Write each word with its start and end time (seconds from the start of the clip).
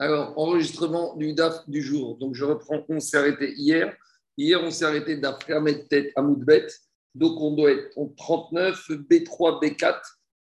Alors, 0.00 0.32
enregistrement 0.38 1.14
du 1.16 1.34
DAF 1.34 1.68
du 1.68 1.82
jour. 1.82 2.16
Donc, 2.16 2.34
je 2.34 2.46
reprends, 2.46 2.86
on 2.88 3.00
s'est 3.00 3.18
arrêté 3.18 3.52
hier. 3.54 3.94
Hier, 4.38 4.58
on 4.64 4.70
s'est 4.70 4.86
arrêté 4.86 5.18
DAF 5.18 5.46
de 5.46 5.88
Tête 5.88 6.12
à 6.16 6.22
Moudbet. 6.22 6.68
Donc, 7.14 7.38
on 7.38 7.54
doit 7.54 7.72
être 7.72 7.98
en 7.98 8.08
39, 8.08 8.92
B3, 9.10 9.62
B4, 9.62 10.00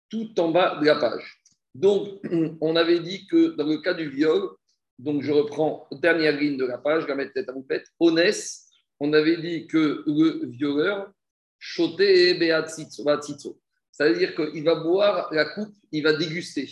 tout 0.10 0.38
en 0.41 0.52
bas 0.52 0.78
de 0.81 0.86
la 0.86 0.97
page. 0.97 1.41
Donc, 1.73 2.20
on 2.60 2.76
avait 2.76 2.99
dit 2.99 3.27
que 3.27 3.55
dans 3.55 3.65
le 3.65 3.77
cas 3.77 3.93
du 3.93 4.09
viol, 4.09 4.49
donc 4.99 5.21
je 5.21 5.31
reprends 5.31 5.87
dernière 6.01 6.37
ligne 6.37 6.57
de 6.57 6.65
la 6.65 6.77
page, 6.77 7.05
Ramet 7.05 7.29
Tête 7.29 7.47
à 7.47 7.53
Moudbet, 7.53 7.83
Onès, 7.99 8.67
on 8.99 9.13
avait 9.13 9.37
dit 9.37 9.67
que 9.67 10.03
le 10.05 10.47
violeur, 10.47 11.09
choté 11.59 12.31
et 12.31 12.33
beatzitzo. 12.33 13.05
Ça 13.93 14.09
veut 14.09 14.17
dire 14.17 14.35
qu'il 14.35 14.65
va 14.65 14.75
boire 14.75 15.29
la 15.31 15.45
coupe, 15.45 15.73
il 15.93 16.03
va 16.03 16.11
déguster. 16.11 16.69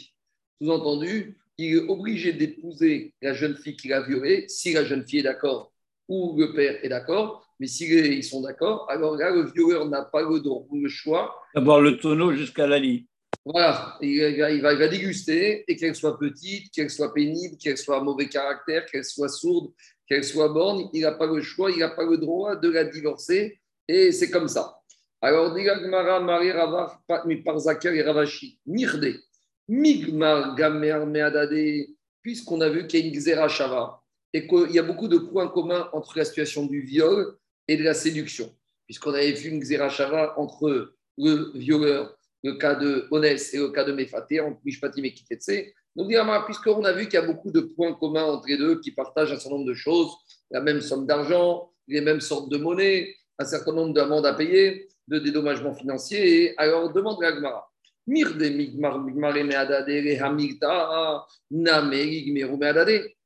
Sous-entendu, 0.62 1.38
il 1.58 1.76
est 1.76 1.90
obligé 1.90 2.34
d'épouser 2.34 3.14
la 3.22 3.34
jeune 3.34 3.56
fille 3.56 3.76
qu'il 3.76 3.94
a 3.94 4.02
violée, 4.02 4.46
si 4.48 4.74
la 4.74 4.84
jeune 4.84 5.06
fille 5.08 5.20
est 5.20 5.24
d'accord 5.24 5.72
ou 6.10 6.36
le 6.38 6.54
père 6.54 6.84
est 6.84 6.90
d'accord. 6.90 7.48
Mais 7.60 7.68
s'ils 7.68 8.24
sont 8.24 8.42
d'accord, 8.42 8.90
alors 8.90 9.16
là, 9.16 9.30
le 9.30 9.44
violeur 9.52 9.88
n'a 9.88 10.04
pas 10.04 10.22
le 10.22 10.40
droit 10.40 10.66
ou 10.70 10.82
le 10.82 10.90
choix. 10.90 11.34
D'abord 11.56 11.82
le 11.82 11.98
tonneau 11.98 12.34
jusqu'à 12.34 12.68
la 12.68 12.80
lit. 12.80 13.08
Voilà, 13.46 13.98
il 14.02 14.40
va, 14.40 14.52
il 14.52 14.62
va, 14.62 14.88
déguster 14.88 15.64
et 15.68 15.76
qu'elle 15.76 15.96
soit 15.96 16.18
petite, 16.18 16.74
qu'elle 16.74 16.90
soit 16.90 17.14
pénible, 17.14 17.58
qu'elle 17.58 17.78
soit 17.78 18.02
mauvais 18.02 18.30
caractère, 18.30 18.86
qu'elle 18.86 19.04
soit 19.04 19.28
sourde, 19.28 19.72
qu'elle 20.08 20.24
soit 20.24 20.50
borne, 20.50 20.90
il 20.94 21.02
n'a 21.02 21.12
pas 21.12 21.26
le 21.26 21.42
choix, 21.42 21.70
il 21.70 21.80
n'a 21.80 21.90
pas 21.90 22.06
le 22.06 22.18
droit 22.18 22.56
de 22.56 22.70
la 22.70 22.86
divorcer 22.86 23.60
et 23.88 24.12
c'est 24.12 24.30
comme 24.30 24.48
ça. 24.48 24.78
Alors, 25.22 25.54
Digagmara, 25.54 26.20
Marie 26.20 26.52
Ravar, 26.52 27.02
par 27.08 27.60
Zakir 27.60 27.94
et 27.94 28.02
Ravashi, 28.02 28.60
Mirde. 28.66 29.20
Migmar 29.68 30.56
Gamer 30.56 31.06
Meadade, 31.06 31.88
puisqu'on 32.22 32.62
a 32.62 32.70
vu 32.70 32.88
qu'il 32.88 33.00
y 33.00 33.04
a 33.04 33.08
une 33.08 33.14
Xera 33.14 33.48
Shava 33.48 34.02
et 34.34 34.48
qu'il 34.48 34.72
y 34.72 34.80
a 34.80 34.84
beaucoup 34.84 35.08
de 35.08 35.18
points 35.18 35.48
communs 35.48 35.90
entre 35.94 36.18
la 36.18 36.26
situation 36.26 36.66
du 36.66 36.82
viol 36.82 37.38
et 37.68 37.78
de 37.78 37.84
la 37.84 37.94
séduction, 37.94 38.54
puisqu'on 38.86 39.14
avait 39.14 39.32
vu 39.32 39.50
une 39.50 39.60
Xera 39.60 39.90
Shava 39.90 40.34
entre 40.38 40.96
le 41.18 41.52
violeur, 41.56 42.18
le 42.44 42.54
cas 42.54 42.76
de 42.76 43.08
Honès 43.12 43.54
et 43.54 43.58
le 43.58 43.70
cas 43.70 43.84
de 43.84 43.94
Mefaté, 43.94 44.40
entre 44.40 44.60
Mishpatim 44.66 45.04
et 45.04 45.14
Kitetse. 45.14 45.74
Donc, 45.96 46.12
puisqu'on 46.46 46.84
a 46.84 46.92
vu 46.92 47.06
qu'il 47.06 47.14
y 47.14 47.18
a 47.18 47.26
beaucoup 47.26 47.52
de 47.52 47.62
points 47.62 47.94
communs 47.94 48.24
entre 48.24 48.48
les 48.48 48.58
deux 48.58 48.80
qui 48.80 48.92
partagent 48.92 49.32
un 49.32 49.38
certain 49.38 49.58
nombre 49.58 49.68
de 49.68 49.76
choses, 49.76 50.12
la 50.50 50.60
même 50.60 50.82
somme 50.82 51.06
d'argent, 51.06 51.72
les 51.88 52.02
mêmes 52.02 52.22
sortes 52.22 52.50
de 52.50 52.58
monnaie, 52.58 53.16
un 53.38 53.46
certain 53.46 53.74
nombre 53.74 53.94
d'amendes 53.94 54.26
à 54.26 54.34
payer, 54.34 54.88
de 55.08 55.20
dédommagements 55.20 55.74
financiers, 55.74 56.54
alors 56.58 56.92
demande 56.92 57.24
à 57.24 57.32
Gmara 57.32 57.73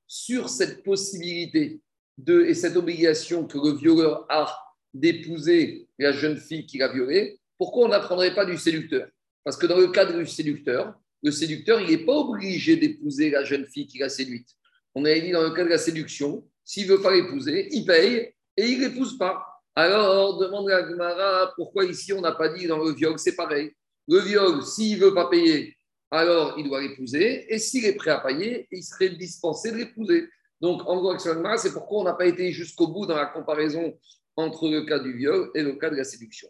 sur 0.08 0.50
cette 0.50 0.84
possibilité 0.84 1.82
de, 2.18 2.42
et 2.42 2.54
cette 2.54 2.76
obligation 2.76 3.46
que 3.46 3.58
le 3.58 3.76
violeur 3.76 4.26
a 4.30 4.48
d'épouser 4.94 5.88
la 6.00 6.12
jeune 6.12 6.38
fille 6.38 6.66
qu'il 6.66 6.82
a 6.82 6.92
violée, 6.92 7.40
pourquoi 7.58 7.86
on 7.86 7.90
n'apprendrait 7.90 8.34
pas 8.34 8.46
du 8.46 8.58
séducteur? 8.58 9.08
Parce 9.44 9.58
que 9.58 9.68
dans 9.68 9.78
le 9.78 9.88
cadre 9.88 10.18
du 10.18 10.26
séducteur, 10.26 10.94
le 11.24 11.32
séducteur, 11.32 11.82
il 11.82 11.90
n'est 11.90 12.06
pas 12.06 12.14
obligé 12.14 12.76
d'épouser 12.76 13.30
la 13.30 13.44
jeune 13.44 13.66
fille 13.66 13.88
qu'il 13.88 14.04
a 14.04 14.10
séduite. 14.10 14.50
On 14.94 15.06
avait 15.06 15.22
dit 15.22 15.32
dans 15.32 15.44
le 15.44 15.52
cas 15.52 15.64
de 15.64 15.70
la 15.70 15.78
séduction, 15.78 16.48
s'il 16.64 16.88
veut 16.88 17.02
pas 17.02 17.14
l'épouser, 17.14 17.68
il 17.72 17.86
paye 17.86 18.34
et 18.56 18.66
il 18.66 18.80
ne 18.80 18.88
l'épouse 18.88 19.18
pas. 19.18 19.46
Alors, 19.76 20.38
demande 20.38 20.70
à 20.72 20.82
Gmara 20.84 21.54
pourquoi 21.56 21.86
ici 21.86 22.14
on 22.14 22.22
n'a 22.22 22.32
pas 22.32 22.50
dit 22.50 22.68
dans 22.68 22.84
le 22.84 22.94
viol, 22.94 23.18
c'est 23.18 23.36
pareil? 23.36 23.72
Le 24.08 24.20
viol, 24.20 24.64
s'il 24.64 25.00
ne 25.00 25.06
veut 25.06 25.14
pas 25.14 25.30
payer, 25.30 25.78
alors 26.12 26.56
il 26.58 26.68
doit 26.68 26.82
l'épouser. 26.82 27.54
Et 27.54 27.60
s'il 27.60 27.86
est 27.86 27.96
prêt 27.96 28.12
à 28.12 28.20
payer, 28.20 28.68
il 28.72 28.84
serait 28.84 29.10
dispensé 29.10 29.72
de 29.72 29.78
l'épouser. 29.78 30.30
Donc, 30.62 30.88
en 30.88 30.98
gros, 30.98 31.18
c'est 31.20 31.74
pourquoi 31.74 32.00
on 32.00 32.04
n'a 32.04 32.14
pas 32.14 32.26
été 32.26 32.52
jusqu'au 32.52 32.88
bout 32.88 33.06
dans 33.06 33.18
la 33.18 33.28
comparaison 33.28 33.98
entre 34.36 34.70
le 34.70 34.86
cas 34.86 35.00
du 35.00 35.14
viol 35.14 35.52
et 35.54 35.62
le 35.62 35.74
cas 35.74 35.90
de 35.90 35.96
la 35.96 36.04
séduction. 36.04 36.48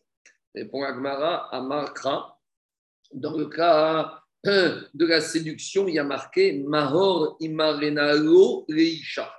Et 0.55 0.65
pour 0.65 0.85
Agmara, 0.85 1.53
à 1.53 1.61
Markra, 1.61 2.39
dans 3.13 3.35
le 3.37 3.47
cas 3.47 4.21
de 4.43 5.05
la 5.05 5.19
séduction, 5.19 5.87
il 5.87 5.95
y 5.95 5.99
a 5.99 6.03
marqué 6.03 6.63
Mahor 6.65 7.37
imarenalo 7.39 8.65
reisha. 8.69 9.33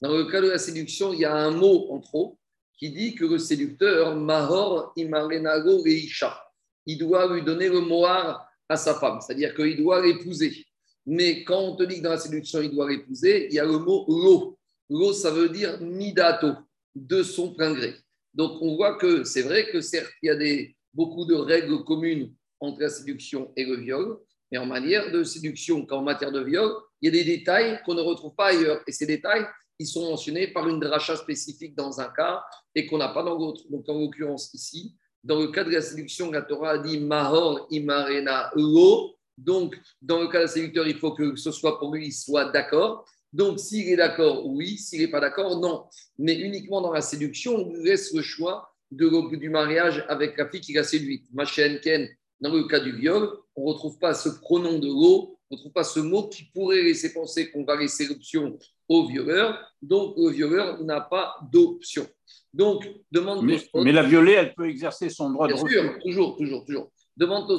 Dans 0.00 0.16
le 0.16 0.24
cas 0.24 0.40
de 0.40 0.48
la 0.48 0.58
séduction, 0.58 1.12
il 1.12 1.20
y 1.20 1.24
a 1.24 1.34
un 1.34 1.50
mot 1.50 1.88
en 1.90 2.00
trop 2.00 2.38
qui 2.76 2.90
dit 2.90 3.14
que 3.14 3.24
le 3.24 3.38
séducteur, 3.38 4.16
Mahor 4.16 4.92
imarenalo 4.96 5.82
reisha 5.82 6.47
il 6.88 6.98
doit 6.98 7.32
lui 7.32 7.42
donner 7.42 7.68
le 7.68 7.80
moire 7.80 8.50
à 8.68 8.76
sa 8.76 8.94
femme, 8.94 9.20
c'est-à-dire 9.20 9.54
qu'il 9.54 9.76
doit 9.76 10.04
l'épouser. 10.04 10.64
Mais 11.06 11.44
quand 11.44 11.60
on 11.60 11.76
te 11.76 11.82
dit 11.84 11.98
que 11.98 12.02
dans 12.02 12.10
la 12.10 12.18
séduction, 12.18 12.60
il 12.62 12.70
doit 12.70 12.88
l'épouser, 12.88 13.46
il 13.46 13.54
y 13.54 13.58
a 13.58 13.64
le 13.64 13.78
mot 13.78 14.06
lo. 14.08 14.58
Lo, 14.90 15.12
ça 15.12 15.30
veut 15.30 15.50
dire 15.50 15.80
midato, 15.82 16.52
de 16.94 17.22
son 17.22 17.54
plein 17.54 17.74
gré. 17.74 17.94
Donc 18.32 18.62
on 18.62 18.74
voit 18.76 18.96
que 18.96 19.22
c'est 19.22 19.42
vrai 19.42 19.70
que 19.70 19.82
certes, 19.82 20.10
il 20.22 20.26
y 20.26 20.30
a 20.30 20.36
des, 20.36 20.74
beaucoup 20.94 21.26
de 21.26 21.34
règles 21.34 21.84
communes 21.84 22.34
entre 22.58 22.80
la 22.80 22.88
séduction 22.88 23.52
et 23.54 23.66
le 23.66 23.76
viol, 23.76 24.18
mais 24.50 24.56
en 24.56 24.66
manière 24.66 25.12
de 25.12 25.24
séduction 25.24 25.84
qu'en 25.84 26.02
matière 26.02 26.32
de 26.32 26.40
viol, 26.40 26.72
il 27.02 27.06
y 27.06 27.08
a 27.08 27.22
des 27.22 27.24
détails 27.24 27.80
qu'on 27.84 27.94
ne 27.94 28.00
retrouve 28.00 28.34
pas 28.34 28.46
ailleurs. 28.46 28.82
Et 28.86 28.92
ces 28.92 29.06
détails, 29.06 29.46
ils 29.78 29.86
sont 29.86 30.08
mentionnés 30.10 30.48
par 30.48 30.66
une 30.66 30.80
dracha 30.80 31.16
spécifique 31.16 31.74
dans 31.76 32.00
un 32.00 32.08
cas 32.08 32.42
et 32.74 32.86
qu'on 32.86 32.98
n'a 32.98 33.08
pas 33.08 33.22
dans 33.22 33.38
l'autre. 33.38 33.62
Donc 33.70 33.86
en 33.88 33.98
l'occurrence 33.98 34.52
ici, 34.54 34.96
dans 35.24 35.40
le 35.40 35.48
cas 35.48 35.64
de 35.64 35.70
la 35.70 35.82
séduction, 35.82 36.30
la 36.30 36.42
Torah 36.42 36.70
a 36.70 36.78
dit 36.78 36.98
Mahor 36.98 37.66
imarena 37.70 38.50
lo. 38.54 39.14
Donc, 39.36 39.78
dans 40.02 40.20
le 40.20 40.28
cas 40.28 40.38
de 40.38 40.44
la 40.44 40.48
séducteur, 40.48 40.86
il 40.86 40.96
faut 40.96 41.12
que 41.12 41.36
ce 41.36 41.52
soit 41.52 41.78
pour 41.78 41.94
lui, 41.94 42.06
il 42.06 42.12
soit 42.12 42.46
d'accord. 42.46 43.04
Donc, 43.32 43.60
s'il 43.60 43.88
est 43.88 43.96
d'accord, 43.96 44.46
oui. 44.46 44.78
S'il 44.78 45.00
n'est 45.00 45.08
pas 45.08 45.20
d'accord, 45.20 45.60
non. 45.60 45.84
Mais 46.18 46.34
uniquement 46.34 46.80
dans 46.80 46.92
la 46.92 47.02
séduction, 47.02 47.56
on 47.56 47.72
lui 47.72 47.84
laisse 47.84 48.12
le 48.14 48.22
choix 48.22 48.74
de, 48.90 49.36
du 49.36 49.50
mariage 49.50 50.04
avec 50.08 50.36
la 50.36 50.48
fille 50.48 50.60
qui 50.60 50.72
l'a 50.72 50.82
séduite. 50.82 51.26
Machen 51.32 51.78
Ken, 51.80 52.08
dans 52.40 52.52
le 52.52 52.64
cas 52.66 52.80
du 52.80 52.92
viol, 52.92 53.30
on 53.54 53.62
ne 53.62 53.72
retrouve 53.72 53.98
pas 53.98 54.14
ce 54.14 54.28
pronom 54.28 54.78
de 54.78 54.88
l'eau, 54.88 55.38
on 55.50 55.54
ne 55.54 55.56
retrouve 55.56 55.72
pas 55.72 55.84
ce 55.84 56.00
mot 56.00 56.28
qui 56.28 56.44
pourrait 56.54 56.82
laisser 56.82 57.12
penser 57.12 57.50
qu'on 57.50 57.64
va 57.64 57.76
laisser 57.76 58.06
l'option 58.06 58.58
au 58.88 59.06
violeur. 59.06 59.58
Donc, 59.82 60.14
le 60.16 60.30
violeur 60.30 60.82
n'a 60.82 61.00
pas 61.00 61.36
d'option. 61.52 62.06
Donc, 62.54 62.88
demande. 63.12 63.44
Mais, 63.44 63.58
mais, 63.74 63.92
la 63.92 64.02
violée, 64.02 64.32
elle 64.32 64.54
peut 64.54 64.68
exercer 64.68 65.10
son 65.10 65.30
droit 65.30 65.46
Bien 65.46 65.62
de 65.62 65.68
sûr, 65.68 65.98
toujours, 66.02 66.36
toujours, 66.36 66.64
toujours. 66.64 66.90
Demande. 67.16 67.50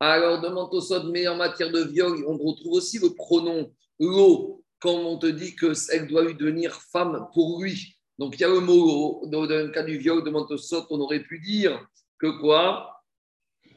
Alors, 0.00 0.40
demande 0.40 0.68
au 0.72 1.10
mais 1.10 1.28
en 1.28 1.36
matière 1.36 1.72
de 1.72 1.82
viol, 1.82 2.24
on 2.26 2.36
retrouve 2.36 2.74
aussi 2.74 2.98
le 2.98 3.14
pronom 3.14 3.72
l'eau 3.98 4.62
quand 4.80 4.94
on 4.94 5.18
te 5.18 5.26
dit 5.26 5.56
qu'elle 5.56 6.06
doit 6.06 6.24
lui 6.24 6.34
devenir 6.34 6.74
femme 6.74 7.26
pour 7.34 7.60
lui. 7.62 7.96
Donc, 8.18 8.36
il 8.36 8.42
y 8.42 8.44
a 8.44 8.48
le 8.48 8.60
mot 8.60 9.24
dans 9.26 9.42
le 9.44 9.68
cas 9.68 9.82
du 9.82 9.98
viol, 9.98 10.22
demande 10.24 10.50
au 10.50 10.56
on 10.90 11.00
aurait 11.00 11.22
pu 11.22 11.40
dire 11.40 11.86
que 12.18 12.38
quoi? 12.40 13.02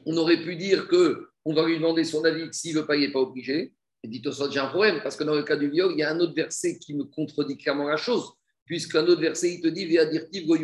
On 0.04 0.16
aurait 0.16 0.42
pu 0.42 0.56
dire 0.56 0.88
que 0.88 1.28
on 1.44 1.54
va 1.54 1.66
lui 1.66 1.76
demander 1.76 2.04
son 2.04 2.24
avis, 2.24 2.48
s'il 2.52 2.74
ne 2.74 2.80
veut 2.80 2.86
pas, 2.86 2.96
il 2.96 3.02
n'est 3.06 3.12
pas 3.12 3.20
obligé. 3.20 3.72
Et 4.02 4.08
dit 4.08 4.20
Tosot, 4.20 4.50
j'ai 4.50 4.58
un 4.58 4.66
problème, 4.66 5.00
parce 5.02 5.16
que 5.16 5.24
dans 5.24 5.34
le 5.34 5.44
cas 5.44 5.56
du 5.56 5.70
viol, 5.70 5.92
il 5.92 5.98
y 5.98 6.02
a 6.02 6.10
un 6.10 6.18
autre 6.18 6.34
verset 6.34 6.78
qui 6.78 6.94
me 6.94 7.04
contredit 7.04 7.56
clairement 7.56 7.86
la 7.86 7.96
chose, 7.96 8.32
puisqu'un 8.64 9.06
autre 9.06 9.20
verset, 9.20 9.54
il 9.54 9.60
te 9.60 9.68
dit, 9.68 9.86
Via 9.86 10.06
dirtiv 10.06 10.46
Dans 10.48 10.56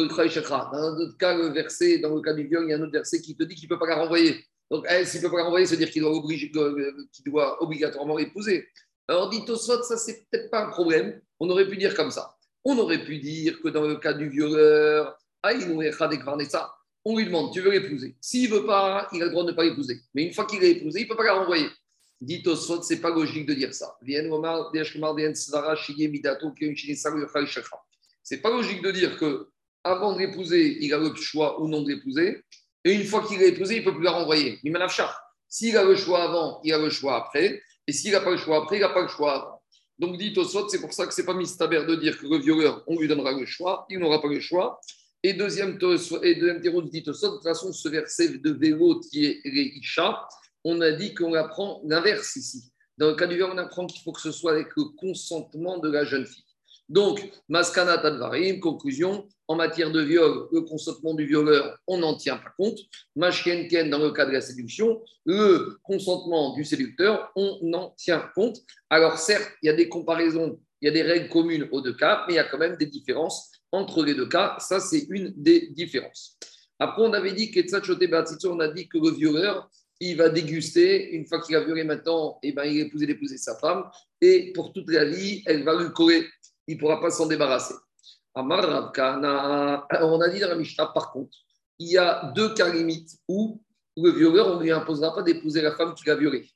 un 0.00 0.96
autre 0.96 1.16
cas, 1.16 1.36
le 1.36 1.52
verset, 1.52 1.98
dans 1.98 2.14
le 2.14 2.20
cas 2.20 2.34
du 2.34 2.46
viol, 2.46 2.64
il 2.64 2.70
y 2.70 2.72
a 2.72 2.76
un 2.76 2.82
autre 2.82 2.92
verset 2.92 3.20
qui 3.20 3.36
te 3.36 3.44
dit 3.44 3.54
qu'il 3.54 3.68
ne 3.68 3.74
peut 3.74 3.78
pas 3.78 3.86
la 3.86 3.96
renvoyer. 3.96 4.44
Donc, 4.68 4.84
elle, 4.88 5.06
s'il 5.06 5.20
ne 5.20 5.26
peut 5.26 5.32
pas 5.32 5.38
la 5.38 5.44
renvoyer, 5.44 5.66
c'est-à-dire 5.66 5.90
qu'il 5.90 6.02
doit, 6.02 6.20
doit, 7.26 7.62
obligatoirement 7.62 8.16
l'épouser. 8.16 8.66
Alors, 9.06 9.30
dit 9.30 9.44
Tosot, 9.44 9.84
ça, 9.84 9.96
c'est 9.96 10.26
peut-être 10.28 10.50
pas 10.50 10.64
un 10.66 10.70
problème. 10.70 11.20
On 11.38 11.48
aurait 11.50 11.68
pu 11.68 11.76
dire 11.76 11.94
comme 11.94 12.10
ça. 12.10 12.36
On 12.64 12.76
aurait 12.78 13.04
pu 13.04 13.18
dire 13.18 13.60
que 13.62 13.68
dans 13.68 13.86
le 13.86 13.94
cas 13.96 14.12
du 14.12 14.28
violeur, 14.28 15.16
ça 16.48 16.75
on 17.08 17.16
lui 17.16 17.24
demande, 17.24 17.52
tu 17.52 17.60
veux 17.60 17.70
l'épouser? 17.70 18.16
S'il 18.20 18.50
ne 18.50 18.56
veut 18.56 18.66
pas, 18.66 19.08
il 19.12 19.22
a 19.22 19.26
le 19.26 19.30
droit 19.30 19.44
de 19.44 19.52
ne 19.52 19.56
pas 19.56 19.62
l'épouser. 19.62 20.00
Mais 20.12 20.24
une 20.24 20.34
fois 20.34 20.44
qu'il 20.44 20.60
l'a 20.60 20.66
épousé, 20.66 21.02
il 21.02 21.04
ne 21.04 21.08
peut 21.08 21.16
pas 21.16 21.22
la 21.22 21.34
renvoyer. 21.34 21.68
Dit 22.20 22.42
au 22.46 22.56
ce 22.56 22.92
n'est 22.92 23.00
pas 23.00 23.10
logique 23.10 23.46
de 23.46 23.54
dire 23.54 23.72
ça. 23.72 23.96
C'est 28.24 28.42
pas 28.42 28.50
logique 28.50 28.82
de 28.82 28.90
dire 28.90 29.16
que 29.16 29.48
avant 29.84 30.14
de 30.14 30.18
l'épouser, 30.18 30.78
il 30.80 30.92
a 30.92 30.98
le 30.98 31.14
choix 31.14 31.60
ou 31.60 31.68
non 31.68 31.82
de 31.82 31.90
l'épouser. 31.90 32.42
Et 32.84 32.92
une 32.92 33.04
fois 33.04 33.24
qu'il 33.24 33.38
l'a 33.38 33.46
épousée, 33.46 33.76
il 33.76 33.80
ne 33.80 33.84
peut 33.84 33.94
plus 33.94 34.02
la 34.02 34.10
renvoyer. 34.10 34.58
S'il 35.48 35.76
a 35.76 35.84
le 35.84 35.94
choix 35.94 36.24
avant, 36.24 36.60
il 36.64 36.72
a 36.72 36.78
le 36.78 36.90
choix 36.90 37.14
après. 37.24 37.62
Et 37.86 37.92
s'il 37.92 38.10
n'a 38.10 38.20
pas 38.20 38.32
le 38.32 38.36
choix 38.36 38.64
après, 38.64 38.78
il 38.78 38.80
n'a 38.80 38.88
pas 38.88 39.02
le 39.02 39.08
choix 39.08 39.34
avant. 39.34 39.62
Donc, 39.96 40.18
dit 40.18 40.34
au 40.36 40.68
c'est 40.68 40.80
pour 40.80 40.92
ça 40.92 41.06
que 41.06 41.14
ce 41.14 41.20
n'est 41.20 41.26
pas 41.26 41.34
mistaber 41.34 41.84
de 41.86 41.94
dire 41.94 42.18
que 42.18 42.26
le 42.26 42.38
violeur, 42.38 42.82
on 42.88 42.98
lui 42.98 43.06
donnera 43.06 43.30
le 43.30 43.46
choix, 43.46 43.86
il 43.88 44.00
n'aura 44.00 44.20
pas 44.20 44.28
le 44.28 44.40
choix. 44.40 44.80
Et 45.26 45.32
deuxième, 45.32 45.76
et 46.22 46.34
deuxième 46.36 46.60
dit 46.88 47.02
de 47.02 47.12
toute 47.12 47.42
façon, 47.42 47.72
ce 47.72 47.88
verset 47.88 48.38
de 48.38 48.52
vélo 48.52 49.00
Reisha, 49.12 50.24
on 50.62 50.80
a 50.80 50.92
dit 50.92 51.14
qu'on 51.14 51.34
apprend 51.34 51.82
l'inverse 51.84 52.36
ici. 52.36 52.70
Dans 52.96 53.08
le 53.08 53.16
cas 53.16 53.26
du 53.26 53.36
verbe, 53.36 53.50
on 53.52 53.58
apprend 53.58 53.88
qu'il 53.88 54.00
faut 54.02 54.12
que 54.12 54.20
ce 54.20 54.30
soit 54.30 54.52
avec 54.52 54.68
le 54.76 54.84
consentement 54.96 55.78
de 55.78 55.90
la 55.90 56.04
jeune 56.04 56.26
fille. 56.26 56.44
Donc, 56.88 57.28
Maskana 57.48 57.98
Tadvarim, 57.98 58.60
conclusion, 58.60 59.26
en 59.48 59.56
matière 59.56 59.90
de 59.90 60.00
viol, 60.00 60.46
le 60.52 60.60
consentement 60.60 61.12
du 61.12 61.26
violeur, 61.26 61.76
on 61.88 61.98
n'en 61.98 62.16
tient 62.16 62.36
pas 62.36 62.52
compte. 62.56 62.78
Mashkenken, 63.16 63.90
dans 63.90 63.98
le 63.98 64.12
cas 64.12 64.26
de 64.26 64.30
la 64.30 64.40
séduction, 64.40 65.02
le 65.24 65.76
consentement 65.82 66.54
du 66.54 66.64
séducteur, 66.64 67.32
on 67.34 67.72
en 67.72 67.90
tient 67.96 68.30
compte. 68.36 68.58
Alors, 68.90 69.18
certes, 69.18 69.50
il 69.60 69.66
y 69.66 69.70
a 69.70 69.74
des 69.74 69.88
comparaisons, 69.88 70.60
il 70.80 70.86
y 70.86 70.88
a 70.88 70.92
des 70.92 71.02
règles 71.02 71.28
communes 71.30 71.68
aux 71.72 71.80
deux 71.80 71.94
cas, 71.94 72.24
mais 72.28 72.34
il 72.34 72.36
y 72.36 72.38
a 72.38 72.44
quand 72.44 72.58
même 72.58 72.76
des 72.76 72.86
différences 72.86 73.50
entre 73.72 74.04
les 74.04 74.14
deux 74.14 74.28
cas. 74.28 74.56
Ça, 74.58 74.80
c'est 74.80 75.06
une 75.10 75.32
des 75.36 75.68
différences. 75.70 76.38
Après, 76.78 77.02
on 77.02 77.12
avait 77.12 77.32
dit 77.32 77.50
on 78.44 78.60
a 78.60 78.68
dit 78.68 78.88
que 78.88 78.98
le 78.98 79.10
violeur, 79.10 79.70
il 80.00 80.16
va 80.16 80.28
déguster, 80.28 81.10
une 81.12 81.26
fois 81.26 81.40
qu'il 81.40 81.56
a 81.56 81.64
violé 81.64 81.84
maintenant, 81.84 82.38
eh 82.42 82.52
ben, 82.52 82.64
il 82.64 82.82
a 82.82 82.84
épousé 82.86 83.06
d'épouser 83.06 83.38
sa 83.38 83.56
femme, 83.56 83.84
et 84.20 84.52
pour 84.52 84.72
toute 84.72 84.90
la 84.90 85.06
vie, 85.06 85.42
elle 85.46 85.64
va 85.64 85.74
lui 85.82 85.90
coller. 85.92 86.26
Il 86.66 86.76
ne 86.76 86.80
pourra 86.80 87.00
pas 87.00 87.10
s'en 87.10 87.26
débarrasser. 87.26 87.74
On 88.34 88.50
a 88.50 90.28
dit 90.28 90.40
dans 90.40 90.48
la 90.48 90.56
Mishnah, 90.56 90.86
par 90.88 91.12
contre, 91.12 91.38
il 91.78 91.88
y 91.88 91.96
a 91.96 92.32
deux 92.34 92.52
cas 92.52 92.70
limites 92.70 93.16
où 93.28 93.62
le 93.96 94.10
violeur, 94.10 94.48
on 94.48 94.56
ne 94.56 94.64
lui 94.64 94.70
imposera 94.70 95.14
pas 95.14 95.22
d'épouser 95.22 95.62
la 95.62 95.74
femme 95.74 95.94
qu'il 95.94 96.10
a 96.10 96.16
violée. 96.16 96.50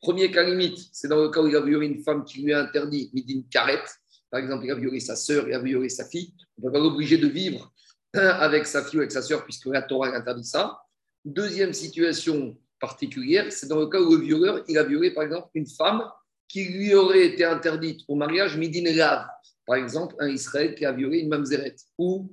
Premier 0.00 0.30
cas 0.30 0.44
limite, 0.44 0.78
c'est 0.92 1.08
dans 1.08 1.20
le 1.20 1.28
cas 1.28 1.42
où 1.42 1.48
il 1.48 1.56
a 1.56 1.60
violé 1.60 1.86
une 1.86 2.02
femme 2.02 2.24
qui 2.24 2.42
lui 2.42 2.54
a 2.54 2.60
interdit 2.60 3.10
une 3.12 3.46
carette. 3.48 3.90
Par 4.30 4.40
exemple, 4.40 4.64
il 4.66 4.70
a 4.70 4.74
violé 4.74 5.00
sa 5.00 5.16
sœur, 5.16 5.48
il 5.48 5.54
a 5.54 5.58
violé 5.58 5.88
sa 5.88 6.04
fille. 6.04 6.34
On 6.56 6.62
ne 6.62 6.66
peut 6.66 6.72
pas 6.72 6.78
l'obliger 6.78 7.18
de 7.18 7.28
vivre 7.28 7.72
avec 8.14 8.66
sa 8.66 8.84
fille 8.84 8.98
ou 8.98 9.02
avec 9.02 9.12
sa 9.12 9.22
sœur, 9.22 9.44
puisque 9.44 9.66
la 9.66 9.82
Torah 9.82 10.14
interdit 10.14 10.44
ça. 10.44 10.78
Deuxième 11.24 11.72
situation 11.72 12.56
particulière, 12.80 13.52
c'est 13.52 13.66
dans 13.66 13.80
le 13.80 13.86
cas 13.86 14.00
où 14.00 14.16
le 14.16 14.24
violeur, 14.24 14.64
il 14.68 14.78
a 14.78 14.84
violé, 14.84 15.10
par 15.10 15.24
exemple, 15.24 15.48
une 15.54 15.66
femme 15.66 16.02
qui 16.46 16.64
lui 16.64 16.94
aurait 16.94 17.26
été 17.26 17.44
interdite 17.44 18.00
au 18.08 18.14
mariage 18.14 18.56
midin 18.56 18.90
lave. 18.92 19.26
Par 19.66 19.76
exemple, 19.76 20.14
un 20.18 20.28
Israël 20.28 20.74
qui 20.74 20.86
a 20.86 20.92
violé 20.92 21.18
une 21.18 21.28
mamzeret 21.28 21.76
ou 21.98 22.32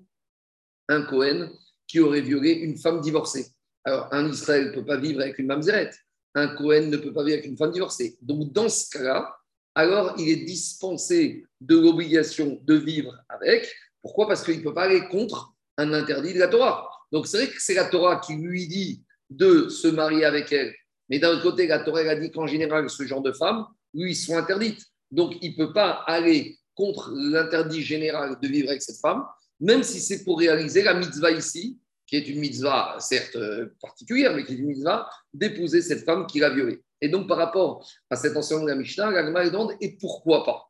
un 0.87 1.01
Cohen 1.01 1.49
qui 1.87 1.99
aurait 1.99 2.21
violé 2.21 2.51
une 2.51 2.77
femme 2.77 3.01
divorcée. 3.01 3.47
Alors, 3.83 4.07
un 4.11 4.29
Israël 4.29 4.67
ne 4.67 4.71
peut 4.71 4.85
pas 4.85 4.97
vivre 4.97 5.21
avec 5.21 5.37
une 5.37 5.47
mamzeret. 5.47 5.91
Un 6.33 6.55
Cohen 6.55 6.89
ne 6.89 6.97
peut 6.97 7.13
pas 7.13 7.23
vivre 7.23 7.37
avec 7.37 7.45
une 7.45 7.57
femme 7.57 7.71
divorcée. 7.71 8.17
Donc, 8.21 8.51
dans 8.51 8.69
ce 8.69 8.89
cas-là, 8.89 9.35
alors 9.75 10.15
il 10.17 10.29
est 10.29 10.45
dispensé 10.45 11.45
de 11.61 11.77
l'obligation 11.77 12.59
de 12.63 12.75
vivre 12.75 13.15
avec. 13.29 13.71
Pourquoi? 14.01 14.27
Parce 14.27 14.43
qu'il 14.43 14.59
ne 14.59 14.63
peut 14.63 14.73
pas 14.73 14.83
aller 14.83 15.07
contre 15.09 15.53
un 15.77 15.93
interdit 15.93 16.33
de 16.33 16.39
la 16.39 16.47
Torah. 16.47 16.89
Donc, 17.11 17.27
c'est 17.27 17.37
vrai 17.37 17.47
que 17.47 17.59
c'est 17.59 17.73
la 17.73 17.85
Torah 17.85 18.19
qui 18.19 18.35
lui 18.35 18.67
dit 18.67 19.03
de 19.29 19.69
se 19.69 19.87
marier 19.87 20.25
avec 20.25 20.51
elle. 20.51 20.73
Mais 21.09 21.19
d'un 21.19 21.31
autre 21.31 21.43
côté, 21.43 21.67
la 21.67 21.79
Torah 21.79 22.01
a 22.01 22.15
dit 22.15 22.31
qu'en 22.31 22.47
général, 22.47 22.89
ce 22.89 23.03
genre 23.03 23.21
de 23.21 23.31
femmes, 23.31 23.65
lui, 23.93 24.15
sont 24.15 24.37
interdites. 24.37 24.83
Donc, 25.11 25.35
il 25.41 25.51
ne 25.51 25.57
peut 25.57 25.73
pas 25.73 26.03
aller 26.07 26.57
contre 26.73 27.11
l'interdit 27.15 27.81
général 27.81 28.37
de 28.41 28.47
vivre 28.47 28.69
avec 28.69 28.81
cette 28.81 28.99
femme, 28.99 29.23
même 29.59 29.83
si 29.83 29.99
c'est 29.99 30.23
pour 30.23 30.39
réaliser 30.39 30.83
la 30.83 30.93
mitzvah 30.93 31.31
ici, 31.31 31.79
qui 32.05 32.17
est 32.17 32.27
une 32.27 32.39
mitzvah 32.39 32.97
certes 32.99 33.35
euh, 33.35 33.73
particulière, 33.81 34.35
mais 34.35 34.43
qui 34.43 34.53
est 34.53 34.57
une 34.57 34.67
mitzvah 34.67 35.09
d'épouser 35.33 35.81
cette 35.81 36.05
femme 36.05 36.27
qui 36.27 36.39
l'a 36.39 36.49
violée. 36.49 36.83
Et 37.01 37.09
donc, 37.09 37.27
par 37.27 37.37
rapport 37.37 37.87
à 38.09 38.15
cet 38.15 38.37
enseignement 38.37 38.65
de 38.65 38.69
la 38.69 38.75
Mishnah, 38.75 39.11
la 39.11 39.49
demande 39.49 39.73
et 39.81 39.97
pourquoi 39.97 40.43
pas? 40.43 40.69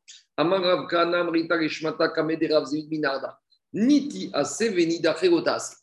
Niti 3.74 4.31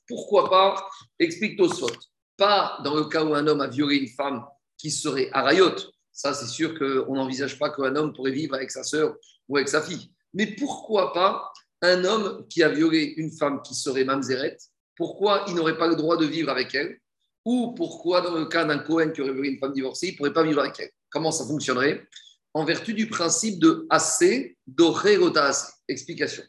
Pourquoi 0.09 0.51
pas? 0.51 0.89
Explique 1.19 1.59
Tosfot. 1.59 1.91
Pas 2.37 2.79
dans 2.85 2.97
le 2.97 3.05
cas 3.05 3.25
où 3.25 3.35
un 3.35 3.47
homme 3.47 3.61
a 3.61 3.69
violé 3.69 3.97
une 3.97 4.09
femme 4.09 4.45
qui 4.77 4.91
serait 4.91 5.31
arayot. 5.33 5.77
Ça, 6.11 6.35
c'est 6.35 6.47
sûr 6.47 6.79
qu'on 6.79 7.15
n'envisage 7.15 7.59
pas 7.59 7.71
qu'un 7.71 7.95
homme 7.97 8.13
pourrait 8.13 8.33
vivre 8.33 8.55
avec 8.55 8.71
sa 8.71 8.83
sœur 8.83 9.17
ou 9.49 9.57
avec 9.57 9.69
sa 9.69 9.81
fille. 9.81 10.11
Mais 10.35 10.47
pourquoi 10.47 11.13
pas 11.13 11.53
un 11.83 12.05
homme 12.05 12.47
qui 12.49 12.63
a 12.63 12.69
violé 12.69 13.15
une 13.17 13.31
femme 13.31 13.63
qui 13.63 13.75
serait 13.75 14.05
mamzeret? 14.05 14.57
Pourquoi 14.97 15.45
il 15.49 15.55
n'aurait 15.55 15.79
pas 15.79 15.89
le 15.89 15.97
droit 15.97 16.17
de 16.17 16.27
vivre 16.27 16.51
avec 16.51 16.75
elle? 16.75 16.99
Ou 17.45 17.73
pourquoi, 17.75 18.21
dans 18.21 18.37
le 18.37 18.47
cas 18.47 18.65
d'un 18.65 18.79
Cohen 18.79 19.11
qui 19.11 19.21
aurait 19.21 19.33
violé 19.33 19.51
une 19.51 19.59
femme 19.59 19.73
divorcée, 19.73 20.09
il 20.09 20.13
ne 20.13 20.17
pourrait 20.17 20.33
pas 20.33 20.45
vivre 20.45 20.61
avec 20.61 20.79
elle? 20.79 20.91
Comment 21.11 21.33
ça 21.33 21.45
fonctionnerait? 21.45 22.07
En 22.55 22.65
vertu 22.65 22.95
du 22.95 23.09
principe 23.09 23.59
de 23.59 23.87
assez, 23.91 24.57
assez. 25.35 25.73
Explication. 25.89 26.45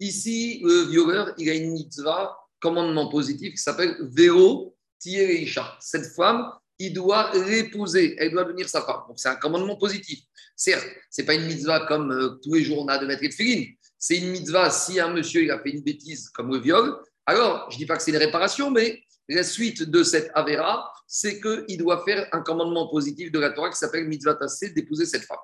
Ici, 0.00 0.60
le 0.62 0.90
violeur, 0.90 1.32
il 1.38 1.48
a 1.48 1.54
une 1.54 1.72
mitzvah, 1.72 2.36
commandement 2.60 3.08
positif, 3.08 3.52
qui 3.52 3.62
s'appelle 3.62 3.96
Véro 4.00 4.76
Tiereisha. 4.98 5.76
Cette 5.80 6.14
femme, 6.14 6.50
il 6.78 6.92
doit 6.92 7.30
l'épouser, 7.34 8.16
elle 8.18 8.32
doit 8.32 8.44
devenir 8.44 8.68
sa 8.68 8.82
femme. 8.82 9.02
Donc 9.08 9.18
c'est 9.18 9.28
un 9.28 9.36
commandement 9.36 9.76
positif. 9.76 10.20
Certes, 10.56 10.86
ce 11.10 11.20
n'est 11.20 11.26
pas 11.26 11.34
une 11.34 11.46
mitzvah 11.46 11.86
comme 11.86 12.10
euh, 12.10 12.38
tous 12.42 12.54
les 12.54 12.64
jours 12.64 12.80
on 12.80 12.88
a 12.88 12.98
de 12.98 13.06
mettre 13.06 13.22
de 13.22 13.30
filine. 13.30 13.74
C'est 13.98 14.18
une 14.18 14.30
mitzvah 14.30 14.70
si 14.70 15.00
un 15.00 15.12
monsieur 15.12 15.42
il 15.42 15.50
a 15.50 15.60
fait 15.60 15.70
une 15.70 15.82
bêtise 15.82 16.28
comme 16.30 16.52
le 16.52 16.58
viol. 16.58 16.96
Alors, 17.26 17.70
je 17.70 17.76
ne 17.76 17.78
dis 17.78 17.86
pas 17.86 17.96
que 17.96 18.02
c'est 18.02 18.10
une 18.10 18.18
réparation, 18.18 18.70
mais 18.70 19.02
la 19.28 19.42
suite 19.42 19.82
de 19.82 20.02
cette 20.02 20.30
avéra, 20.34 20.92
c'est 21.06 21.40
qu'il 21.40 21.78
doit 21.78 22.04
faire 22.04 22.28
un 22.32 22.40
commandement 22.40 22.88
positif 22.88 23.30
de 23.30 23.38
la 23.38 23.50
Torah 23.50 23.70
qui 23.70 23.78
s'appelle 23.78 24.06
mitzvah 24.06 24.38
d'épouser 24.74 25.06
cette 25.06 25.24
femme. 25.24 25.38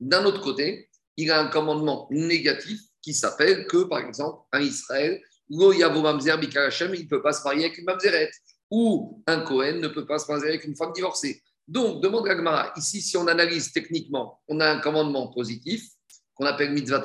D'un 0.00 0.24
autre 0.24 0.40
côté, 0.40 0.88
il 1.16 1.30
a 1.30 1.40
un 1.40 1.48
commandement 1.48 2.08
négatif 2.10 2.80
qui 3.00 3.14
s'appelle 3.14 3.66
que, 3.66 3.84
par 3.84 4.00
exemple, 4.00 4.42
un 4.52 4.60
Israël, 4.60 5.20
il 5.50 5.58
ne 5.58 7.08
peut 7.08 7.22
pas 7.22 7.32
se 7.32 7.44
marier 7.44 7.66
avec 7.66 7.78
une 7.78 7.84
mamzeret 7.84 8.30
ou 8.70 9.22
un 9.26 9.40
Cohen 9.42 9.78
ne 9.78 9.88
peut 9.88 10.06
pas 10.06 10.18
se 10.18 10.30
marier 10.30 10.48
avec 10.48 10.64
une 10.64 10.74
femme 10.74 10.92
divorcée. 10.92 11.42
Donc, 11.68 12.02
demande 12.02 12.26
Gagmara, 12.26 12.72
ici, 12.76 13.00
si 13.00 13.16
on 13.16 13.26
analyse 13.26 13.72
techniquement, 13.72 14.40
on 14.48 14.60
a 14.60 14.68
un 14.68 14.80
commandement 14.80 15.28
positif 15.28 15.86
qu'on 16.34 16.46
appelle 16.46 16.72
mitzvah 16.72 17.02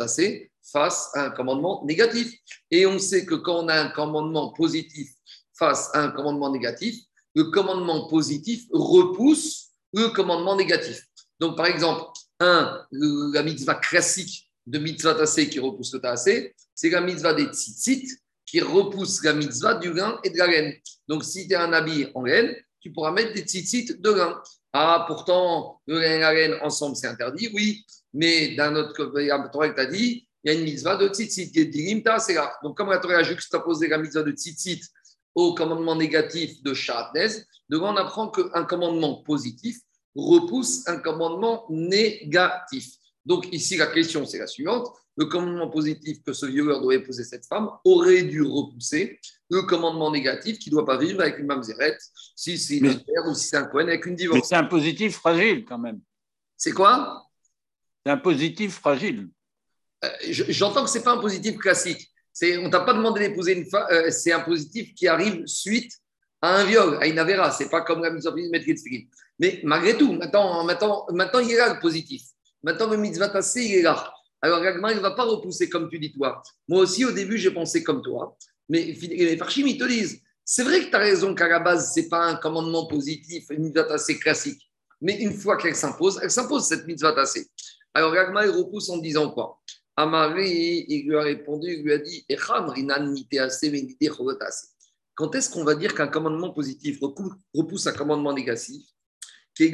face 0.71 1.09
à 1.13 1.25
un 1.25 1.29
commandement 1.31 1.85
négatif. 1.85 2.33
Et 2.71 2.85
on 2.85 2.99
sait 2.99 3.25
que 3.25 3.35
quand 3.35 3.63
on 3.63 3.67
a 3.67 3.79
un 3.79 3.89
commandement 3.89 4.51
positif 4.53 5.11
face 5.59 5.89
à 5.93 6.01
un 6.01 6.11
commandement 6.11 6.51
négatif, 6.51 6.95
le 7.35 7.43
commandement 7.45 8.07
positif 8.07 8.65
repousse 8.71 9.71
le 9.93 10.07
commandement 10.09 10.55
négatif. 10.55 11.05
Donc, 11.39 11.57
par 11.57 11.67
exemple, 11.67 12.03
un, 12.39 12.85
la 12.91 13.43
mitzvah 13.43 13.75
classique 13.75 14.49
de 14.65 14.79
mitzvah 14.79 15.15
tassé 15.15 15.49
qui 15.49 15.59
repousse 15.59 15.93
le 15.93 15.99
tassé, 15.99 16.55
c'est 16.73 16.89
la 16.89 17.01
mitzvah 17.01 17.33
des 17.33 17.45
tzitzit 17.45 18.07
qui 18.45 18.61
repousse 18.61 19.23
la 19.23 19.33
mitzvah 19.33 19.75
du 19.75 19.93
lin 19.93 20.19
et 20.23 20.29
de 20.29 20.37
la 20.37 20.47
laine. 20.47 20.73
Donc, 21.07 21.23
si 21.23 21.47
tu 21.47 21.55
as 21.55 21.63
un 21.63 21.73
habit 21.73 22.07
en 22.15 22.23
laine, 22.23 22.55
tu 22.79 22.91
pourras 22.91 23.11
mettre 23.11 23.33
des 23.33 23.41
tzitzit 23.41 23.99
de 23.99 24.09
lin. 24.11 24.41
Ah, 24.73 25.05
pourtant, 25.07 25.81
le 25.87 25.99
lin 25.99 26.15
et 26.15 26.19
la 26.19 26.33
laine 26.33 26.55
ensemble, 26.61 26.95
c'est 26.95 27.07
interdit, 27.07 27.49
oui. 27.53 27.85
Mais 28.13 28.55
d'un 28.55 28.75
autre 28.75 28.93
côté, 28.93 29.27
la 29.27 29.49
Torah 29.49 29.69
t'a 29.69 29.85
dit, 29.85 30.27
il 30.43 30.51
y 30.51 30.55
a 30.55 30.57
une 30.57 30.63
mitzvah 30.63 30.95
de 30.95 31.09
tzitzit 31.09 31.51
qui 31.51 31.59
est 31.59 31.65
dilimta, 31.65 32.19
c'est 32.19 32.33
là. 32.33 32.51
Donc, 32.63 32.77
comme 32.77 32.89
la 32.89 32.99
Torah 32.99 33.17
a 33.17 33.23
juxtaposé 33.23 33.87
la 33.87 33.97
mitzvah 33.97 34.23
de 34.23 34.31
tzitzit 34.31 34.81
au 35.35 35.53
commandement 35.53 35.95
négatif 35.95 36.61
de 36.63 36.73
Shatnez, 36.73 37.29
devant 37.69 37.93
on 37.93 37.97
apprend 37.97 38.29
qu'un 38.29 38.65
commandement 38.65 39.23
positif 39.23 39.77
repousse 40.15 40.87
un 40.87 40.97
commandement 40.97 41.65
négatif. 41.69 42.87
Donc, 43.25 43.47
ici, 43.51 43.77
la 43.77 43.87
question, 43.87 44.25
c'est 44.25 44.39
la 44.39 44.47
suivante 44.47 44.87
le 45.19 45.25
commandement 45.25 45.67
positif 45.67 46.23
que 46.23 46.31
ce 46.31 46.45
violeur 46.45 46.81
doit 46.81 46.95
épouser 46.95 47.25
cette 47.25 47.45
femme 47.45 47.69
aurait 47.83 48.23
dû 48.23 48.41
repousser 48.41 49.19
le 49.49 49.63
commandement 49.63 50.11
négatif 50.11 50.57
qui 50.59 50.69
ne 50.69 50.75
doit 50.75 50.85
pas 50.85 50.97
vivre 50.97 51.19
avec 51.19 51.39
une 51.39 51.45
mamzerette, 51.45 52.01
si 52.37 52.57
c'est 52.57 52.77
une 52.77 53.03
ou 53.27 53.35
si 53.35 53.49
c'est 53.49 53.57
un 53.57 53.65
Cohen 53.65 53.89
avec 53.89 54.05
une 54.05 54.15
divorce. 54.15 54.39
Mais 54.39 54.45
c'est 54.45 54.55
un 54.55 54.63
positif 54.63 55.15
fragile 55.15 55.65
quand 55.65 55.77
même. 55.77 55.99
C'est 56.55 56.71
quoi? 56.71 57.27
C'est 58.05 58.13
un 58.13 58.17
positif 58.17 58.75
fragile. 58.75 59.27
Euh, 60.05 60.09
j'entends 60.29 60.85
que 60.85 60.89
ce 60.89 60.97
n'est 60.97 61.03
pas 61.03 61.11
un 61.11 61.17
positif 61.17 61.57
classique. 61.57 62.09
On 62.41 62.65
ne 62.65 62.69
t'a 62.69 62.81
pas 62.81 62.93
demandé 62.93 63.27
d'épouser 63.27 63.57
une 63.57 63.65
femme, 63.65 63.87
euh, 63.91 64.09
c'est 64.11 64.31
un 64.31 64.39
positif 64.39 64.93
qui 64.93 65.07
arrive 65.07 65.45
suite 65.45 65.91
à 66.41 66.55
un 66.57 66.65
viol, 66.65 66.97
à 67.01 67.07
une 67.07 67.19
avéra. 67.19 67.51
Ce 67.51 67.63
n'est 67.63 67.69
pas 67.69 67.81
comme 67.81 68.01
la 68.01 68.11
mise 68.11 68.27
en 68.27 68.33
place 68.33 68.49
de 68.49 68.83
Mais 69.39 69.59
malgré 69.63 69.97
tout, 69.97 70.13
maintenant, 70.13 70.63
maintenant, 70.63 71.05
maintenant, 71.11 71.39
il 71.39 71.51
est 71.51 71.57
là 71.57 71.73
le 71.73 71.79
positif. 71.79 72.21
Maintenant, 72.63 72.89
le 72.89 72.97
mitzvah 72.97 73.29
tassé, 73.29 73.63
il 73.63 73.75
est 73.75 73.81
là. 73.81 74.11
Alors, 74.41 74.61
Ragma, 74.61 74.91
il 74.91 74.97
ne 74.97 75.01
va 75.01 75.11
pas 75.11 75.23
repousser 75.23 75.69
comme 75.69 75.89
tu 75.89 75.99
dis 75.99 76.13
toi. 76.13 76.41
Moi 76.67 76.81
aussi, 76.81 77.03
au 77.03 77.11
début, 77.11 77.37
j'ai 77.37 77.51
pensé 77.51 77.83
comme 77.83 78.01
toi. 78.01 78.37
Mais 78.69 78.83
les 78.83 79.37
Farchim, 79.37 79.67
ils 79.67 79.77
te 79.77 79.85
disent 79.85 80.21
c'est 80.45 80.63
vrai 80.63 80.85
que 80.85 80.89
tu 80.89 80.95
raison 80.95 81.35
qu'à 81.35 81.47
la 81.47 81.59
base, 81.59 81.93
ce 81.93 81.99
n'est 81.99 82.09
pas 82.09 82.25
un 82.25 82.35
commandement 82.35 82.87
positif, 82.87 83.45
une 83.51 83.65
mitzvah 83.65 83.93
assez 83.93 84.17
classique. 84.17 84.61
Mais 85.01 85.21
une 85.21 85.33
fois 85.33 85.57
qu'elle 85.57 85.75
s'impose, 85.75 86.19
elle 86.23 86.31
s'impose 86.31 86.67
cette 86.67 86.87
mitzvah 86.87 87.13
assez. 87.19 87.47
Alors, 87.93 88.13
Ragma, 88.13 88.45
il 88.45 88.51
repousse 88.51 88.89
en 88.89 88.97
disant 88.97 89.29
quoi? 89.31 89.59
Amari, 89.99 90.85
il 90.87 91.07
lui 91.07 91.17
a 91.17 91.21
répondu, 91.23 91.73
il 91.73 91.83
lui 91.83 91.91
a 91.91 91.97
dit 91.97 92.25
Quand 95.13 95.35
est-ce 95.35 95.49
qu'on 95.49 95.65
va 95.65 95.75
dire 95.75 95.93
qu'un 95.93 96.07
commandement 96.07 96.51
positif 96.51 96.99
repousse 97.01 97.85
un 97.85 97.91
commandement 97.91 98.31
négatif? 98.31 98.81
C'est 99.53 99.73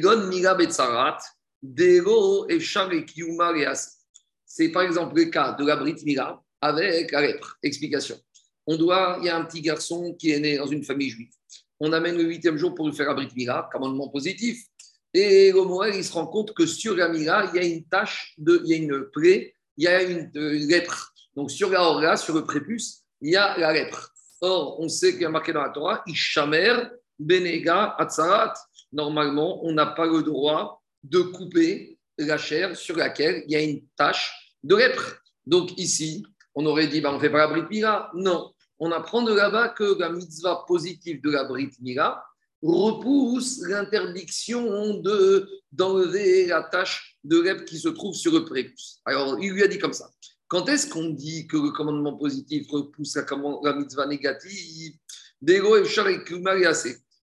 par 4.70 4.82
exemple 4.82 5.14
le 5.14 5.24
cas 5.26 5.52
de 5.52 5.64
la 5.64 5.76
Brit 5.76 6.02
Mila 6.04 6.42
avec 6.60 7.12
la 7.12 7.20
lèpre. 7.20 7.56
Explication. 7.62 8.18
On 8.66 8.76
doit, 8.76 9.18
il 9.20 9.26
y 9.26 9.28
a 9.28 9.36
un 9.36 9.44
petit 9.44 9.60
garçon 9.60 10.12
qui 10.18 10.32
est 10.32 10.40
né 10.40 10.56
dans 10.58 10.66
une 10.66 10.82
famille 10.82 11.10
juive. 11.10 11.30
On 11.78 11.92
amène 11.92 12.16
le 12.16 12.24
huitième 12.24 12.56
jour 12.56 12.74
pour 12.74 12.88
lui 12.88 12.96
faire 12.96 13.06
la 13.06 13.14
Brit 13.14 13.30
Mila, 13.36 13.68
commandement 13.70 14.08
positif. 14.08 14.66
Et 15.14 15.52
le 15.52 15.62
Moël, 15.62 15.94
il 15.94 16.04
se 16.04 16.12
rend 16.12 16.26
compte 16.26 16.52
que 16.52 16.66
sur 16.66 16.96
la 16.96 17.08
Mila, 17.08 17.48
il 17.54 17.60
y 17.62 17.64
a 17.64 17.66
une 17.68 17.84
tache, 17.84 18.34
de, 18.38 18.60
il 18.64 18.70
y 18.70 18.74
a 18.74 18.76
une 18.78 19.04
plaie 19.12 19.55
il 19.76 19.84
y 19.84 19.88
a 19.88 20.02
une, 20.02 20.30
lèpre. 20.34 21.12
Donc 21.34 21.50
sur 21.50 21.70
la 21.70 21.82
orga, 21.82 22.16
sur 22.16 22.34
le 22.34 22.44
prépuce, 22.44 23.02
il 23.20 23.32
y 23.32 23.36
a 23.36 23.56
la 23.58 23.72
lèpre. 23.72 24.12
Or, 24.40 24.80
on 24.80 24.88
sait 24.88 25.12
qu'il 25.12 25.22
y 25.22 25.24
a 25.24 25.30
marqué 25.30 25.52
dans 25.52 25.62
la 25.62 25.70
Torah, 25.70 26.02
Ishamer, 26.06 26.90
Benega, 27.18 27.94
Atzarat. 27.98 28.54
Normalement, 28.92 29.64
on 29.64 29.72
n'a 29.72 29.86
pas 29.86 30.06
le 30.06 30.22
droit 30.22 30.82
de 31.02 31.20
couper 31.20 31.98
la 32.18 32.38
chair 32.38 32.76
sur 32.76 32.96
laquelle 32.96 33.44
il 33.46 33.52
y 33.52 33.56
a 33.56 33.62
une 33.62 33.82
tache 33.96 34.56
de 34.62 34.76
lèpre. 34.76 35.22
Donc 35.46 35.78
ici, 35.78 36.26
on 36.54 36.66
aurait 36.66 36.88
dit, 36.88 37.00
bah, 37.00 37.10
on 37.10 37.16
ne 37.16 37.20
fait 37.20 37.30
pas 37.30 37.38
la 37.38 37.48
Brit 37.48 37.68
Mila. 37.70 38.10
Non, 38.14 38.52
on 38.78 38.92
apprend 38.92 39.22
de 39.22 39.32
là-bas 39.32 39.70
que 39.70 39.98
la 39.98 40.10
mitzvah 40.10 40.64
positive 40.66 41.22
de 41.22 41.30
la 41.30 41.44
Brit 41.44 41.72
Mila 41.80 42.22
repousse 42.62 43.60
l'interdiction 43.68 44.94
de, 44.94 45.48
d'enlever 45.72 46.46
la 46.46 46.62
tache 46.62 47.15
de 47.26 47.40
lèpre 47.40 47.64
qui 47.64 47.78
se 47.78 47.88
trouve 47.88 48.14
sur 48.14 48.32
le 48.32 48.44
prépuce. 48.44 49.00
Alors, 49.04 49.38
il 49.40 49.52
lui 49.52 49.62
a 49.62 49.68
dit 49.68 49.78
comme 49.78 49.92
ça. 49.92 50.10
Quand 50.48 50.68
est-ce 50.68 50.88
qu'on 50.88 51.10
dit 51.10 51.46
que 51.48 51.56
le 51.56 51.70
commandement 51.70 52.16
positif 52.16 52.68
repousse 52.70 53.16
la, 53.16 53.74
mitzvah 53.74 54.06
négative 54.06 54.94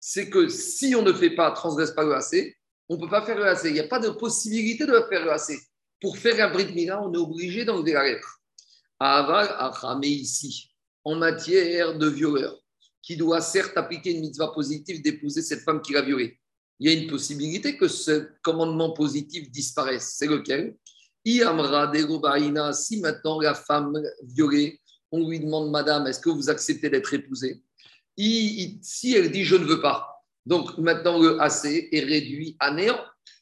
C'est 0.01 0.31
que 0.31 0.49
si 0.49 0.95
on 0.95 1.03
ne 1.03 1.13
fait 1.13 1.35
pas, 1.35 1.51
transgresse 1.53 1.93
pas 1.93 2.05
le 2.05 2.15
AC, 2.15 2.57
on 2.89 2.97
ne 2.97 3.01
peut 3.01 3.09
pas 3.09 3.25
faire 3.25 3.39
le 3.39 3.47
AC. 3.47 3.65
Il 3.65 3.73
n'y 3.73 3.81
a 3.81 3.89
pas 3.89 3.99
de 3.99 4.11
possibilité 4.11 4.85
de 4.85 4.93
faire 5.09 5.25
le 5.25 5.33
AC. 5.33 5.59
Pour 6.01 6.19
faire 6.19 6.47
un 6.47 6.53
brit 6.53 6.73
mila, 6.75 7.03
on 7.03 7.13
est 7.13 7.17
obligé 7.17 7.65
d'enlever 7.65 7.95
la 7.95 8.05
lèpre. 8.05 8.39
Aval, 8.99 9.49
mais 10.01 10.09
ici, 10.09 10.71
en 11.05 11.17
matière 11.17 11.97
de 11.99 12.09
violeur, 12.09 12.59
qui 13.03 13.17
doit 13.17 13.41
certes 13.41 13.77
appliquer 13.77 14.13
une 14.13 14.21
mitzvah 14.21 14.49
positive 14.49 15.03
d'épouser 15.03 15.41
cette 15.41 15.61
femme 15.61 15.81
qui 15.81 15.93
l'a 15.93 16.03
violée, 16.03 16.39
il 16.79 16.91
y 16.91 16.95
a 16.95 16.99
une 16.99 17.09
possibilité 17.09 17.77
que 17.77 17.89
ce 17.89 18.29
commandement 18.43 18.93
positif 18.93 19.51
disparaisse. 19.51 20.15
C'est 20.19 20.27
lequel? 20.27 20.77
Si 21.25 21.41
maintenant 23.01 23.41
la 23.41 23.55
femme 23.55 24.01
violée, 24.23 24.81
on 25.11 25.29
lui 25.29 25.41
demande, 25.41 25.71
Madame, 25.71 26.07
est-ce 26.07 26.21
que 26.21 26.31
vous 26.31 26.51
acceptez 26.51 26.89
d'être 26.91 27.13
épousée? 27.15 27.63
Si 28.17 29.15
elle 29.15 29.31
dit, 29.31 29.45
je 29.45 29.57
ne 29.57 29.65
veux 29.65 29.81
pas, 29.81 30.23
donc 30.45 30.79
maintenant 30.79 31.19
le 31.19 31.41
AC 31.41 31.89
est 31.93 32.05
réduit 32.05 32.57
à 32.61 32.71
néant. 32.71 33.01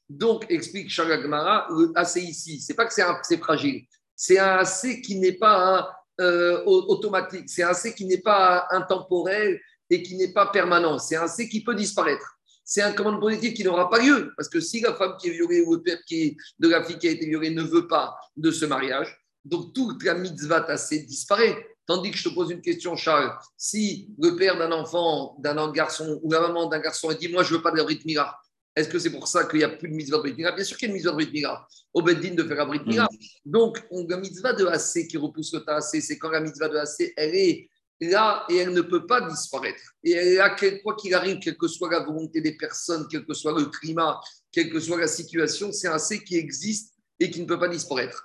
Donc, 0.09 0.47
explique 0.51 0.91
Shagagmara, 0.91 1.67
le 1.71 1.93
AC 1.95 2.17
ici, 2.17 2.61
c'est 2.61 2.75
pas 2.75 2.87
que 2.87 2.93
c'est 2.95 3.39
fragile, 3.39 3.85
c'est 4.15 4.39
un 4.39 4.59
AC 4.59 5.01
qui 5.03 5.17
n'est 5.19 5.33
pas 5.33 5.91
euh, 6.21 6.63
automatique, 6.65 7.49
c'est 7.49 7.63
un 7.63 7.71
AC 7.71 7.95
qui 7.95 8.05
n'est 8.05 8.21
pas 8.21 8.67
intemporel 8.71 9.61
et 9.89 10.03
qui 10.03 10.17
n'est 10.17 10.33
pas 10.33 10.47
permanent, 10.47 10.99
c'est 10.99 11.17
un 11.17 11.25
AC 11.25 11.49
qui 11.49 11.65
peut 11.65 11.75
disparaître 11.75 12.34
c'est 12.65 12.83
un 12.83 12.93
commandement 12.93 13.21
positif 13.21 13.55
qui 13.55 13.65
n'aura 13.65 13.91
pas 13.91 13.99
lieu. 13.99 14.33
Parce 14.37 14.49
que 14.49 14.61
si 14.61 14.81
la 14.81 14.95
femme 14.95 15.17
qui 15.21 15.29
est 15.29 15.33
violée 15.33 15.63
ou 15.63 15.75
le 15.75 15.83
père 15.83 15.99
qui 16.07 16.37
de 16.59 16.69
la 16.69 16.83
fille 16.83 16.99
qui 16.99 17.09
a 17.09 17.11
été 17.11 17.27
violée 17.27 17.51
ne 17.51 17.63
veut 17.63 17.87
pas 17.87 18.15
de 18.37 18.51
ce 18.51 18.65
mariage, 18.65 19.17
donc 19.45 19.75
toute 19.75 20.03
la 20.05 20.15
mitzvah 20.15 20.63
tassée 20.63 21.01
disparaît. 21.01 21.67
Tandis 21.87 22.11
que 22.13 22.17
je 22.17 22.31
te 22.31 22.35
pose 22.35 22.51
une 22.51 22.63
question, 22.63 22.97
Charles, 22.97 23.31
si 23.59 24.09
le 24.19 24.37
père 24.37 24.57
d'un 24.57 24.73
enfant, 24.73 25.37
d'un 25.39 25.71
garçon 25.71 26.19
ou 26.23 26.33
la 26.33 26.41
maman 26.41 26.67
d'un 26.67 26.79
garçon 26.79 27.13
dit 27.13 27.29
Moi, 27.29 27.43
je 27.43 27.53
ne 27.53 27.57
veux 27.59 27.63
pas 27.63 27.71
de 27.73 27.77
la 27.77 27.85
Brit 27.85 28.01
Mila, 28.07 28.35
est-ce 28.77 28.89
que 28.89 28.99
c'est 28.99 29.11
pour 29.11 29.29
ça 29.29 29.45
qu'il 29.45 29.59
n'y 29.59 29.65
a 29.65 29.69
plus 29.69 29.89
de 29.89 29.95
mitzvah 29.95 30.17
de 30.17 30.23
Brit 30.23 30.35
Mila 30.35 30.53
Bien 30.53 30.65
sûr 30.65 30.77
qu'il 30.77 30.89
y 30.89 30.91
a 30.91 30.91
une 30.91 30.95
mitzvah 30.95 31.13
de 31.13 31.17
Brit 31.17 31.31
Mila. 31.31 31.67
Au 31.93 32.03
Beddin 32.03 32.35
de 32.35 32.43
faire 32.43 32.57
la 32.57 32.65
Brit 32.65 32.83
Mila. 32.85 33.05
Mm. 33.05 33.51
Donc, 33.51 33.85
la 34.09 34.17
mitzvah 34.17 34.53
de 34.53 34.67
AC 34.67 35.07
qui 35.09 35.17
repousse 35.17 35.53
le 35.53 35.61
tassé, 35.61 36.01
c'est 36.01 36.19
quand 36.19 36.31
la 36.31 36.41
mitzvah 36.41 36.69
de 36.69 36.77
AC, 36.79 37.13
elle 37.17 37.37
est 37.37 37.69
là 38.01 38.45
et 38.49 38.57
elle 38.57 38.73
ne 38.73 38.81
peut 38.81 39.07
pas 39.07 39.21
disparaître. 39.21 39.83
Et 40.03 40.13
elle 40.13 40.29
est 40.29 40.37
là, 40.37 40.57
quoi 40.83 40.97
qu'il 40.97 41.15
arrive, 41.15 41.39
quelle 41.39 41.57
que 41.57 41.69
soit 41.69 41.91
la 41.91 42.01
volonté 42.01 42.41
des 42.41 42.57
personnes, 42.57 43.07
quel 43.11 43.25
que 43.25 43.35
soit 43.35 43.59
le 43.59 43.67
climat, 43.67 44.21
quelle 44.53 44.71
que 44.71 44.81
soit 44.81 44.99
la 44.99 45.09
situation, 45.09 45.73
c'est 45.73 45.89
un 45.89 45.99
C 45.99 46.23
qui 46.23 46.37
existe 46.37 46.95
et 47.21 47.31
qui 47.31 47.41
ne 47.41 47.47
peut 47.47 47.59
pas 47.59 47.69
disparaître. 47.69 48.25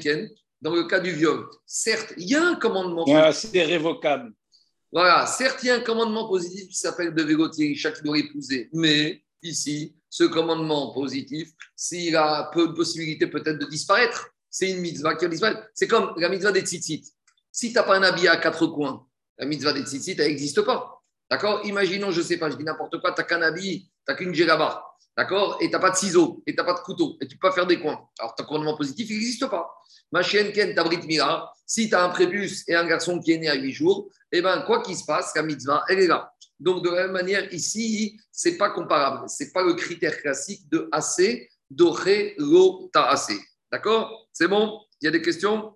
Ken, 0.00 0.28
dans 0.60 0.74
le 0.74 0.84
cas 0.84 1.00
du 1.00 1.12
viol, 1.12 1.46
certes, 1.66 2.14
il 2.16 2.28
y 2.28 2.34
a 2.34 2.44
un 2.44 2.54
commandement. 2.56 3.04
c'est 3.32 3.64
révocable. 3.64 4.32
Voilà, 4.92 5.26
certes, 5.26 5.60
il 5.62 5.66
y 5.66 5.70
a 5.70 5.76
un 5.76 5.80
commandement 5.80 6.28
positif 6.28 6.68
qui 6.68 6.76
s'appelle 6.76 7.14
de 7.14 7.22
vélotier, 7.22 7.74
chaque 7.74 8.02
doit 8.02 8.18
épouser. 8.18 8.68
Mais 8.74 9.22
ici, 9.42 9.96
ce 10.10 10.24
commandement 10.24 10.92
positif, 10.92 11.48
s'il 11.74 12.14
a 12.16 12.50
peu 12.52 12.68
de 12.68 12.72
possibilité 12.72 13.26
peut-être 13.26 13.58
de 13.58 13.66
disparaître, 13.66 14.28
c'est 14.50 14.70
une 14.70 14.80
mitzvah 14.80 15.14
qui 15.14 15.24
va 15.24 15.30
disparaître. 15.30 15.62
C'est 15.74 15.88
comme 15.88 16.12
la 16.18 16.28
mitzvah 16.28 16.52
des 16.52 16.60
tzitzit. 16.60 17.04
Si 17.52 17.68
tu 17.68 17.74
n'as 17.74 17.82
pas 17.82 17.96
un 17.96 18.02
habit 18.02 18.28
à 18.28 18.38
quatre 18.38 18.66
coins, 18.66 19.06
la 19.38 19.44
mitzvah 19.44 19.74
des 19.74 19.82
tzitzit, 19.82 20.16
elle 20.18 20.28
n'existe 20.28 20.62
pas. 20.62 21.02
D'accord? 21.30 21.60
Imaginons, 21.64 22.10
je 22.10 22.20
ne 22.20 22.24
sais 22.24 22.38
pas, 22.38 22.50
je 22.50 22.56
dis 22.56 22.64
n'importe 22.64 22.98
quoi, 23.00 23.12
tu 23.12 23.20
n'as 23.20 23.26
qu'un 23.26 23.42
habit, 23.42 23.82
tu 23.84 23.90
n'as 24.08 24.14
qu'une. 24.14 24.32
D'accord? 25.16 25.58
Et 25.60 25.66
tu 25.66 25.72
n'as 25.72 25.78
pas 25.78 25.90
de 25.90 25.96
ciseaux, 25.96 26.42
et 26.46 26.54
tu 26.54 26.56
n'as 26.56 26.64
pas 26.64 26.72
de 26.72 26.80
couteau, 26.80 27.18
et 27.20 27.28
tu 27.28 27.36
peux 27.36 27.48
pas 27.48 27.54
faire 27.54 27.66
des 27.66 27.78
coins. 27.78 28.08
Alors, 28.18 28.34
ton 28.34 28.44
commandement 28.44 28.76
positif, 28.76 29.08
il 29.10 29.16
n'existe 29.16 29.46
pas. 29.46 29.70
Ma 30.10 30.22
chienne 30.22 30.52
Ken, 30.52 30.74
ta 30.74 30.84
Mira, 30.84 31.52
si 31.66 31.88
tu 31.90 31.94
as 31.94 32.02
un 32.02 32.08
prépuce 32.08 32.66
et 32.68 32.74
un 32.74 32.86
garçon 32.86 33.20
qui 33.20 33.32
est 33.32 33.38
né 33.38 33.48
à 33.48 33.54
huit 33.54 33.72
jours, 33.72 34.10
eh 34.30 34.40
ben, 34.40 34.62
quoi 34.62 34.82
qu'il 34.82 34.96
se 34.96 35.04
passe, 35.04 35.32
la 35.36 35.42
mitzvah, 35.42 35.84
elle 35.88 36.00
est 36.00 36.06
là. 36.06 36.32
Donc, 36.58 36.84
de 36.84 36.90
la 36.90 37.02
même 37.02 37.12
manière, 37.12 37.52
ici, 37.52 38.18
ce 38.30 38.48
n'est 38.48 38.56
pas 38.56 38.70
comparable. 38.70 39.28
Ce 39.28 39.44
n'est 39.44 39.50
pas 39.50 39.62
le 39.62 39.74
critère 39.74 40.16
classique 40.22 40.68
de 40.70 40.88
AC, 40.92 41.48
doré, 41.68 42.34
lo, 42.38 42.88
ta 42.92 43.10
AC. 43.10 43.32
D'accord? 43.70 44.28
C'est 44.32 44.48
bon? 44.48 44.80
Il 45.00 45.06
y 45.06 45.08
a 45.08 45.10
des 45.10 45.22
questions? 45.22 45.74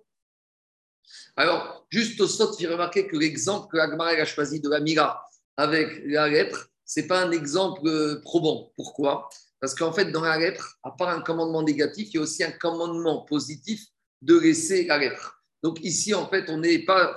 Alors, 1.35 1.85
juste 1.89 2.19
au 2.21 2.27
sort, 2.27 2.55
il 2.59 2.67
remarquer 2.67 3.07
que 3.07 3.15
l'exemple 3.17 3.67
que 3.71 3.77
Agmar 3.77 4.09
a 4.09 4.25
choisi 4.25 4.59
de 4.59 4.69
la 4.69 4.79
Mira 4.79 5.23
avec 5.55 6.01
la 6.05 6.27
lèpre, 6.27 6.67
ce 6.85 6.99
n'est 6.99 7.07
pas 7.07 7.23
un 7.23 7.31
exemple 7.31 7.81
euh, 7.85 8.21
probant. 8.21 8.71
Pourquoi? 8.75 9.29
Parce 9.59 9.75
qu'en 9.75 9.91
fait, 9.91 10.11
dans 10.11 10.21
la 10.21 10.37
lèpre, 10.37 10.77
à 10.83 10.91
part 10.91 11.09
un 11.09 11.21
commandement 11.21 11.63
négatif, 11.63 12.09
il 12.11 12.15
y 12.15 12.19
a 12.19 12.21
aussi 12.21 12.43
un 12.43 12.51
commandement 12.51 13.21
positif 13.25 13.83
de 14.21 14.37
laisser 14.37 14.85
la 14.85 14.97
lèpre. 14.97 15.43
Donc 15.63 15.79
ici, 15.83 16.13
en 16.13 16.27
fait, 16.29 16.49
on 16.49 16.59
n'est 16.59 16.85
pas, 16.85 17.15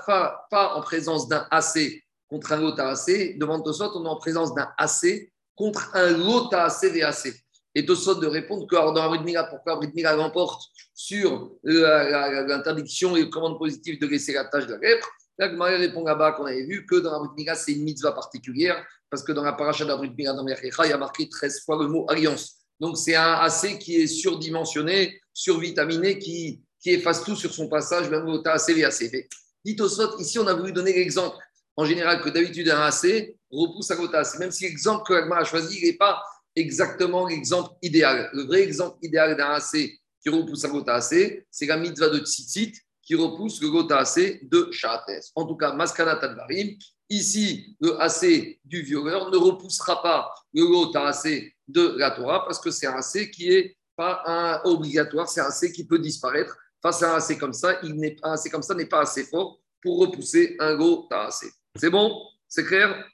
en 0.50 0.80
présence 0.80 1.28
d'un 1.28 1.47
AC 1.50 2.02
contre 2.28 2.52
un 2.52 2.62
autre 2.62 2.80
AC. 2.80 3.38
Devant 3.38 3.61
Tosot, 3.61 3.97
on 3.97 4.04
est 4.04 4.09
en 4.09 4.16
présence 4.16 4.54
d'un 4.54 4.70
AC 4.78 5.30
contre 5.54 5.90
un 5.94 6.20
autre 6.23 6.56
AC 6.56 6.85
VAC. 6.85 7.35
Et 7.75 7.87
Tosot 7.87 8.17
de 8.17 8.27
répondre 8.27 8.67
que 8.67 8.75
dans 8.75 8.93
la 8.93 9.23
Mira, 9.23 9.45
pourquoi 9.45 9.79
la 9.81 9.89
Mira 9.95 10.17
l'emporte 10.17 10.62
sur 10.95 11.53
l'interdiction 11.62 13.17
et 13.17 13.23
le 13.23 13.27
commande 13.27 13.59
positif 13.59 13.99
de 13.99 14.07
laisser 14.07 14.33
la 14.33 14.45
tâche 14.45 14.67
de 14.67 14.75
la 14.75 14.79
lèpre. 14.79 15.09
Là, 15.39 15.49
répond 15.65 16.05
là-bas 16.05 16.33
qu'on 16.33 16.45
avait 16.45 16.67
vu 16.67 16.85
que 16.85 16.97
dans 16.97 17.12
la 17.12 17.29
Brit 17.29 17.47
c'est 17.55 17.73
une 17.73 17.85
mitzvah 17.85 18.12
particulière, 18.12 18.85
parce 19.09 19.23
que 19.23 19.33
dans 19.33 19.43
la 19.43 19.55
paracha 19.55 19.85
de 19.85 19.89
la 19.89 19.97
Brit 19.97 20.11
dans 20.11 20.47
il 20.47 20.91
y 20.91 20.93
a 20.93 20.99
marqué 20.99 21.29
13 21.29 21.65
fois 21.65 21.79
le 21.83 21.89
mot 21.89 22.05
alliance. 22.11 22.57
Donc, 22.79 22.97
c'est 22.97 23.15
un 23.15 23.35
AC 23.35 23.79
qui 23.79 23.97
est 23.97 24.07
surdimensionné, 24.07 25.21
survitaminé, 25.33 26.19
qui, 26.19 26.62
qui 26.81 26.91
efface 26.91 27.23
tout 27.25 27.37
sur 27.37 27.53
son 27.53 27.69
passage, 27.69 28.11
même 28.11 28.27
au 28.27 28.47
AC 28.47 28.71
et 28.71 28.85
ACV. 28.85 29.29
Dites 29.65 29.81
au 29.81 30.19
ici, 30.19 30.39
on 30.39 30.47
a 30.47 30.55
voulu 30.55 30.73
donner 30.73 30.93
l'exemple, 30.95 31.37
en 31.77 31.85
général, 31.85 32.23
que 32.23 32.31
d'habitude, 32.31 32.69
un 32.71 32.81
AC 32.81 33.37
repousse 33.50 33.91
à 33.91 33.97
côté 33.97 34.17
AC. 34.17 34.39
Même 34.39 34.50
si 34.50 34.65
l'exemple 34.65 35.05
que 35.07 35.15
Agmar 35.15 35.41
a 35.41 35.45
choisi 35.45 35.83
n'est 35.85 35.97
pas 35.97 36.23
exactement 36.57 37.26
l'exemple 37.26 37.71
idéal. 37.83 38.30
Le 38.33 38.45
vrai 38.45 38.62
exemple 38.62 38.99
idéal 39.02 39.37
d'un 39.37 39.50
AC 39.52 39.73
qui 40.21 40.28
repousse 40.28 40.64
un 40.64 40.71
gota 40.71 40.95
assez, 40.95 41.47
c'est 41.50 41.66
la 41.66 41.76
mitzvah 41.76 42.09
de 42.09 42.19
tzitzit 42.19 42.75
qui 43.02 43.14
repousse 43.14 43.61
le 43.62 43.71
gota 43.71 43.99
assez 43.99 44.40
de 44.42 44.69
Shahates. 44.71 45.30
En 45.35 45.47
tout 45.47 45.57
cas, 45.57 45.73
Maskana 45.73 46.16
Tadvarim, 46.16 46.76
ici, 47.09 47.76
le 47.80 48.00
assez 48.00 48.61
du 48.64 48.83
violeur 48.83 49.30
ne 49.30 49.37
repoussera 49.37 50.02
pas 50.02 50.33
le 50.52 50.66
gota 50.66 51.07
assez 51.07 51.54
de 51.66 51.95
la 51.97 52.11
Torah 52.11 52.45
parce 52.45 52.61
que 52.61 52.71
c'est 52.71 52.87
un 52.87 52.95
assez 52.95 53.30
qui 53.30 53.50
est 53.52 53.76
pas 53.97 54.61
obligatoire, 54.64 55.28
c'est 55.28 55.40
un 55.40 55.47
assez 55.47 55.73
qui 55.73 55.87
peut 55.87 55.99
disparaître. 55.99 56.57
Face 56.83 57.02
à 57.02 57.12
un 57.12 57.16
assez 57.16 57.37
comme 57.37 57.52
ça, 57.52 57.78
il 57.83 57.95
n'est 57.95 58.16
un 58.23 58.33
assez 58.33 58.49
comme 58.49 58.62
ça 58.62 58.75
n'est 58.75 58.87
pas 58.87 59.00
assez 59.00 59.25
fort 59.25 59.61
pour 59.83 59.99
repousser 59.99 60.57
un 60.59 60.76
gota 60.76 61.26
assez. 61.26 61.50
C'est 61.76 61.90
bon? 61.90 62.14
C'est 62.49 62.64
clair? 62.64 63.07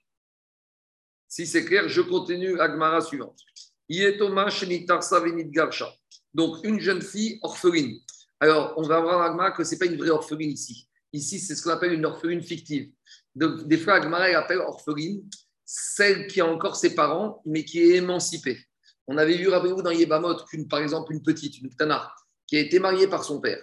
Si 1.29 1.47
c'est 1.47 1.65
clair, 1.65 1.89
je 1.89 2.01
continue 2.01 2.61
Agmara 2.61 3.01
suivante. 3.01 3.39
Yetoma. 3.89 4.49
Donc, 6.35 6.65
une 6.65 6.81
jeune 6.81 7.03
fille 7.03 7.39
orpheline. 7.43 7.99
Alors, 8.41 8.75
on 8.77 8.83
va 8.83 9.01
voir 9.01 9.23
Agma 9.23 9.51
que 9.51 9.65
ce 9.65 9.73
n'est 9.73 9.79
pas 9.79 9.87
une 9.87 9.97
vraie 9.97 10.11
orpheline 10.11 10.51
ici. 10.51 10.89
Ici, 11.13 11.39
c'est 11.39 11.55
ce 11.55 11.63
qu'on 11.63 11.71
appelle 11.71 11.95
une 11.95 12.05
orpheline 12.05 12.43
fictive. 12.43 12.91
Donc, 13.35 13.67
des 13.67 13.79
fois, 13.79 13.95
Agma 13.95 14.19
appelle 14.37 14.59
orpheline 14.59 15.23
celle 15.65 16.27
qui 16.27 16.41
a 16.41 16.47
encore 16.47 16.77
ses 16.77 16.95
parents, 16.95 17.43
mais 17.45 17.65
qui 17.65 17.81
est 17.81 17.97
émancipée. 17.97 18.59
On 19.09 19.19
avait 19.19 19.37
vu, 19.37 19.49
rappelez-vous, 19.49 19.83
dans 19.83 19.91
Yébamot, 19.91 20.37
qu'une, 20.45 20.69
par 20.69 20.81
exemple, 20.81 21.13
une 21.13 21.23
petite, 21.23 21.59
une 21.59 21.71
Tana, 21.71 22.13
qui 22.47 22.57
a 22.57 22.61
été 22.61 22.79
mariée 22.79 23.09
par 23.09 23.25
son 23.25 23.41
père, 23.41 23.63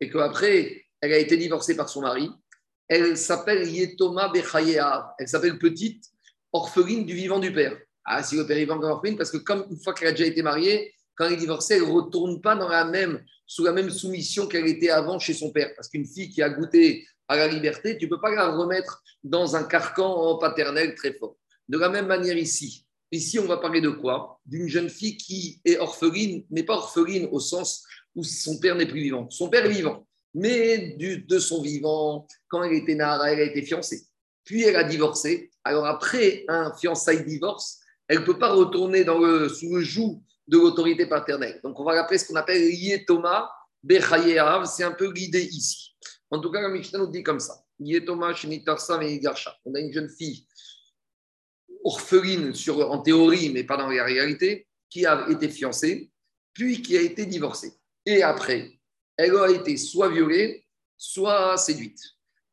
et 0.00 0.10
qu'après, 0.10 0.84
elle 1.00 1.12
a 1.12 1.18
été 1.18 1.36
divorcée 1.36 1.76
par 1.76 1.88
son 1.88 2.00
mari. 2.00 2.30
Elle 2.88 3.16
s'appelle 3.16 3.68
Yetoma 3.68 4.30
Bechayea. 4.30 5.14
Elle 5.18 5.28
s'appelle 5.28 5.58
petite 5.58 6.04
orpheline 6.54 7.04
du 7.04 7.14
vivant 7.14 7.38
du 7.38 7.52
père. 7.52 7.76
Ah, 8.06 8.22
si 8.22 8.36
le 8.36 8.46
père 8.46 8.56
est 8.56 8.70
encore 8.70 8.92
orpheline, 8.96 9.18
parce 9.18 9.30
que 9.30 9.36
comme 9.36 9.66
une 9.70 9.78
fois 9.82 9.92
qu'elle 9.92 10.08
a 10.08 10.12
déjà 10.12 10.24
été 10.24 10.42
mariée, 10.42 10.94
quand 11.14 11.26
elle 11.26 11.34
est 11.34 11.36
divorcée, 11.36 11.74
elle 11.74 11.82
ne 11.82 11.92
retourne 11.92 12.40
pas 12.40 12.56
dans 12.56 12.68
la 12.68 12.86
même, 12.86 13.22
sous 13.46 13.64
la 13.64 13.72
même 13.72 13.90
soumission 13.90 14.46
qu'elle 14.46 14.66
était 14.66 14.90
avant 14.90 15.18
chez 15.18 15.34
son 15.34 15.52
père. 15.52 15.70
Parce 15.76 15.88
qu'une 15.88 16.06
fille 16.06 16.30
qui 16.30 16.42
a 16.42 16.48
goûté 16.48 17.06
à 17.28 17.36
la 17.36 17.48
liberté, 17.48 17.98
tu 17.98 18.06
ne 18.06 18.10
peux 18.10 18.20
pas 18.20 18.34
la 18.34 18.50
remettre 18.50 19.02
dans 19.22 19.56
un 19.56 19.64
carcan 19.64 20.38
paternel 20.38 20.94
très 20.94 21.12
fort. 21.12 21.36
De 21.68 21.78
la 21.78 21.88
même 21.88 22.06
manière 22.06 22.36
ici, 22.36 22.84
Ici, 23.14 23.38
on 23.38 23.46
va 23.46 23.58
parler 23.58 23.80
de 23.80 23.90
quoi? 23.90 24.40
D'une 24.44 24.66
jeune 24.66 24.90
fille 24.90 25.16
qui 25.16 25.60
est 25.64 25.78
orpheline, 25.78 26.44
mais 26.50 26.64
pas 26.64 26.74
orpheline 26.74 27.28
au 27.30 27.38
sens 27.38 27.84
où 28.16 28.24
son 28.24 28.58
père 28.58 28.74
n'est 28.74 28.88
plus 28.88 29.02
vivant. 29.02 29.30
Son 29.30 29.48
père 29.48 29.64
est 29.66 29.70
vivant, 29.72 30.04
mais 30.34 30.96
de 30.98 31.38
son 31.38 31.62
vivant, 31.62 32.26
quand 32.48 32.64
elle 32.64 32.72
était 32.72 32.96
nara, 32.96 33.32
elle 33.32 33.38
a 33.38 33.44
été 33.44 33.62
fiancée. 33.62 34.02
Puis 34.44 34.62
elle 34.62 34.76
a 34.76 34.84
divorcé. 34.84 35.50
Alors 35.64 35.86
après 35.86 36.44
un 36.48 36.74
fiançailles 36.74 37.24
divorce, 37.24 37.80
elle 38.08 38.20
ne 38.20 38.24
peut 38.24 38.38
pas 38.38 38.52
retourner 38.52 39.04
sous 39.04 39.74
le 39.74 39.80
joug 39.80 40.22
de 40.46 40.58
l'autorité 40.58 41.06
paternelle. 41.06 41.60
Donc 41.64 41.80
on 41.80 41.84
va 41.84 41.94
l'appeler 41.94 42.18
ce 42.18 42.28
qu'on 42.28 42.36
appelle 42.36 42.62
Yetoma 42.62 43.50
Bechayeav. 43.82 44.66
C'est 44.66 44.84
un 44.84 44.92
peu 44.92 45.10
l'idée 45.10 45.44
ici. 45.44 45.96
En 46.30 46.40
tout 46.40 46.50
cas, 46.50 46.60
la 46.60 46.68
Mishnah 46.68 46.98
nous 46.98 47.06
dit 47.06 47.22
comme 47.22 47.40
ça. 47.40 47.64
Garsha. 47.80 49.56
On 49.64 49.74
a 49.74 49.80
une 49.80 49.92
jeune 49.92 50.08
fille 50.08 50.46
orpheline 51.84 52.52
en 52.68 52.98
théorie, 53.02 53.50
mais 53.50 53.64
pas 53.64 53.76
dans 53.76 53.88
la 53.88 54.04
réalité, 54.04 54.66
qui 54.88 55.04
a 55.06 55.26
été 55.28 55.48
fiancée, 55.48 56.10
puis 56.52 56.80
qui 56.82 56.96
a 56.96 57.00
été 57.00 57.26
divorcée. 57.26 57.72
Et 58.06 58.22
après, 58.22 58.78
elle 59.16 59.36
a 59.36 59.50
été 59.50 59.76
soit 59.76 60.08
violée, 60.08 60.66
soit 60.96 61.56
séduite. 61.58 62.00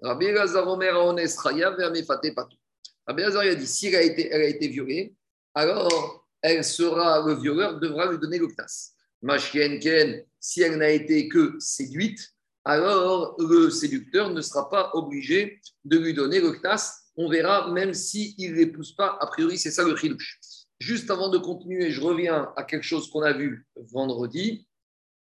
Rabbi 0.02 0.26
Elazar 0.26 0.68
Omer 0.68 0.96
Aones 0.96 1.28
Chayav 1.28 1.78
Ve'amefate 1.78 2.34
Patou. 2.34 2.58
Rabbi 3.06 3.22
Elazar 3.22 3.56
dit 3.56 3.68
si 3.68 3.88
elle 3.88 3.96
a, 3.96 4.02
été, 4.02 4.30
elle 4.32 4.42
a 4.42 4.48
été 4.48 4.68
violée, 4.68 5.14
alors 5.54 6.28
elle 6.42 6.64
sera, 6.64 7.26
le 7.26 7.36
violeur 7.36 7.80
devra 7.80 8.12
lui 8.12 8.18
donner 8.18 8.40
le 8.40 8.48
knas. 8.48 8.94
Ken, 9.52 10.26
si 10.40 10.62
elle 10.62 10.78
n'a 10.78 10.90
été 10.90 11.30
que 11.30 11.56
séduite, 11.60 12.34
alors 12.66 13.36
le 13.40 13.70
séducteur 13.70 14.32
ne 14.32 14.42
sera 14.42 14.70
pas 14.70 14.90
obligé 14.94 15.60
de 15.86 16.00
lui 16.00 16.14
donner 16.14 16.40
le. 16.40 16.60
On 17.18 17.30
verra, 17.30 17.72
même 17.72 17.94
s'il 17.94 18.52
ne 18.52 18.56
l'épouse 18.56 18.96
pas, 18.96 19.18
a 19.20 19.28
priori, 19.28 19.58
c'est 19.60 19.70
ça 19.70 19.84
le 19.84 19.96
chidouche. 19.96 20.40
Juste 20.80 21.12
avant 21.12 21.30
de 21.30 21.38
continuer, 21.38 21.92
je 21.92 22.02
reviens 22.02 22.52
à 22.56 22.64
quelque 22.64 22.84
chose 22.84 23.12
qu'on 23.12 23.22
a 23.22 23.34
vu 23.34 23.68
vendredi, 23.76 24.68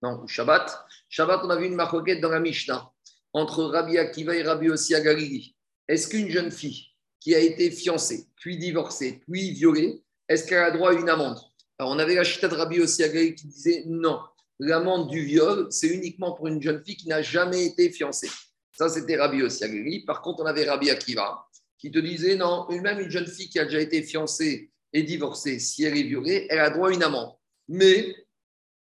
non, 0.03 0.27
Shabbat. 0.27 0.85
Shabbat, 1.09 1.41
on 1.45 1.51
a 1.51 1.57
vu 1.57 1.67
une 1.67 1.75
marquette 1.75 2.21
dans 2.21 2.29
la 2.29 2.41
Mishnah 2.41 2.93
entre 3.37 3.65
Rabbi 3.65 3.99
Akiva 3.99 4.35
et 4.35 4.43
Rabbi 4.43 4.71
Ossi 4.71 4.95
Galili. 4.95 5.55
Est-ce 5.89 6.09
qu'une 6.09 6.31
jeune 6.31 6.51
fille 6.51 6.87
qui 7.21 7.35
a 7.35 7.39
été 7.39 7.71
fiancée, 7.71 8.29
puis 8.35 8.57
divorcée, 8.57 9.21
puis 9.31 9.51
violée, 9.51 10.03
est-ce 10.27 10.47
qu'elle 10.47 10.63
a 10.63 10.71
droit 10.71 10.93
à 10.93 10.95
une 10.95 11.11
amende? 11.11 11.39
Alors, 11.79 11.93
on 11.93 11.99
avait 11.99 12.15
la 12.15 12.25
chita 12.25 12.49
de 12.49 12.55
Rabbi 12.55 12.81
Ossi 12.81 13.03
Galili 13.03 13.35
qui 13.35 13.47
disait 13.47 13.85
non, 13.87 14.21
l'amende 14.59 15.11
du 15.11 15.23
viol, 15.23 15.67
c'est 15.69 15.89
uniquement 15.89 16.33
pour 16.33 16.47
une 16.47 16.63
jeune 16.63 16.83
fille 16.83 16.97
qui 16.97 17.09
n'a 17.09 17.21
jamais 17.21 17.67
été 17.67 17.91
fiancée. 17.91 18.31
Ça, 18.73 18.89
c'était 18.89 19.17
Rabbi 19.17 19.43
Ossi 19.43 19.61
Galili. 19.61 20.07
Par 20.07 20.23
contre, 20.23 20.43
on 20.43 20.47
avait 20.47 20.65
Rabbi 20.65 20.89
Akiva 20.89 21.47
qui 21.77 21.91
te 21.91 21.99
disait 21.99 22.37
non, 22.37 22.67
même 22.71 23.01
une 23.01 23.11
jeune 23.11 23.27
fille 23.27 23.51
qui 23.51 23.59
a 23.59 23.67
déjà 23.67 23.83
été 23.83 24.03
fiancée 24.03 24.71
et 24.95 25.03
divorcée, 25.03 25.59
si 25.59 25.85
elle 25.85 25.99
est 25.99 26.05
violée, 26.05 26.47
elle 26.49 26.61
a 26.61 26.71
droit 26.71 26.89
à 26.89 26.93
une 26.95 27.03
amende. 27.03 27.35
Mais 27.69 28.17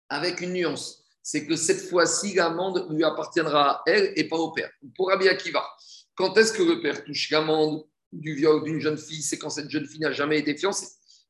avec 0.10 0.42
une 0.42 0.52
nuance 0.52 1.03
c'est 1.24 1.48
que 1.48 1.56
cette 1.56 1.82
fois-ci, 1.90 2.36
l'amende 2.36 2.86
lui 2.92 3.04
appartiendra 3.04 3.78
à 3.78 3.84
elle 3.88 4.12
et 4.16 4.28
pas 4.28 4.36
au 4.36 4.52
père. 4.52 4.70
Pour 4.96 5.10
Rabbi 5.10 5.30
Akiva, 5.30 5.64
quand 6.16 6.38
est-ce 6.38 6.52
que 6.52 6.62
le 6.62 6.82
père 6.82 7.04
touche 7.04 7.32
l'amende 7.32 7.86
du 8.12 8.36
viol 8.36 8.64
d'une 8.64 8.80
jeune 8.80 8.98
fille? 8.98 9.22
C'est 9.22 9.38
quand 9.38 9.50
cette 9.50 9.70
jeune 9.70 9.88
fille 9.88 10.02
n'a 10.02 10.12
jamais 10.12 10.40
été 10.40 10.56
fiancée. 10.56 10.88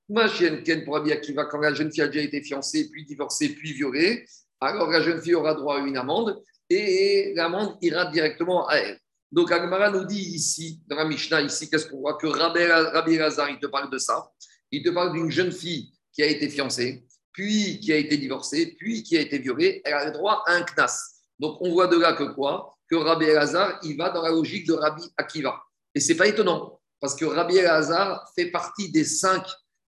Ma 0.10 0.28
chienne 0.28 0.64
Ken 0.64 0.84
pour 0.84 0.96
Rabbi 0.96 1.12
Akiva, 1.12 1.46
quand 1.46 1.60
la 1.60 1.74
jeune 1.74 1.92
fille 1.92 2.02
a 2.02 2.08
déjà 2.08 2.26
été 2.26 2.42
fiancée, 2.42 2.90
puis 2.90 3.06
divorcée, 3.06 3.50
puis 3.50 3.72
violée, 3.72 4.26
alors 4.60 4.90
la 4.90 5.02
jeune 5.02 5.22
fille 5.22 5.36
aura 5.36 5.54
droit 5.54 5.78
à 5.78 5.80
une 5.80 5.96
amende 5.96 6.42
et 6.70 7.34
l'amende 7.36 7.78
ira 7.82 8.06
directement 8.08 8.68
à 8.68 8.78
elle. 8.78 9.00
Donc 9.32 9.52
Agmara 9.52 9.92
nous 9.92 10.06
dit 10.06 10.22
ici, 10.22 10.82
dans 10.88 10.96
la 10.96 11.06
Mishnah, 11.06 11.44
qu'est-ce 11.44 11.88
qu'on 11.88 12.00
voit? 12.00 12.18
Que 12.18 12.28
Rabbi 12.28 13.18
Lazar, 13.18 13.50
il 13.50 13.60
te 13.60 13.68
parle 13.68 13.90
de 13.92 13.98
ça. 13.98 14.32
Il 14.72 14.84
te 14.84 14.90
parle 14.90 15.14
d'une 15.14 15.32
jeune 15.32 15.52
fille 15.52 15.92
qui 16.12 16.24
a 16.24 16.28
été 16.28 16.50
fiancée 16.50 17.06
puis 17.34 17.80
qui 17.80 17.92
a 17.92 17.98
été 17.98 18.18
divorcée, 18.18 18.76
puis 18.78 19.04
qui 19.04 19.18
a 19.18 19.22
été 19.22 19.40
violée, 19.40 19.82
elle 19.84 19.94
a 19.94 20.06
le 20.06 20.12
droit 20.12 20.44
à 20.48 20.54
un 20.54 20.64
knas. 20.64 21.24
Donc 21.40 21.58
on 21.60 21.72
voit 21.72 21.88
de 21.88 22.00
là 22.00 22.14
que 22.14 22.24
quoi? 22.24 22.78
Que 22.90 22.96
Rabbi 22.96 23.26
Elazar, 23.26 23.80
il 23.84 23.98
va 23.98 24.12
dans 24.12 24.22
la 24.22 24.30
logique 24.30 24.68
de 24.68 24.74
Rabbi 24.74 25.04
Akiva. 25.18 25.62
Et 25.96 26.00
c'est 26.00 26.16
pas 26.16 26.28
étonnant, 26.28 26.80
parce 27.00 27.16
que 27.16 27.26
Rabbi 27.26 27.58
Elazar 27.58 28.32
fait 28.36 28.52
partie 28.52 28.92
des 28.92 29.04
cinq 29.04 29.44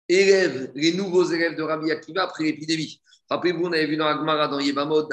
élèves, 0.08 0.72
les 0.76 0.94
nouveaux 0.94 1.24
élèves 1.24 1.56
de 1.56 1.64
Rabbi 1.64 1.92
Akiva 1.92 2.24
après 2.24 2.44
l'épidémie. 2.44 3.02
Rappelez-vous, 3.30 3.66
on 3.66 3.72
avait 3.72 3.86
vu 3.86 3.96
dans 3.96 4.08
Agmara, 4.08 4.48
dans 4.48 4.60
Yebamot, 4.60 5.08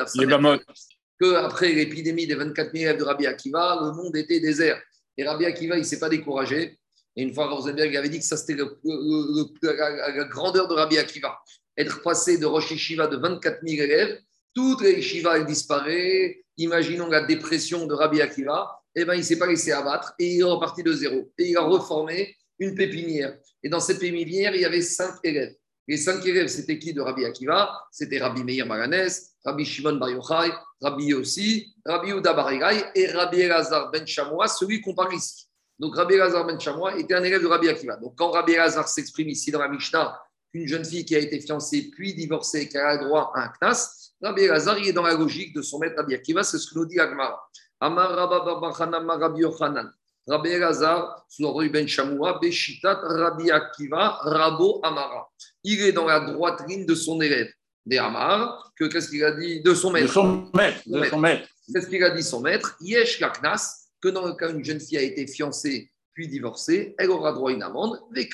qu'après 1.21 1.73
l'épidémie 1.73 2.27
des 2.27 2.35
24 2.35 2.73
000 2.73 2.85
élèves 2.85 2.99
de 2.99 3.05
Rabbi 3.05 3.27
Akiva, 3.27 3.79
le 3.83 3.93
monde 3.93 4.17
était 4.17 4.41
désert. 4.41 4.81
Et 5.17 5.25
Rabbi 5.25 5.45
Akiva, 5.45 5.77
il 5.77 5.81
ne 5.81 5.85
s'est 5.85 5.99
pas 5.99 6.09
découragé. 6.09 6.79
Et 7.15 7.23
une 7.23 7.33
fois, 7.33 7.49
Rosenberg 7.49 7.97
avait 7.97 8.09
dit 8.09 8.19
que 8.19 8.25
ça, 8.25 8.37
c'était 8.37 8.57
la, 8.57 10.25
grandeur 10.25 10.69
de 10.69 10.75
Rabbi 10.75 10.99
Akiva 10.99 11.39
être 11.77 12.03
passé 12.03 12.39
de 12.39 12.47
Rosh 12.47 12.71
Yeshiva 12.71 13.07
de 13.07 13.17
24 13.17 13.61
000 13.67 13.83
élèves, 13.83 14.19
toute 14.55 14.81
les 14.81 14.93
Yeshiva, 14.93 15.37
elle 15.37 15.45
disparaît. 15.45 16.43
Imaginons 16.57 17.09
la 17.09 17.21
dépression 17.27 17.87
de 17.87 17.93
Rabbi 17.93 18.23
Akiva. 18.23 18.81
Eh 18.95 19.05
bien, 19.05 19.13
il 19.13 19.19
ne 19.19 19.23
s'est 19.23 19.39
pas 19.39 19.47
laissé 19.47 19.73
abattre 19.73 20.15
et 20.19 20.35
il 20.35 20.41
est 20.41 20.45
reparti 20.45 20.83
de 20.83 20.93
zéro. 20.95 21.31
Et 21.37 21.51
il 21.51 21.57
a 21.59 21.61
reformé 21.61 22.35
une 22.59 22.75
pépinière. 22.75 23.37
Et 23.63 23.69
dans 23.69 23.81
cette 23.81 23.99
pépinière, 23.99 24.55
il 24.55 24.63
y 24.63 24.65
avait 24.65 24.81
cinq 24.81 25.17
élèves. 25.23 25.55
Les 25.87 25.99
cinq 25.99 26.25
élèves, 26.25 26.49
c'était 26.49 26.79
qui 26.79 26.95
de 26.95 27.03
Rabbi 27.03 27.27
Akiva? 27.27 27.71
C'était 27.93 28.19
Rabbi 28.19 28.43
Meir 28.43 28.67
Maganès, 28.67 29.35
Rabbi 29.45 29.65
Shimon 29.65 29.97
Bar 29.97 30.11
Yochai, 30.11 30.51
Rabbi 30.81 31.05
Yossi, 31.05 31.75
Rabbi 31.85 32.11
Uda 32.11 32.33
Barigai 32.33 32.83
et 32.95 33.07
Rabbi 33.09 33.43
Elazar 33.43 33.91
Ben 33.91 34.07
Chamois, 34.07 34.49
celui 34.49 34.81
qu'on 34.81 34.95
parle 34.95 35.15
ici. 35.15 35.47
Donc 35.79 35.95
Rabbi 35.95 36.15
Elazar 36.15 36.47
Ben 36.47 36.59
Chamois 36.59 36.99
était 36.99 37.15
un 37.15 37.23
élève 37.23 37.43
de 37.43 37.47
Rabbi 37.47 37.69
Akiva. 37.69 37.97
Donc 37.97 38.15
quand 38.17 38.31
Rabbi 38.31 38.53
Elazar 38.53 38.89
s'exprime 38.89 39.29
ici 39.29 39.51
dans 39.51 39.61
la 39.61 39.69
Mishnah, 39.69 40.19
une 40.53 40.67
jeune 40.67 40.85
fille 40.85 41.05
qui 41.05 41.15
a 41.15 41.19
été 41.19 41.41
fiancée 41.41 41.91
puis 41.93 42.15
divorcée, 42.15 42.69
qui 42.69 42.79
a 42.79 42.97
droit 42.97 43.33
à 43.35 43.45
un 43.45 43.53
knas, 43.61 44.13
Rabbi 44.23 44.43
Elazar, 44.43 44.79
il 44.79 44.89
est 44.89 44.93
dans 44.93 45.03
la 45.03 45.15
logique 45.15 45.55
de 45.55 45.63
son 45.63 45.79
maître 45.79 45.97
Rabbi 45.97 46.15
Akiva, 46.15 46.43
c'est 46.43 46.59
ce 46.59 46.71
que 46.71 46.79
nous 46.79 46.87
dit 46.87 46.99
Agmara. 46.99 47.39
Amar 47.81 48.15
Rabbi 48.17 49.41
Yochanan. 49.41 49.91
Rabbi 50.27 50.49
Elazar, 50.49 51.25
sous 51.29 51.71
Ben 51.71 51.87
Shamoua, 51.87 52.39
Beshitat 52.41 53.01
Rabbi 53.03 53.51
Akiva, 53.51 54.19
Rabo 54.23 54.81
Amara. 54.83 55.29
Il 55.63 55.81
est 55.83 55.93
dans 55.93 56.07
la 56.07 56.21
droite 56.21 56.63
ligne 56.67 56.87
de 56.87 56.95
son 56.95 57.21
élève, 57.21 57.53
des 57.85 57.99
Amar, 57.99 58.73
que 58.77 58.87
qu'est-ce 58.87 59.11
qu'il 59.11 59.25
a 59.25 59.33
dit 59.33 59.61
de 59.61 59.75
son 59.75 59.91
maître? 59.91 60.07
De 60.07 60.13
son 60.13 60.51
maître. 60.55 60.81
De 60.87 61.05
son 61.05 61.19
maître. 61.19 61.49
Qu'est-ce 61.73 61.89
qu'il 61.89 62.03
a 62.03 62.11
dit 62.11 62.23
son 62.23 62.41
maître? 62.41 62.77
Yesh 62.81 63.19
Kaknas, 63.19 63.89
que 64.01 64.09
dans 64.09 64.27
le 64.27 64.35
cas 64.35 64.49
où 64.49 64.57
une 64.57 64.65
jeune 64.65 64.81
fille 64.81 64.99
a 64.99 65.03
été 65.03 65.27
fiancée 65.27 65.91
divorcée, 66.25 66.95
elle 66.99 67.11
aura 67.11 67.33
droit 67.33 67.51
à 67.51 67.55
une 67.55 67.63
amende, 67.63 68.01
et 68.15 68.29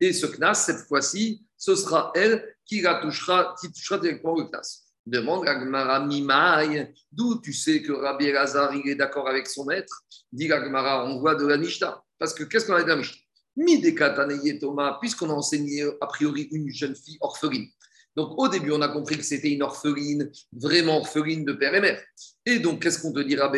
Et 0.00 0.12
ce 0.12 0.26
knas, 0.26 0.54
cette 0.54 0.86
fois-ci, 0.88 1.44
ce 1.56 1.74
sera 1.74 2.10
elle 2.14 2.56
qui 2.64 2.80
la 2.80 3.00
touchera, 3.00 3.54
qui 3.60 3.70
touchera 3.70 3.98
directement 3.98 4.36
le 4.36 4.44
knas. 4.44 4.84
Demande 5.04 5.46
à 5.48 5.54
Gmara 5.54 6.06
Mimaï, 6.06 6.92
d'où 7.12 7.40
tu 7.40 7.52
sais 7.52 7.82
que 7.82 7.92
Rabbi 7.92 8.26
Elazar, 8.26 8.74
il 8.74 8.88
est 8.88 8.94
d'accord 8.94 9.28
avec 9.28 9.46
son 9.46 9.64
maître? 9.64 10.02
Dit 10.32 10.48
Gmara, 10.48 11.06
on 11.06 11.18
voit 11.20 11.34
de 11.34 11.46
la 11.46 11.56
Mishnah. 11.56 12.02
Parce 12.18 12.34
que 12.34 12.44
qu'est-ce 12.44 12.66
qu'on 12.66 12.74
a 12.74 12.80
dit 12.80 12.88
dans 12.88 12.96
la 12.96 12.96
Mishnah? 12.96 14.58
Thomas, 14.60 14.98
puisqu'on 15.00 15.30
a 15.30 15.32
enseigné 15.32 15.84
a 16.00 16.06
priori 16.06 16.48
une 16.52 16.70
jeune 16.70 16.94
fille 16.94 17.18
orpheline. 17.20 17.68
Donc 18.18 18.36
au 18.36 18.48
début, 18.48 18.72
on 18.72 18.82
a 18.82 18.88
compris 18.88 19.16
que 19.16 19.22
c'était 19.22 19.52
une 19.52 19.62
orpheline, 19.62 20.28
vraiment 20.50 20.96
orpheline 20.96 21.44
de 21.44 21.52
père 21.52 21.72
et 21.76 21.80
mère. 21.80 22.02
Et 22.44 22.58
donc, 22.58 22.82
qu'est-ce 22.82 22.98
qu'on 22.98 23.12
te 23.12 23.20
dira 23.20 23.52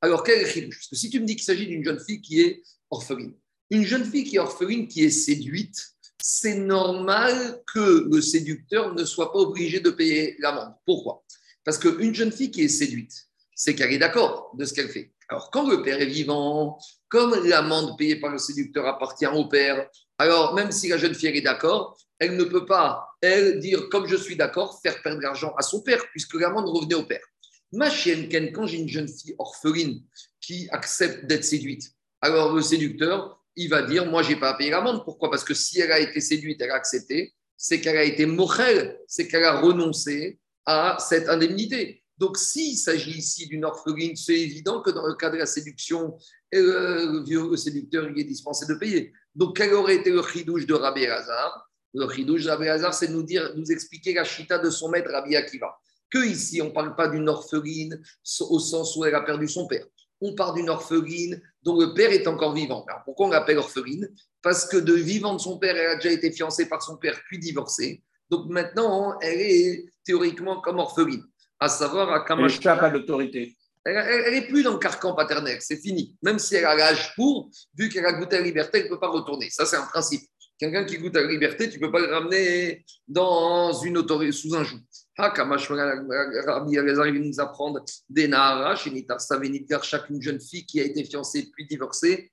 Alors, 0.00 0.22
quel 0.22 0.40
est 0.40 0.62
Parce 0.62 0.88
que 0.88 0.96
si 0.96 1.10
tu 1.10 1.20
me 1.20 1.26
dis 1.26 1.36
qu'il 1.36 1.44
s'agit 1.44 1.66
d'une 1.66 1.84
jeune 1.84 2.00
fille 2.00 2.22
qui 2.22 2.40
est 2.40 2.62
orpheline, 2.88 3.34
une 3.68 3.84
jeune 3.84 4.06
fille 4.06 4.24
qui 4.24 4.36
est 4.36 4.38
orpheline, 4.38 4.88
qui 4.88 5.04
est 5.04 5.10
séduite, 5.10 5.76
c'est 6.18 6.56
normal 6.56 7.60
que 7.74 8.08
le 8.10 8.22
séducteur 8.22 8.94
ne 8.94 9.04
soit 9.04 9.34
pas 9.34 9.40
obligé 9.40 9.80
de 9.80 9.90
payer 9.90 10.36
l'amende. 10.38 10.72
Pourquoi? 10.86 11.26
Parce 11.62 11.76
qu'une 11.76 12.14
jeune 12.14 12.32
fille 12.32 12.50
qui 12.50 12.62
est 12.62 12.68
séduite, 12.68 13.28
c'est 13.54 13.74
qu'elle 13.74 13.92
est 13.92 13.98
d'accord 13.98 14.50
de 14.56 14.64
ce 14.64 14.72
qu'elle 14.72 14.88
fait. 14.88 15.12
Alors, 15.28 15.50
quand 15.50 15.68
le 15.68 15.82
père 15.82 16.00
est 16.00 16.06
vivant, 16.06 16.78
comme 17.08 17.34
l'amende 17.44 17.98
payée 17.98 18.16
par 18.16 18.30
le 18.30 18.38
séducteur 18.38 18.86
appartient 18.86 19.26
au 19.26 19.46
père, 19.46 19.90
alors 20.18 20.54
même 20.54 20.72
si 20.72 20.88
la 20.88 20.98
jeune 20.98 21.14
fille 21.14 21.28
est 21.28 21.42
d'accord, 21.42 21.98
elle 22.18 22.36
ne 22.36 22.44
peut 22.44 22.64
pas, 22.64 23.08
elle, 23.20 23.58
dire 23.58 23.88
comme 23.90 24.06
je 24.06 24.16
suis 24.16 24.36
d'accord, 24.36 24.80
faire 24.82 25.02
perdre 25.02 25.20
l'argent 25.20 25.54
à 25.58 25.62
son 25.62 25.82
père, 25.82 26.02
puisque 26.10 26.34
l'amende 26.34 26.68
revenait 26.68 26.94
au 26.94 27.04
père. 27.04 27.24
Ma 27.72 27.90
chienne, 27.90 28.28
quand 28.52 28.66
j'ai 28.66 28.78
une 28.78 28.88
jeune 28.88 29.08
fille 29.08 29.34
orpheline 29.38 30.02
qui 30.40 30.68
accepte 30.70 31.26
d'être 31.26 31.44
séduite, 31.44 31.92
alors 32.20 32.54
le 32.54 32.62
séducteur, 32.62 33.42
il 33.56 33.68
va 33.68 33.82
dire 33.82 34.06
Moi, 34.06 34.22
je 34.22 34.30
n'ai 34.30 34.36
pas 34.36 34.50
à 34.50 34.54
payer 34.54 34.70
l'amende. 34.70 35.04
Pourquoi? 35.04 35.30
Parce 35.30 35.44
que 35.44 35.54
si 35.54 35.80
elle 35.80 35.92
a 35.92 35.98
été 35.98 36.20
séduite, 36.20 36.60
elle 36.60 36.70
a 36.70 36.74
accepté, 36.74 37.34
c'est 37.56 37.80
qu'elle 37.80 37.96
a 37.96 38.04
été 38.04 38.26
mochelle, 38.26 38.98
c'est 39.06 39.28
qu'elle 39.28 39.44
a 39.44 39.60
renoncé 39.60 40.38
à 40.64 40.96
cette 41.00 41.28
indemnité. 41.28 42.02
Donc, 42.18 42.38
s'il 42.38 42.76
s'agit 42.76 43.18
ici 43.18 43.46
d'une 43.46 43.64
orpheline, 43.64 44.16
c'est 44.16 44.38
évident 44.38 44.80
que 44.80 44.90
dans 44.90 45.06
le 45.06 45.14
cas 45.14 45.28
de 45.28 45.36
la 45.36 45.46
séduction, 45.46 46.16
euh, 46.54 47.22
le 47.26 47.56
séducteur 47.56 48.08
il 48.10 48.18
est 48.18 48.24
dispensé 48.24 48.66
de 48.66 48.74
payer. 48.74 49.12
Donc, 49.36 49.58
quel 49.58 49.74
aurait 49.74 49.96
été 49.96 50.10
le 50.10 50.22
chidouche 50.22 50.66
de 50.66 50.72
Rabbi 50.72 51.04
Hazar 51.04 51.68
Le 51.92 52.08
chidouche 52.08 52.44
de 52.44 52.48
Rabbi 52.48 52.68
Hazar, 52.68 52.94
c'est 52.94 53.08
nous, 53.08 53.22
dire, 53.22 53.52
nous 53.54 53.70
expliquer 53.70 54.14
la 54.14 54.24
chita 54.24 54.58
de 54.58 54.70
son 54.70 54.88
maître 54.88 55.10
Rabbi 55.10 55.36
Akiva. 55.36 55.76
Que 56.10 56.24
ici, 56.26 56.62
on 56.62 56.66
ne 56.66 56.70
parle 56.70 56.96
pas 56.96 57.08
d'une 57.08 57.28
orpheline 57.28 58.00
au 58.40 58.58
sens 58.58 58.96
où 58.96 59.04
elle 59.04 59.14
a 59.14 59.20
perdu 59.20 59.46
son 59.46 59.66
père. 59.66 59.84
on 60.22 60.34
part 60.34 60.54
d'une 60.54 60.70
orpheline 60.70 61.42
dont 61.62 61.78
le 61.78 61.92
père 61.92 62.10
est 62.10 62.26
encore 62.26 62.54
vivant. 62.54 62.86
Alors, 62.88 63.02
pourquoi 63.04 63.26
on 63.26 63.30
l'appelle 63.30 63.58
orpheline? 63.58 64.08
Parce 64.40 64.64
que 64.64 64.78
de 64.78 64.94
vivant 64.94 65.34
de 65.34 65.40
son 65.40 65.58
père, 65.58 65.76
elle 65.76 65.90
a 65.90 65.96
déjà 65.96 66.12
été 66.12 66.32
fiancée 66.32 66.66
par 66.66 66.80
son 66.82 66.96
père, 66.96 67.20
puis 67.26 67.38
divorcée. 67.38 68.02
Donc 68.30 68.46
maintenant, 68.48 69.18
elle 69.20 69.40
est 69.40 69.84
théoriquement 70.02 70.62
comme 70.62 70.78
orpheline. 70.78 71.24
À 71.60 71.68
savoir, 71.68 72.10
à 72.10 72.24
Kamash. 72.24 72.58
Elle 72.62 72.68
à 72.68 72.88
l'autorité. 72.88 73.54
Elle 73.86 74.32
n'est 74.32 74.48
plus 74.48 74.64
dans 74.64 74.72
le 74.72 74.78
carcan 74.78 75.14
paternel, 75.14 75.58
c'est 75.60 75.76
fini. 75.76 76.16
Même 76.22 76.40
si 76.40 76.56
elle 76.56 76.64
a 76.64 76.74
l'âge 76.74 77.14
pour, 77.14 77.50
vu 77.78 77.88
qu'elle 77.88 78.04
a 78.04 78.12
goûté 78.14 78.36
à 78.36 78.40
la 78.40 78.46
liberté, 78.46 78.78
elle 78.78 78.84
ne 78.84 78.88
peut 78.88 78.98
pas 78.98 79.08
retourner. 79.08 79.48
Ça, 79.50 79.64
c'est 79.64 79.76
un 79.76 79.86
principe. 79.86 80.22
Quelqu'un 80.58 80.84
qui 80.84 80.98
goûte 80.98 81.14
à 81.16 81.20
la 81.20 81.30
liberté, 81.30 81.68
tu 81.68 81.78
ne 81.78 81.86
peux 81.86 81.92
pas 81.92 82.00
le 82.00 82.12
ramener 82.12 82.84
dans 83.06 83.72
une 83.74 83.98
autorité, 83.98 84.32
sous 84.32 84.54
un 84.56 84.64
joug. 84.64 84.80
Rabbi 85.18 86.76
Elazar 86.76 87.12
nous 87.12 87.40
apprendre 87.40 87.84
des 88.08 88.26
Nahara, 88.26 88.74
une 88.86 90.22
jeune 90.22 90.40
fille 90.40 90.66
qui 90.66 90.80
a 90.80 90.84
été 90.84 91.04
fiancée 91.04 91.50
puis 91.52 91.66
divorcée, 91.66 92.32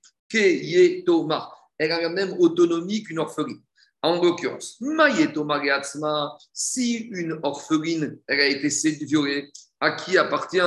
Thomas. 1.06 1.50
Elle 1.78 1.92
a 1.92 2.00
la 2.00 2.08
même 2.08 2.34
autonomie 2.40 3.04
qu'une 3.04 3.20
orpheline. 3.20 3.60
En 4.02 4.20
l'occurrence, 4.20 4.78
si 6.52 6.96
une 6.96 7.38
orpheline 7.42 8.18
elle 8.26 8.40
a 8.40 8.46
été 8.46 8.68
violée, 9.04 9.50
à 9.80 9.92
qui 9.92 10.18
appartient 10.18 10.58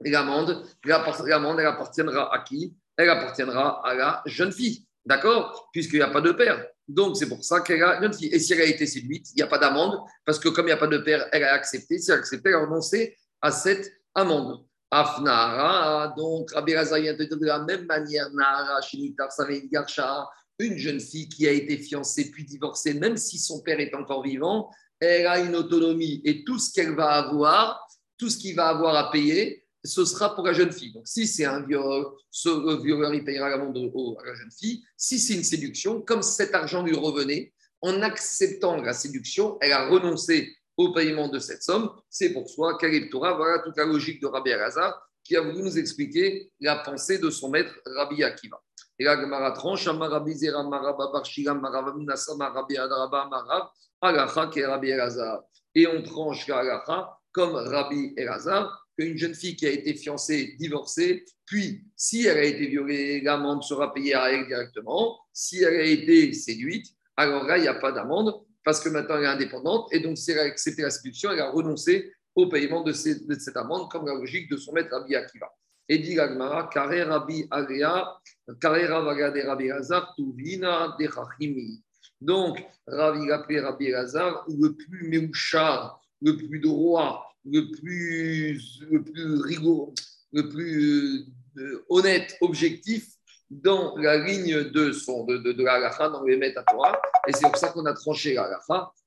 l'amende 0.00 0.64
L'amende, 0.84 1.60
elle 1.60 1.66
appartiendra 1.66 2.34
à 2.34 2.38
qui? 2.40 2.74
Elle 2.96 3.10
appartiendra 3.10 3.86
à 3.86 3.94
la 3.94 4.22
jeune 4.26 4.52
fille. 4.52 4.86
D'accord? 5.04 5.68
Puisqu'il 5.72 5.96
n'y 5.96 6.02
a 6.02 6.08
pas 6.08 6.20
de 6.20 6.32
père. 6.32 6.66
Donc, 6.86 7.16
c'est 7.16 7.28
pour 7.28 7.42
ça 7.42 7.60
qu'elle 7.60 7.82
a 7.82 8.02
une 8.02 8.12
fille. 8.12 8.28
Et 8.32 8.38
si 8.38 8.52
elle 8.52 8.60
a 8.60 8.64
été 8.64 8.86
séduite, 8.86 9.30
il 9.32 9.36
n'y 9.36 9.42
a 9.42 9.46
pas 9.46 9.58
d'amende, 9.58 9.98
parce 10.24 10.38
que 10.38 10.48
comme 10.48 10.66
il 10.66 10.68
n'y 10.68 10.72
a 10.72 10.76
pas 10.76 10.86
de 10.86 10.98
père, 10.98 11.26
elle 11.32 11.44
a 11.44 11.52
accepté. 11.52 11.98
Si 11.98 12.10
elle 12.10 12.18
a 12.18 12.20
accepté, 12.20 12.50
elle 12.50 12.56
a 12.56 12.60
renoncé 12.60 13.16
à 13.40 13.50
cette 13.50 13.90
amende. 14.14 14.64
Afnara, 14.90 16.14
donc 16.16 16.52
Rabbi 16.52 16.72
de 16.72 17.46
la 17.46 17.58
même 17.60 17.86
manière, 17.86 18.30
Nara, 18.32 18.80
Shinitar, 18.80 19.28
Garsha, 19.72 20.28
une 20.58 20.78
jeune 20.78 21.00
fille 21.00 21.28
qui 21.28 21.48
a 21.48 21.50
été 21.50 21.78
fiancée 21.78 22.30
puis 22.30 22.44
divorcée, 22.44 22.94
même 22.94 23.16
si 23.16 23.38
son 23.38 23.60
père 23.62 23.80
est 23.80 23.94
encore 23.94 24.22
vivant, 24.22 24.70
elle 25.00 25.26
a 25.26 25.40
une 25.40 25.56
autonomie 25.56 26.22
et 26.24 26.44
tout 26.44 26.58
ce 26.58 26.72
qu'elle 26.72 26.94
va 26.94 27.10
avoir, 27.14 27.84
tout 28.16 28.30
ce 28.30 28.38
qu'il 28.38 28.54
va 28.54 28.68
avoir 28.68 28.94
à 28.94 29.10
payer, 29.10 29.63
ce 29.84 30.04
sera 30.04 30.34
pour 30.34 30.46
la 30.46 30.52
jeune 30.52 30.72
fille. 30.72 30.92
Donc, 30.92 31.06
si 31.06 31.26
c'est 31.26 31.44
un 31.44 31.60
viol, 31.60 32.06
ce 32.30 32.82
violeur, 32.82 33.14
il 33.14 33.24
payera 33.24 33.50
l'amende 33.50 33.76
à 33.76 34.26
la 34.26 34.34
jeune 34.34 34.50
fille. 34.50 34.82
Si 34.96 35.18
c'est 35.18 35.34
une 35.34 35.44
séduction, 35.44 36.00
comme 36.00 36.22
cet 36.22 36.54
argent 36.54 36.82
lui 36.82 36.96
revenait, 36.96 37.52
en 37.82 38.00
acceptant 38.00 38.80
la 38.80 38.94
séduction, 38.94 39.58
elle 39.60 39.72
a 39.72 39.88
renoncé 39.88 40.56
au 40.76 40.92
paiement 40.92 41.28
de 41.28 41.38
cette 41.38 41.62
somme. 41.62 41.90
C'est 42.08 42.32
pour 42.32 42.48
soi 42.48 42.78
qu'elle 42.78 43.10
Torah. 43.10 43.34
Voilà 43.34 43.58
toute 43.58 43.76
la 43.76 43.84
logique 43.84 44.22
de 44.22 44.26
Rabbi 44.26 44.50
Elazar 44.50 44.98
qui 45.22 45.36
a 45.36 45.42
voulu 45.42 45.62
nous 45.62 45.78
expliquer 45.78 46.50
la 46.60 46.76
pensée 46.76 47.18
de 47.18 47.30
son 47.30 47.50
maître 47.50 47.74
Rabbi 47.84 48.24
Akiva. 48.24 48.60
Et 48.98 49.04
la 49.04 49.20
Gemara 49.20 49.52
tranche, 49.52 49.86
Rabbi 49.86 50.34
Zera, 50.34 50.62
Rabbi 50.62 52.76
Adraba, 52.76 53.72
Rabbi 54.00 54.88
Elazar. 54.88 55.42
Et 55.74 55.86
on 55.86 56.02
tranche 56.02 56.46
la 56.46 56.84
comme 57.32 57.54
Rabbi 57.54 58.14
Elazar 58.16 58.83
qu'une 58.96 59.16
jeune 59.16 59.34
fille 59.34 59.56
qui 59.56 59.66
a 59.66 59.70
été 59.70 59.94
fiancée, 59.94 60.54
divorcée, 60.58 61.24
puis 61.46 61.84
si 61.96 62.26
elle 62.26 62.38
a 62.38 62.44
été 62.44 62.66
violée, 62.66 63.20
l'amende 63.20 63.62
sera 63.62 63.92
payée 63.92 64.14
à 64.14 64.32
elle 64.32 64.46
directement. 64.46 65.18
Si 65.32 65.62
elle 65.62 65.76
a 65.76 65.84
été 65.84 66.32
séduite, 66.32 66.86
alors 67.16 67.44
là, 67.44 67.58
il 67.58 67.62
n'y 67.62 67.68
a 67.68 67.74
pas 67.74 67.92
d'amende 67.92 68.34
parce 68.64 68.80
que 68.80 68.88
maintenant 68.88 69.18
elle 69.18 69.24
est 69.24 69.28
indépendante 69.28 69.88
et 69.92 70.00
donc 70.00 70.16
si 70.16 70.30
elle 70.30 70.38
a 70.38 70.42
accepté 70.42 70.82
la 70.82 70.90
séduction, 70.90 71.30
elle 71.30 71.40
a 71.40 71.50
renoncé 71.50 72.12
au 72.34 72.48
paiement 72.48 72.82
de, 72.82 72.92
cette 72.92 73.56
amende 73.56 73.90
comme 73.90 74.06
la 74.06 74.14
logique 74.14 74.50
de 74.50 74.56
son 74.56 74.72
maître 74.72 74.90
Rabbi 74.90 75.14
Akiva. 75.14 75.52
Et 75.88 75.98
dit 75.98 76.14
l'Agmara, 76.14 76.68
Kare 76.72 77.06
Rabbi 77.06 77.46
Agria, 77.50 78.16
Kare 78.60 78.78
de 78.78 79.46
Rabbi 79.46 79.70
Hazar, 79.70 80.14
Tuvina 80.16 80.96
de 80.98 81.06
Chachimi. 81.06 81.82
Donc, 82.20 82.64
Rabbi 82.86 83.60
Rabbi 83.60 83.92
Hazar, 83.92 84.46
le 84.48 84.74
plus 84.74 85.08
méouchard, 85.08 86.00
le 86.22 86.36
plus 86.36 86.58
droit, 86.58 87.33
le 87.44 87.70
plus, 87.70 88.80
le 88.90 89.02
plus 89.02 89.40
rigoureux, 89.42 89.92
le 90.32 90.48
plus 90.48 91.26
euh, 91.58 91.84
honnête, 91.88 92.36
objectif 92.40 93.06
dans 93.50 93.96
la 93.96 94.18
ligne 94.18 94.70
de, 94.70 94.92
son, 94.92 95.24
de, 95.24 95.38
de, 95.38 95.52
de 95.52 95.62
la 95.62 95.90
dans 96.08 96.24
les 96.24 96.36
maîtres 96.36 96.60
à 96.60 96.64
Torah. 96.64 97.00
Et 97.28 97.32
c'est 97.32 97.46
pour 97.46 97.56
ça 97.56 97.68
qu'on 97.68 97.86
a 97.86 97.92
tranché 97.92 98.34
la 98.34 98.60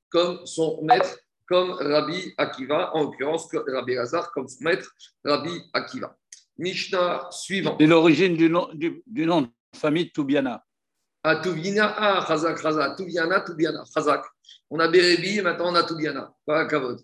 comme 0.09 0.45
son 0.45 0.81
maître, 0.83 1.17
comme 1.47 1.71
Rabbi 1.71 2.33
Akiva, 2.37 2.95
en 2.95 3.03
l'occurrence 3.03 3.49
Rabbi 3.53 3.95
Lazar 3.95 4.31
comme 4.31 4.47
son 4.47 4.63
maître, 4.63 4.93
Rabbi 5.23 5.51
Akiva. 5.73 6.15
Mishnah 6.57 7.27
suivant. 7.31 7.77
C'est 7.79 7.85
l'origine 7.87 8.35
du 8.35 8.49
nom, 8.49 8.69
du, 8.73 9.03
nom 9.25 9.41
de 9.41 9.49
famille 9.75 10.11
Toubiana. 10.11 10.63
Ah, 11.23 11.35
Toubiana, 11.35 11.93
ah, 11.97 12.25
Chazak, 12.27 12.59
Chazak, 12.61 12.97
Toubiana, 12.97 13.41
Toubiana, 13.41 13.83
Chazak. 13.93 14.23
On 14.69 14.79
a 14.79 14.87
Bérébi 14.87 15.39
et 15.39 15.41
maintenant 15.41 15.71
on 15.71 15.75
a 15.75 15.83
Toubiana. 15.83 16.33
Pas 16.45 16.65
Kavod. 16.65 16.99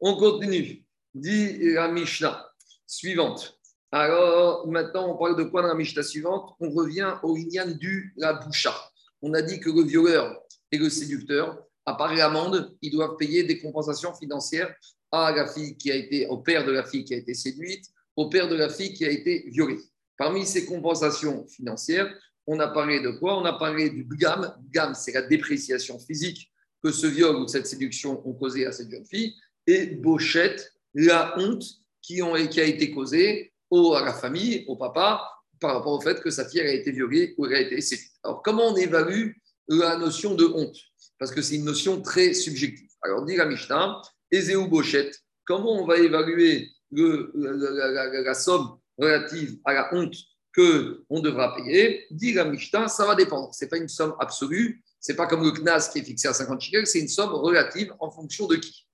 On 0.00 0.16
continue. 0.16 0.84
Dit 1.14 1.72
la 1.72 1.88
Mishnah 1.88 2.46
suivante. 2.86 3.58
Alors, 3.90 4.66
maintenant, 4.68 5.14
on 5.14 5.16
parle 5.16 5.36
de 5.36 5.44
quoi 5.44 5.62
dans 5.62 5.68
la 5.68 5.74
Mishnah 5.74 6.02
suivante? 6.02 6.54
On 6.60 6.70
revient 6.70 7.14
au 7.22 7.36
Inyan 7.36 7.70
du 7.70 8.12
la 8.16 8.34
boucha. 8.34 8.74
On 9.22 9.32
a 9.32 9.40
dit 9.40 9.58
que 9.58 9.70
le 9.70 9.82
violeur 9.82 10.38
et 10.70 10.76
le 10.76 10.90
séducteur, 10.90 11.58
à 11.86 11.94
part 11.94 12.14
l'amende, 12.14 12.76
ils 12.82 12.90
doivent 12.90 13.16
payer 13.16 13.44
des 13.44 13.58
compensations 13.58 14.12
financières 14.14 14.74
à 15.10 15.32
la 15.32 15.48
qui 15.48 15.90
a 15.90 15.94
été, 15.94 16.26
au 16.26 16.38
père 16.38 16.66
de 16.66 16.72
la 16.72 16.84
fille 16.84 17.04
qui 17.04 17.14
a 17.14 17.16
été 17.16 17.32
séduite, 17.32 17.86
au 18.16 18.28
père 18.28 18.48
de 18.48 18.56
la 18.56 18.68
fille 18.68 18.92
qui 18.92 19.06
a 19.06 19.10
été 19.10 19.48
violée. 19.48 19.78
Parmi 20.18 20.44
ces 20.44 20.66
compensations 20.66 21.46
financières, 21.46 22.12
on 22.46 22.60
a 22.60 22.68
parlé 22.68 23.00
de 23.00 23.10
quoi? 23.10 23.38
On 23.38 23.44
a 23.44 23.54
parlé 23.54 23.88
du 23.88 24.04
bgam. 24.04 24.54
Bgam, 24.68 24.94
c'est 24.94 25.12
la 25.12 25.22
dépréciation 25.22 25.98
physique 25.98 26.52
que 26.82 26.92
ce 26.92 27.06
viol 27.06 27.36
ou 27.36 27.48
cette 27.48 27.66
séduction 27.66 28.26
ont 28.28 28.34
causé 28.34 28.66
à 28.66 28.72
cette 28.72 28.90
jeune 28.90 29.06
fille 29.06 29.34
et 29.66 29.86
Bochette, 29.86 30.72
la 30.94 31.38
honte 31.38 31.64
qui, 32.02 32.22
a 32.22 32.64
été 32.64 32.92
causée 32.92 33.52
au, 33.70 33.94
à 33.94 34.04
la 34.04 34.14
famille, 34.14 34.64
au 34.68 34.76
papa, 34.76 35.28
par 35.60 35.74
rapport 35.74 35.92
au 35.92 36.00
fait 36.00 36.20
que 36.20 36.30
sa 36.30 36.48
fille 36.48 36.60
a 36.60 36.72
été 36.72 36.92
violée 36.92 37.34
ou 37.38 37.46
a 37.46 37.58
été 37.58 37.80
séduite. 37.80 38.12
Alors, 38.22 38.42
comment 38.42 38.72
on 38.72 38.76
évalue 38.76 39.32
la 39.68 39.96
notion 39.96 40.34
de 40.34 40.44
honte? 40.44 40.76
Parce 41.18 41.32
que 41.32 41.42
c'est 41.42 41.56
une 41.56 41.64
notion 41.64 42.00
très 42.00 42.34
subjective. 42.34 42.90
Alors, 43.02 43.24
dit 43.24 43.36
la 43.36 43.46
Mishnah, 43.46 44.00
Ezeu 44.30 44.66
Bochette, 44.66 45.20
comment 45.44 45.82
on 45.82 45.86
va 45.86 45.96
évaluer 45.96 46.70
la, 46.92 48.34
somme 48.34 48.78
relative 48.98 49.58
à 49.64 49.72
la 49.72 49.94
honte 49.94 50.14
qu'on 50.54 51.20
devra 51.20 51.56
payer? 51.56 52.06
Dit 52.10 52.34
la 52.34 52.44
Mishnah, 52.44 52.88
ça 52.88 53.06
va 53.06 53.14
dépendre. 53.14 53.54
Ce 53.54 53.64
n'est 53.64 53.68
pas 53.68 53.78
une 53.78 53.88
somme 53.88 54.14
absolue, 54.20 54.82
ce 55.00 55.12
n'est 55.12 55.16
pas 55.16 55.26
comme 55.26 55.42
le 55.42 55.52
CNAS 55.52 55.90
qui 55.92 56.00
est 56.00 56.02
fixé 56.02 56.28
à 56.28 56.34
50 56.34 56.60
shekels, 56.60 56.86
c'est 56.86 57.00
une 57.00 57.08
somme 57.08 57.32
relative 57.32 57.94
en 57.98 58.10
fonction 58.10 58.46
de 58.46 58.56
qui? 58.56 58.85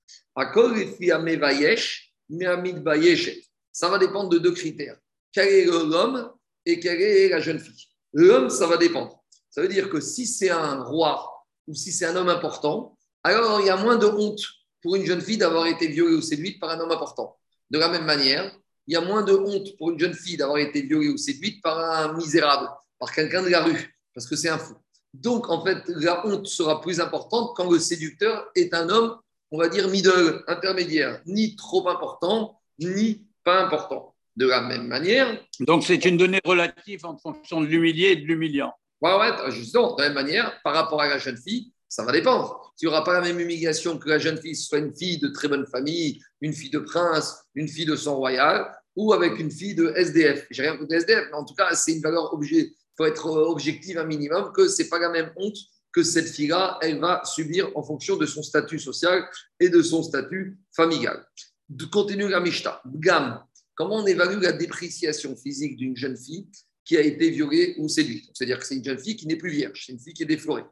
Ça 3.73 3.89
va 3.89 3.99
dépendre 3.99 4.29
de 4.29 4.39
deux 4.39 4.53
critères. 4.53 4.97
Quel 5.33 5.49
est 5.49 5.65
l'homme 5.65 6.33
et 6.65 6.79
quelle 6.79 7.01
est 7.01 7.29
la 7.29 7.41
jeune 7.41 7.59
fille 7.59 7.89
L'homme, 8.13 8.51
ça 8.51 8.67
va 8.67 8.77
dépendre. 8.77 9.23
Ça 9.51 9.63
veut 9.63 9.69
dire 9.69 9.89
que 9.91 10.01
si 10.01 10.27
c'est 10.27 10.51
un 10.51 10.83
roi 10.83 11.29
ou 11.67 11.75
si 11.75 11.93
c'est 11.93 12.07
un 12.07 12.17
homme 12.17 12.29
important, 12.29 12.97
alors 13.23 13.61
il 13.61 13.67
y 13.67 13.71
a 13.71 13.77
moins 13.77 13.97
de 13.97 14.07
honte 14.07 14.43
pour 14.83 14.97
une 14.97 15.05
jeune 15.05 15.21
fille 15.21 15.39
d'avoir 15.39 15.67
été 15.67 15.89
violée 15.89 16.17
ou 16.17 16.23
séduite 16.23 16.61
par 16.61 16.71
un 16.71 16.81
homme 16.81 16.91
important. 16.91 17.39
De 17.71 17.79
la 17.79 17.89
même 17.89 18.05
manière, 18.05 18.55
il 18.87 18.95
y 18.95 18.97
a 18.97 19.01
moins 19.01 19.23
de 19.23 19.33
honte 19.33 19.77
pour 19.77 19.91
une 19.91 19.99
jeune 19.99 20.15
fille 20.15 20.37
d'avoir 20.37 20.59
été 20.59 20.83
violée 20.83 21.09
ou 21.09 21.17
séduite 21.17 21.63
par 21.63 21.79
un 21.79 22.15
misérable, 22.15 22.69
par 22.99 23.13
quelqu'un 23.13 23.43
de 23.43 23.49
la 23.49 23.63
rue, 23.63 23.95
parce 24.15 24.27
que 24.27 24.37
c'est 24.37 24.49
un 24.49 24.59
fou. 24.59 24.75
Donc, 25.15 25.51
en 25.51 25.65
fait, 25.65 25.83
la 25.87 26.27
honte 26.27 26.47
sera 26.47 26.81
plus 26.81 27.01
importante 27.01 27.53
quand 27.55 27.71
le 27.71 27.79
séducteur 27.79 28.51
est 28.55 28.75
un 28.75 28.89
homme 28.89 29.19
on 29.53 29.59
va 29.59 29.69
dire 29.69 29.87
middle, 29.89 30.43
intermédiaire, 30.49 31.21
ni 31.27 31.55
trop 31.57 31.89
important, 31.89 32.59
ni 32.81 33.27
pas 33.45 33.63
important. 33.63 34.09
De 34.35 34.49
la 34.49 34.63
même 34.63 34.87
manière. 34.87 35.29
Donc, 35.61 35.85
c'est 35.85 36.07
une 36.07 36.17
donnée 36.17 36.41
relative 36.43 37.05
en 37.05 37.19
fonction 37.19 37.61
de 37.61 37.67
l'humilié 37.67 38.13
et 38.13 38.17
de 38.17 38.25
l'humiliant. 38.25 38.73
Ouais, 39.03 39.15
ouais, 39.15 39.51
justement, 39.51 39.95
de 39.95 40.01
la 40.01 40.09
même 40.09 40.15
manière, 40.15 40.59
par 40.65 40.73
rapport 40.73 41.03
à 41.03 41.07
la 41.07 41.19
jeune 41.19 41.37
fille, 41.37 41.71
ça 41.87 42.03
va 42.03 42.13
dépendre. 42.13 42.73
Il 42.81 42.87
n'y 42.87 42.89
aura 42.89 43.05
pas 43.05 43.13
la 43.13 43.21
même 43.21 43.39
humiliation 43.39 43.99
que 43.99 44.09
la 44.09 44.19
jeune 44.19 44.39
fille 44.39 44.57
soit 44.57 44.79
une 44.79 44.97
fille 44.97 45.19
de 45.19 45.29
très 45.29 45.49
bonne 45.49 45.67
famille, 45.67 46.19
une 46.41 46.55
fille 46.55 46.71
de 46.71 46.79
prince, 46.79 47.45
une 47.55 47.69
fille 47.69 47.85
de 47.85 47.95
sang 47.95 48.17
royal, 48.17 48.75
ou 48.97 49.13
avec 49.13 49.39
une 49.39 49.51
fille 49.51 49.75
de 49.75 49.93
SDF. 49.95 50.47
J'ai 50.51 50.63
rien 50.63 50.79
contre 50.79 50.95
SDF, 50.95 51.27
mais 51.31 51.37
en 51.37 51.45
tout 51.45 51.55
cas, 51.55 51.75
c'est 51.75 51.93
une 51.93 52.01
valeur 52.01 52.33
objet. 52.33 52.71
Il 52.71 52.95
faut 52.97 53.05
être 53.05 53.27
objectif 53.27 53.99
un 53.99 54.05
minimum, 54.05 54.51
que 54.55 54.67
ce 54.67 54.83
n'est 54.83 54.89
pas 54.89 54.99
la 54.99 55.11
même 55.11 55.31
honte 55.37 55.59
que 55.93 56.03
cette 56.03 56.29
fille-là, 56.29 56.79
elle 56.81 56.99
va 56.99 57.23
subir 57.25 57.71
en 57.75 57.83
fonction 57.83 58.17
de 58.17 58.27
son 58.27 58.43
statut 58.43 58.79
social 58.79 59.29
et 59.61 59.69
de 59.69 59.83
son 59.83 60.03
statut 60.03 60.59
familial. 60.75 61.25
De 61.69 61.85
continuer 61.85 62.29
la 62.29 62.41
Mishnah. 62.41 62.81
Gam, 62.87 63.45
comment 63.75 63.97
on 63.97 64.07
évalue 64.07 64.41
la 64.41 64.53
dépréciation 64.53 65.37
physique 65.37 65.77
d'une 65.77 65.97
jeune 65.97 66.17
fille 66.17 66.49
qui 66.85 66.97
a 66.97 67.03
été 67.03 67.31
violée 67.31 67.75
ou 67.79 67.89
séduite? 67.89 68.31
C'est-à-dire 68.35 68.59
que 68.59 68.67
c'est 68.67 68.77
une 68.77 68.85
jeune 68.85 68.99
fille 68.99 69.17
qui 69.17 69.27
n'est 69.27 69.37
plus 69.37 69.51
vierge, 69.51 69.85
c'est 69.87 69.93
une 69.93 70.01
fille 70.01 70.15
qui 70.15 70.23
est 70.23 70.27
déflorée. 70.27 70.65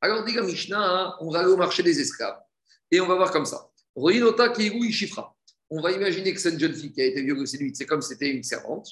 Alors, 0.00 0.24
dit 0.24 0.34
la 0.34 0.42
Mishnah, 0.42 1.16
on 1.20 1.30
va 1.30 1.40
aller 1.40 1.50
au 1.50 1.56
marché 1.56 1.82
des 1.82 2.00
esclaves 2.00 2.38
et 2.90 3.00
on 3.00 3.06
va 3.06 3.16
voir 3.16 3.30
comme 3.30 3.46
ça. 3.46 3.70
Roinota. 3.96 4.52
On 5.70 5.82
va 5.82 5.92
imaginer 5.92 6.32
que 6.32 6.40
cette 6.40 6.58
jeune 6.58 6.72
fille 6.72 6.92
qui 6.92 7.02
a 7.02 7.04
été 7.04 7.22
violée 7.22 7.44
séduite, 7.46 7.76
c'est 7.76 7.84
comme 7.84 8.00
si 8.00 8.10
c'était 8.10 8.30
une 8.30 8.42
servante. 8.42 8.88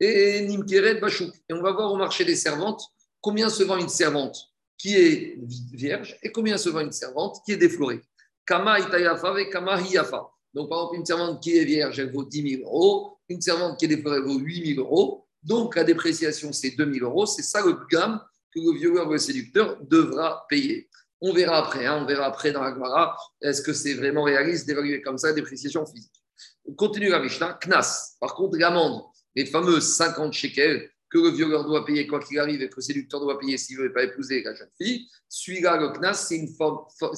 Et 0.00 0.40
Nimkeret 0.42 1.00
Bachouk. 1.00 1.34
Et 1.48 1.52
on 1.52 1.60
va 1.60 1.72
voir 1.72 1.92
au 1.92 1.96
marché 1.96 2.24
des 2.24 2.36
servantes 2.36 2.82
combien 3.20 3.50
se 3.50 3.62
vend 3.62 3.76
une 3.76 3.88
servante 3.88 4.53
qui 4.78 4.94
est 4.96 5.38
vierge 5.72 6.16
et 6.22 6.30
combien 6.30 6.58
se 6.58 6.68
vend 6.68 6.80
une 6.80 6.92
servante 6.92 7.38
qui 7.44 7.52
est 7.52 7.56
déflorée. 7.56 8.00
Kama 8.46 8.80
Itayafa 8.80 9.40
et 9.40 9.48
Kama 9.48 9.80
Hiyafa. 9.80 10.28
Donc, 10.52 10.68
par 10.68 10.78
exemple, 10.78 10.96
une 10.98 11.06
servante 11.06 11.42
qui 11.42 11.56
est 11.56 11.64
vierge, 11.64 11.98
elle 11.98 12.12
vaut 12.12 12.24
10 12.24 12.58
000 12.58 12.62
euros. 12.62 13.18
Une 13.28 13.40
servante 13.40 13.78
qui 13.78 13.86
est 13.86 13.88
déflorée 13.88 14.20
vaut 14.20 14.38
8 14.38 14.74
000 14.74 14.86
euros. 14.86 15.26
Donc, 15.42 15.76
la 15.76 15.84
dépréciation, 15.84 16.52
c'est 16.52 16.70
2 16.70 16.92
000 16.92 17.06
euros. 17.06 17.26
C'est 17.26 17.42
ça 17.42 17.64
le 17.64 17.76
gamme 17.90 18.20
que 18.54 18.60
le 18.60 18.78
violeur 18.78 19.08
ou 19.08 19.12
le 19.12 19.18
séducteur 19.18 19.78
devra 19.82 20.46
payer. 20.48 20.88
On 21.20 21.32
verra 21.32 21.58
après, 21.58 21.86
hein, 21.86 22.00
on 22.02 22.06
verra 22.06 22.26
après 22.26 22.52
dans 22.52 22.62
la 22.62 22.74
Gemara, 22.74 23.16
est-ce 23.40 23.62
que 23.62 23.72
c'est 23.72 23.94
vraiment 23.94 24.24
réaliste 24.24 24.66
d'évaluer 24.66 25.00
comme 25.00 25.16
ça 25.16 25.28
la 25.28 25.32
dépréciation 25.32 25.86
physique. 25.86 26.12
On 26.66 26.74
continue 26.74 27.08
la 27.08 27.18
Mishnah. 27.18 27.58
Knas, 27.62 28.16
par 28.20 28.34
contre, 28.34 28.58
l'amende, 28.58 29.02
les 29.34 29.46
fameux 29.46 29.80
50 29.80 30.32
shekels 30.32 30.90
que 31.14 31.18
le 31.20 31.30
violeur 31.30 31.64
doit 31.64 31.86
payer 31.86 32.08
quoi 32.08 32.18
qu'il 32.18 32.40
arrive 32.40 32.60
et 32.60 32.68
que 32.68 32.74
le 32.76 32.82
séducteur 32.82 33.20
doit 33.20 33.38
payer 33.38 33.56
s'il 33.56 33.78
ne 33.78 33.84
veut 33.84 33.92
pas 33.92 34.02
épouser 34.02 34.42
la 34.42 34.52
jeune 34.52 34.68
fille, 34.76 35.08
celui-là, 35.28 35.76
le 35.76 35.92
c'est 36.12 36.36
une, 36.36 36.52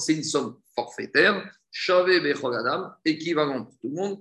une, 0.09 0.23
somme 0.23 0.59
forfaitaire, 0.75 1.51
Shave 1.71 2.21
Becholadam, 2.21 2.93
équivalent 3.03 3.65
pour 3.65 3.73
tout 3.79 3.89
le 3.89 3.95
monde, 3.95 4.19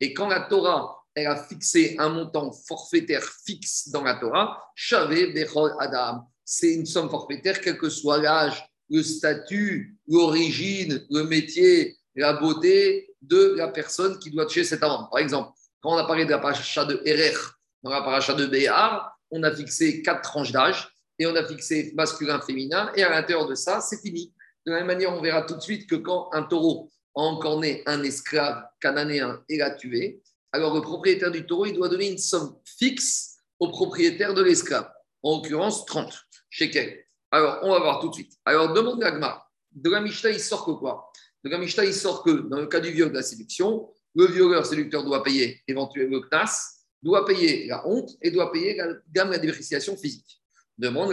et 0.00 0.14
quand 0.14 0.28
la 0.28 0.40
Torah 0.42 0.94
elle 1.14 1.26
a 1.26 1.36
fixé 1.36 1.96
un 1.98 2.10
montant 2.10 2.52
forfaitaire 2.52 3.24
fixe 3.44 3.88
dans 3.88 4.04
la 4.04 4.14
Torah, 4.14 4.62
Shave 4.74 5.32
Bechol 5.32 5.72
Adam. 5.80 6.30
C'est 6.44 6.74
une 6.74 6.86
somme 6.86 7.10
forfaitaire, 7.10 7.60
quel 7.60 7.76
que 7.76 7.88
soit 7.88 8.18
l'âge, 8.18 8.64
le 8.88 9.02
statut, 9.02 9.96
l'origine, 10.06 11.04
le 11.10 11.24
métier, 11.24 11.96
la 12.14 12.34
beauté 12.34 13.14
de 13.20 13.54
la 13.56 13.68
personne 13.68 14.18
qui 14.18 14.30
doit 14.30 14.46
toucher 14.46 14.64
cette 14.64 14.82
amende. 14.82 15.10
Par 15.10 15.18
exemple, 15.18 15.50
quand 15.80 15.94
on 15.94 15.96
a 15.96 16.04
parlé 16.04 16.24
de 16.24 16.30
la 16.30 16.38
paracha 16.38 16.84
de 16.84 17.00
Erer, 17.04 17.34
dans 17.82 17.90
la 17.90 18.02
paracha 18.02 18.34
de 18.34 18.46
Béar, 18.46 19.16
on 19.30 19.42
a 19.42 19.54
fixé 19.54 20.02
quatre 20.02 20.22
tranches 20.22 20.52
d'âge 20.52 20.88
et 21.18 21.26
on 21.26 21.34
a 21.36 21.44
fixé 21.44 21.92
masculin, 21.96 22.40
féminin, 22.40 22.90
et 22.94 23.02
à 23.02 23.10
l'intérieur 23.10 23.46
de 23.46 23.54
ça, 23.54 23.80
c'est 23.80 24.00
fini. 24.00 24.32
De 24.66 24.72
la 24.72 24.78
même 24.78 24.86
manière, 24.86 25.12
on 25.12 25.20
verra 25.20 25.42
tout 25.42 25.56
de 25.56 25.60
suite 25.60 25.88
que 25.88 25.96
quand 25.96 26.30
un 26.32 26.42
taureau 26.42 26.90
a 27.14 27.20
encore 27.20 27.60
né 27.60 27.82
un 27.86 28.02
esclave 28.02 28.64
cananéen 28.80 29.42
et 29.48 29.58
l'a 29.58 29.70
tué, 29.70 30.22
alors 30.52 30.74
le 30.74 30.80
propriétaire 30.80 31.30
du 31.30 31.46
taureau, 31.46 31.66
il 31.66 31.74
doit 31.74 31.88
donner 31.88 32.10
une 32.10 32.18
somme 32.18 32.56
fixe 32.64 33.36
au 33.58 33.68
propriétaire 33.68 34.34
de 34.34 34.42
l'esclave, 34.42 34.90
en 35.22 35.36
l'occurrence 35.36 35.84
30 35.86 36.12
shekels. 36.50 37.04
Alors, 37.30 37.58
on 37.62 37.72
va 37.72 37.80
voir 37.80 38.00
tout 38.00 38.08
de 38.08 38.14
suite. 38.14 38.32
Alors, 38.44 38.72
demande 38.72 39.00
l'agma. 39.00 39.44
De 39.72 39.90
la 39.90 40.00
Mishnah, 40.00 40.30
il 40.30 40.40
sort 40.40 40.64
que 40.64 40.70
quoi? 40.70 41.12
De 41.44 41.50
la 41.50 41.58
Mishnah, 41.58 41.84
il 41.84 41.94
sort 41.94 42.22
que 42.22 42.30
dans 42.48 42.58
le 42.58 42.66
cas 42.66 42.80
du 42.80 42.90
viol 42.90 43.10
de 43.10 43.16
la 43.16 43.22
séduction, 43.22 43.92
le 44.18 44.26
violeur 44.26 44.66
séducteur 44.66 45.04
doit 45.04 45.22
payer 45.22 45.62
éventuellement 45.68 46.16
le 46.16 46.28
CNAS, 46.28 46.80
doit 47.00 47.24
payer 47.24 47.68
la 47.68 47.86
honte 47.86 48.10
et 48.20 48.32
doit 48.32 48.50
payer 48.50 48.74
la 48.74 48.88
gamme 49.12 49.30
de 49.30 49.36
dépréciation 49.36 49.96
physique. 49.96 50.42
Demande. 50.76 51.12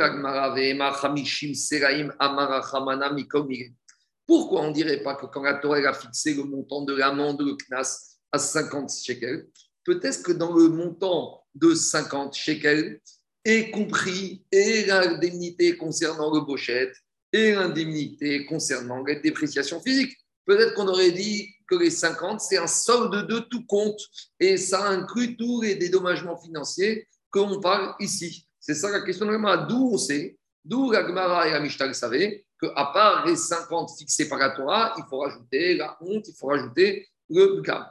Pourquoi 4.25 4.61
on 4.61 4.69
ne 4.69 4.73
dirait 4.73 5.03
pas 5.03 5.15
que 5.15 5.27
quand 5.27 5.43
la 5.43 5.53
Torah 5.53 5.77
a 5.77 5.93
fixé 5.93 6.33
le 6.33 6.45
montant 6.45 6.81
de 6.81 6.95
l'amende, 6.95 7.41
le 7.41 7.55
CNAS, 7.55 8.17
à 8.31 8.39
50 8.39 8.91
shekels, 8.91 9.45
peut-être 9.83 10.23
que 10.23 10.31
dans 10.31 10.55
le 10.55 10.67
montant 10.69 11.43
de 11.53 11.75
50 11.75 12.33
shekels 12.33 12.99
est 13.43 13.69
compris 13.69 14.43
et 14.51 14.85
l'indemnité 14.87 15.77
concernant 15.77 16.33
le 16.33 16.41
bochette 16.41 16.95
et 17.31 17.53
l'indemnité 17.53 18.45
concernant 18.47 19.03
la 19.03 19.13
dépréciation 19.13 19.79
physique. 19.79 20.17
Peut-être 20.45 20.73
qu'on 20.73 20.87
aurait 20.87 21.11
dit 21.11 21.54
que 21.67 21.75
les 21.75 21.89
50, 21.89 22.41
c'est 22.41 22.58
un 22.58 22.67
solde 22.67 23.28
de 23.28 23.39
tout 23.39 23.65
compte 23.65 23.99
et 24.39 24.58
ça 24.58 24.88
inclut 24.88 25.36
tous 25.38 25.62
les 25.62 25.75
dédommagements 25.75 26.38
financiers 26.38 27.08
qu'on 27.32 27.60
parle 27.60 27.93
ici. 27.99 28.47
C'est 28.60 28.75
ça 28.75 28.89
la 28.89 29.01
question 29.01 29.25
de 29.25 29.32
la 29.32 29.58
D'où 29.58 29.91
on 29.93 29.97
sait, 29.97 30.38
d'où 30.63 30.91
la 30.91 31.06
Gemara 31.06 31.47
et 31.47 31.51
la 31.51 31.60
Mishnah 31.60 31.93
savaient 31.93 32.45
qu'à 32.60 32.91
part 32.93 33.25
les 33.25 33.36
50 33.36 33.91
fixés 33.97 34.30
par 34.30 34.39
la 34.39 34.51
Torah, 34.51 34.93
il 34.97 35.04
faut 35.10 35.19
rajouter 35.19 35.75
la 35.75 35.97
honte, 36.01 36.28
il 36.28 36.36
faut 36.36 36.47
rajouter 36.47 37.08
le 37.30 37.62
gam. 37.62 37.86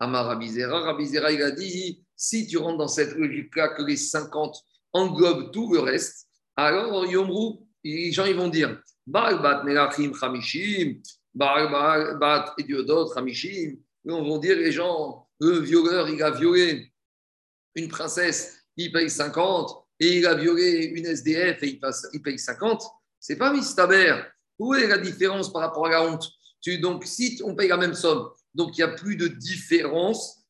Amara 0.00 0.34
Rabizera, 0.34 1.32
il 1.32 1.42
a 1.42 1.50
dit 1.50 2.04
si 2.16 2.46
tu 2.46 2.58
rentres 2.58 2.78
dans 2.78 2.88
cette 2.88 3.14
logique-là 3.14 3.68
que 3.68 3.82
les 3.82 3.96
50 3.96 4.56
englobent 4.92 5.50
tout 5.52 5.72
le 5.72 5.80
reste, 5.80 6.28
alors 6.56 7.06
Yomru, 7.06 7.58
les 7.84 8.12
gens 8.12 8.24
ils 8.24 8.36
vont 8.36 8.48
dire 8.48 8.80
Bat 9.06 9.62
Melachim 9.64 10.12
Chamishim, 10.14 11.00
Bat 11.34 12.54
Ediodot 12.58 13.12
Chamishim. 13.14 13.76
On 14.06 14.22
vont 14.22 14.38
dire 14.38 14.56
les 14.56 14.72
gens, 14.72 15.28
le 15.40 15.58
violeur, 15.60 16.08
il 16.08 16.22
a 16.22 16.30
violé 16.30 16.92
une 17.74 17.88
princesse, 17.88 18.64
il 18.76 18.90
paye 18.90 19.10
50, 19.10 19.70
et 20.00 20.18
il 20.18 20.26
a 20.26 20.34
violé 20.34 20.92
une 20.94 21.06
SDF 21.06 21.62
et 21.62 21.68
il, 21.68 21.80
passe, 21.80 22.06
il 22.12 22.22
paye 22.22 22.38
50. 22.38 22.82
C'est 23.20 23.36
pas 23.36 23.52
Mistaber. 23.52 24.22
Où 24.58 24.74
est 24.74 24.86
la 24.86 24.98
différence 24.98 25.52
par 25.52 25.62
rapport 25.62 25.86
à 25.86 25.90
la 25.90 26.02
honte? 26.04 26.28
Donc, 26.80 27.04
si 27.04 27.40
on 27.44 27.54
paye 27.54 27.68
la 27.68 27.76
même 27.76 27.94
somme, 27.94 28.28
donc 28.54 28.76
il 28.76 28.84
n'y 28.84 28.90
a 28.90 28.94
plus 28.94 29.16
de 29.16 29.28
différence 29.28 30.44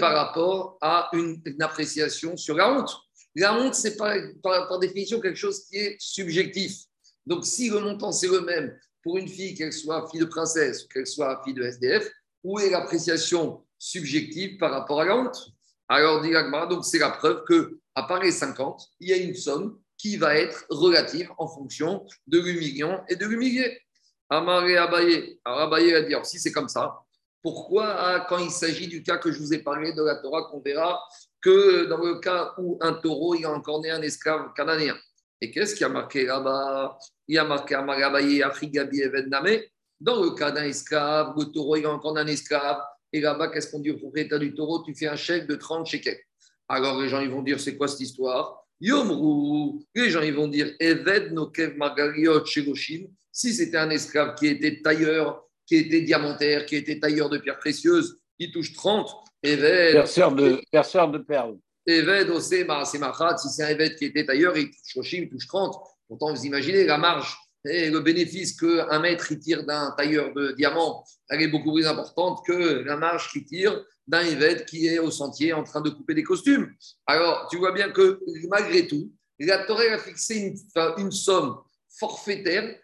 par 0.00 0.14
rapport 0.14 0.78
à 0.80 1.08
une, 1.12 1.42
appréciation 1.60 2.36
sur 2.36 2.56
la 2.56 2.72
honte. 2.72 2.94
La 3.36 3.58
honte, 3.58 3.74
c'est 3.74 3.96
par, 3.96 4.78
définition 4.78 5.20
quelque 5.20 5.36
chose 5.36 5.64
qui 5.64 5.76
est 5.76 5.96
subjectif. 5.98 6.84
Donc, 7.26 7.44
si 7.44 7.68
le 7.70 7.80
montant, 7.80 8.12
c'est 8.12 8.28
le 8.28 8.40
même 8.42 8.78
pour 9.02 9.18
une 9.18 9.28
fille, 9.28 9.54
qu'elle 9.54 9.72
soit 9.72 10.08
fille 10.10 10.20
de 10.20 10.24
princesse 10.24 10.84
qu'elle 10.84 11.06
soit 11.06 11.42
fille 11.44 11.54
de 11.54 11.62
SDF, 11.62 12.10
où 12.42 12.58
est 12.58 12.70
l'appréciation 12.70 13.62
subjective 13.78 14.56
par 14.58 14.70
rapport 14.70 15.00
à 15.00 15.04
la 15.04 15.16
honte 15.16 15.48
Alors, 15.88 16.22
dit 16.22 16.32
donc 16.70 16.84
c'est 16.84 16.98
la 16.98 17.10
preuve 17.10 17.44
que 17.44 17.78
à 17.94 18.04
part 18.04 18.20
les 18.20 18.32
50, 18.32 18.82
il 19.00 19.08
y 19.08 19.12
a 19.12 19.16
une 19.16 19.34
somme 19.34 19.78
qui 19.98 20.16
va 20.16 20.36
être 20.36 20.64
relative 20.68 21.30
en 21.38 21.48
fonction 21.48 22.04
de 22.26 22.40
l'humiliant 22.40 23.04
et 23.08 23.16
de 23.16 23.26
l'humilié. 23.26 23.80
Amaré 24.28 24.76
Abaye. 24.76 25.38
Alors 25.44 25.60
Abaye 25.60 25.94
a 25.94 26.02
dit, 26.02 26.14
si 26.24 26.38
c'est 26.38 26.52
comme 26.52 26.68
ça, 26.68 26.98
pourquoi 27.42 27.86
ah, 27.86 28.26
quand 28.28 28.38
il 28.38 28.50
s'agit 28.50 28.88
du 28.88 29.02
cas 29.02 29.18
que 29.18 29.30
je 29.30 29.38
vous 29.38 29.52
ai 29.52 29.58
parlé 29.58 29.92
de 29.92 30.02
la 30.02 30.16
Torah, 30.16 30.48
qu'on 30.50 30.60
verra 30.60 31.00
que 31.44 31.84
dans 31.84 31.98
le 31.98 32.20
cas 32.20 32.54
où 32.56 32.78
un 32.80 32.94
taureau, 32.94 33.34
il 33.34 33.44
a 33.44 33.52
encore 33.52 33.82
né 33.82 33.90
un 33.90 34.00
esclave 34.00 34.54
cananéen 34.56 34.96
Et 35.42 35.50
qu'est-ce 35.50 35.74
qui 35.74 35.84
a 35.84 35.90
marqué 35.90 36.24
là-bas? 36.24 36.98
Il 37.28 37.38
a 37.38 37.44
marqué 37.44 37.74
Amaré 37.74 38.02
Abaye, 38.02 38.42
Afrigabi 38.42 39.02
Evedname. 39.02 39.60
Dans 40.00 40.22
le 40.22 40.30
cas 40.30 40.50
d'un 40.50 40.64
esclave, 40.64 41.34
le 41.36 41.44
taureau, 41.44 41.76
il 41.76 41.84
a 41.84 41.90
encore 41.90 42.16
un 42.16 42.26
esclave. 42.26 42.78
Et 43.12 43.20
là-bas, 43.20 43.48
qu'est-ce 43.48 43.70
qu'on 43.70 43.80
dit 43.80 43.90
au 43.90 43.98
propriétaire 43.98 44.38
du 44.38 44.54
taureau? 44.54 44.82
Tu 44.82 44.94
fais 44.94 45.06
un 45.06 45.16
chèque 45.16 45.46
de 45.46 45.54
30 45.54 45.86
shekels. 45.86 46.18
Alors 46.66 46.98
les 47.00 47.10
gens, 47.10 47.20
ils 47.20 47.30
vont 47.30 47.42
dire, 47.42 47.60
c'est 47.60 47.76
quoi 47.76 47.88
cette 47.88 48.00
histoire? 48.00 48.64
Yomru, 48.80 49.84
les 49.94 50.10
gens 50.10 50.22
ils 50.22 50.34
vont 50.34 50.48
dire 50.48 50.74
Eved 50.80 51.32
Nokev 51.32 51.76
Margariot 51.76 52.44
Shiroshim, 52.44 53.06
si 53.30 53.54
c'était 53.54 53.76
un 53.76 53.90
esclave 53.90 54.34
qui 54.34 54.46
était 54.46 54.80
tailleur, 54.82 55.44
qui 55.66 55.76
était 55.76 56.00
diamantaire, 56.00 56.66
qui 56.66 56.76
était 56.76 56.98
tailleur 56.98 57.28
de 57.28 57.38
pierres 57.38 57.58
précieuses, 57.58 58.18
il 58.38 58.50
touche 58.50 58.72
30. 58.72 59.10
Eved. 59.44 59.92
Perceur 59.92 60.32
de, 60.32 60.62
perceur 60.72 61.10
de 61.10 61.18
perles. 61.18 61.58
Eved 61.86 62.30
Osema 62.30 62.84
Semachat, 62.86 63.36
si 63.36 63.48
c'est 63.50 63.62
un 63.62 63.68
Eved 63.68 63.96
qui 63.96 64.06
était 64.06 64.24
tailleur, 64.24 64.56
il 64.56 64.70
touche 64.70 65.12
il 65.12 65.28
touche 65.28 65.46
30. 65.46 65.76
Pourtant, 66.08 66.32
vous 66.32 66.46
imaginez 66.46 66.84
la 66.84 66.96
marge 66.96 67.36
et 67.66 67.90
le 67.90 68.00
bénéfice 68.00 68.58
qu'un 68.58 68.98
maître 69.00 69.32
il 69.32 69.38
tire 69.38 69.64
d'un 69.64 69.92
tailleur 69.96 70.32
de 70.34 70.52
diamant, 70.52 71.04
elle 71.28 71.42
est 71.42 71.48
beaucoup 71.48 71.72
plus 71.72 71.86
importante 71.86 72.44
que 72.46 72.52
la 72.52 72.96
marge 72.96 73.30
qu'il 73.32 73.44
tire 73.44 73.84
d'un 74.06 74.20
évêque 74.20 74.66
qui 74.66 74.86
est 74.86 74.98
au 74.98 75.10
sentier 75.10 75.52
en 75.52 75.62
train 75.62 75.80
de 75.80 75.90
couper 75.90 76.14
des 76.14 76.22
costumes. 76.22 76.70
Alors, 77.06 77.48
tu 77.50 77.56
vois 77.56 77.72
bien 77.72 77.90
que 77.90 78.20
malgré 78.48 78.86
tout, 78.86 79.10
la 79.38 79.64
Torah 79.64 79.82
a 79.82 79.98
fixé 79.98 80.54
une, 80.98 81.12
somme 81.12 81.58
forfaitaire, 81.98 82.78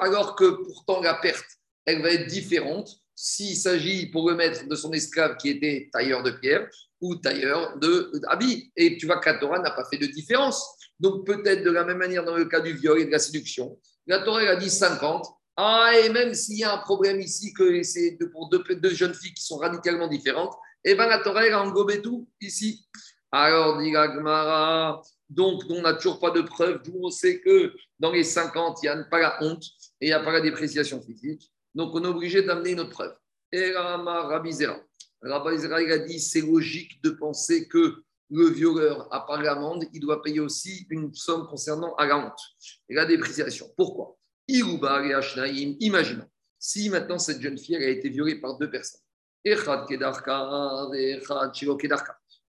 alors 0.00 0.34
que 0.36 0.50
pourtant 0.64 1.00
la 1.00 1.14
perte, 1.14 1.46
elle 1.86 2.02
va 2.02 2.10
être 2.10 2.26
différente 2.26 3.03
s'il 3.14 3.56
s'agit 3.56 4.06
pour 4.06 4.28
le 4.28 4.36
maître 4.36 4.66
de 4.66 4.74
son 4.74 4.92
esclave 4.92 5.36
qui 5.36 5.50
était 5.50 5.88
tailleur 5.92 6.22
de 6.22 6.32
pierre 6.32 6.68
ou 7.00 7.16
tailleur 7.16 7.76
d'habits. 7.78 8.72
Et 8.76 8.96
tu 8.96 9.06
vois 9.06 9.18
que 9.18 9.30
la 9.30 9.38
Torah 9.38 9.58
n'a 9.58 9.70
pas 9.70 9.84
fait 9.84 9.98
de 9.98 10.06
différence. 10.06 10.64
Donc 10.98 11.26
peut-être 11.26 11.62
de 11.64 11.70
la 11.70 11.84
même 11.84 11.98
manière 11.98 12.24
dans 12.24 12.36
le 12.36 12.46
cas 12.46 12.60
du 12.60 12.72
viol 12.72 13.00
et 13.00 13.06
de 13.06 13.10
la 13.10 13.18
séduction, 13.18 13.78
la 14.06 14.20
Torah 14.20 14.42
a 14.42 14.56
dit 14.56 14.70
50, 14.70 15.26
ah, 15.56 15.92
et 16.02 16.08
même 16.08 16.34
s'il 16.34 16.58
y 16.58 16.64
a 16.64 16.74
un 16.74 16.78
problème 16.78 17.20
ici, 17.20 17.52
que 17.52 17.82
c'est 17.82 18.18
pour 18.32 18.48
deux, 18.48 18.62
jeunes 18.90 19.14
filles 19.14 19.34
qui 19.34 19.44
sont 19.44 19.56
radicalement 19.56 20.08
différentes, 20.08 20.54
eh 20.84 20.94
bien 20.94 21.06
la 21.06 21.20
Torah 21.20 21.42
a 21.42 21.58
engobé 21.58 22.02
tout 22.02 22.28
ici. 22.40 22.86
Alors, 23.30 23.78
dit 23.80 23.90
Gagmara, 23.90 25.02
donc 25.28 25.62
on 25.70 25.82
n'a 25.82 25.94
toujours 25.94 26.20
pas 26.20 26.30
de 26.30 26.42
preuve, 26.42 26.82
d'où 26.84 26.98
on 27.02 27.10
sait 27.10 27.40
que 27.40 27.74
dans 27.98 28.12
les 28.12 28.24
50, 28.24 28.78
il 28.82 28.86
n'y 28.86 28.88
a 28.88 29.04
pas 29.04 29.20
la 29.20 29.42
honte 29.42 29.64
et 30.00 30.06
il 30.06 30.08
n'y 30.08 30.12
a 30.12 30.20
pas 30.20 30.32
la 30.32 30.40
dépréciation 30.40 31.00
physique. 31.00 31.50
Donc 31.74 31.94
on 31.94 32.04
est 32.04 32.08
obligé 32.08 32.42
d'amener 32.42 32.72
une 32.72 32.80
autre 32.80 32.90
preuve. 32.90 33.14
Et 33.52 33.72
Rabbi 33.72 34.52
Zera. 34.52 34.80
Il 35.22 35.92
a 35.92 35.98
dit 35.98 36.20
c'est 36.20 36.42
logique 36.42 37.02
de 37.02 37.10
penser 37.10 37.66
que 37.68 38.02
le 38.30 38.48
violeur, 38.48 39.12
à 39.12 39.20
part 39.26 39.42
l'amende, 39.42 39.84
il 39.92 40.00
doit 40.00 40.22
payer 40.22 40.40
aussi 40.40 40.86
une 40.90 41.14
somme 41.14 41.46
concernant 41.46 41.94
à 41.96 42.06
la 42.06 42.18
honte 42.18 42.40
et 42.88 42.94
la 42.94 43.06
dépréciation. 43.06 43.72
Pourquoi? 43.76 44.16
Imaginons, 44.48 46.28
si 46.58 46.90
maintenant 46.90 47.18
cette 47.18 47.40
jeune 47.40 47.58
fille 47.58 47.76
a 47.76 47.88
été 47.88 48.08
violée 48.08 48.40
par 48.40 48.58
deux 48.58 48.70
personnes, 48.70 49.00
il 49.44 49.52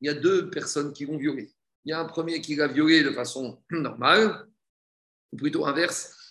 y 0.00 0.08
a 0.08 0.14
deux 0.14 0.50
personnes 0.50 0.92
qui 0.92 1.04
vont 1.04 1.16
violer. 1.16 1.52
Il 1.84 1.90
y 1.90 1.92
a 1.92 2.00
un 2.00 2.04
premier 2.04 2.40
qui 2.40 2.54
l'a 2.54 2.68
violée 2.68 3.02
de 3.02 3.10
façon 3.10 3.62
normale, 3.70 4.46
ou 5.32 5.36
plutôt 5.36 5.66
inverse. 5.66 6.23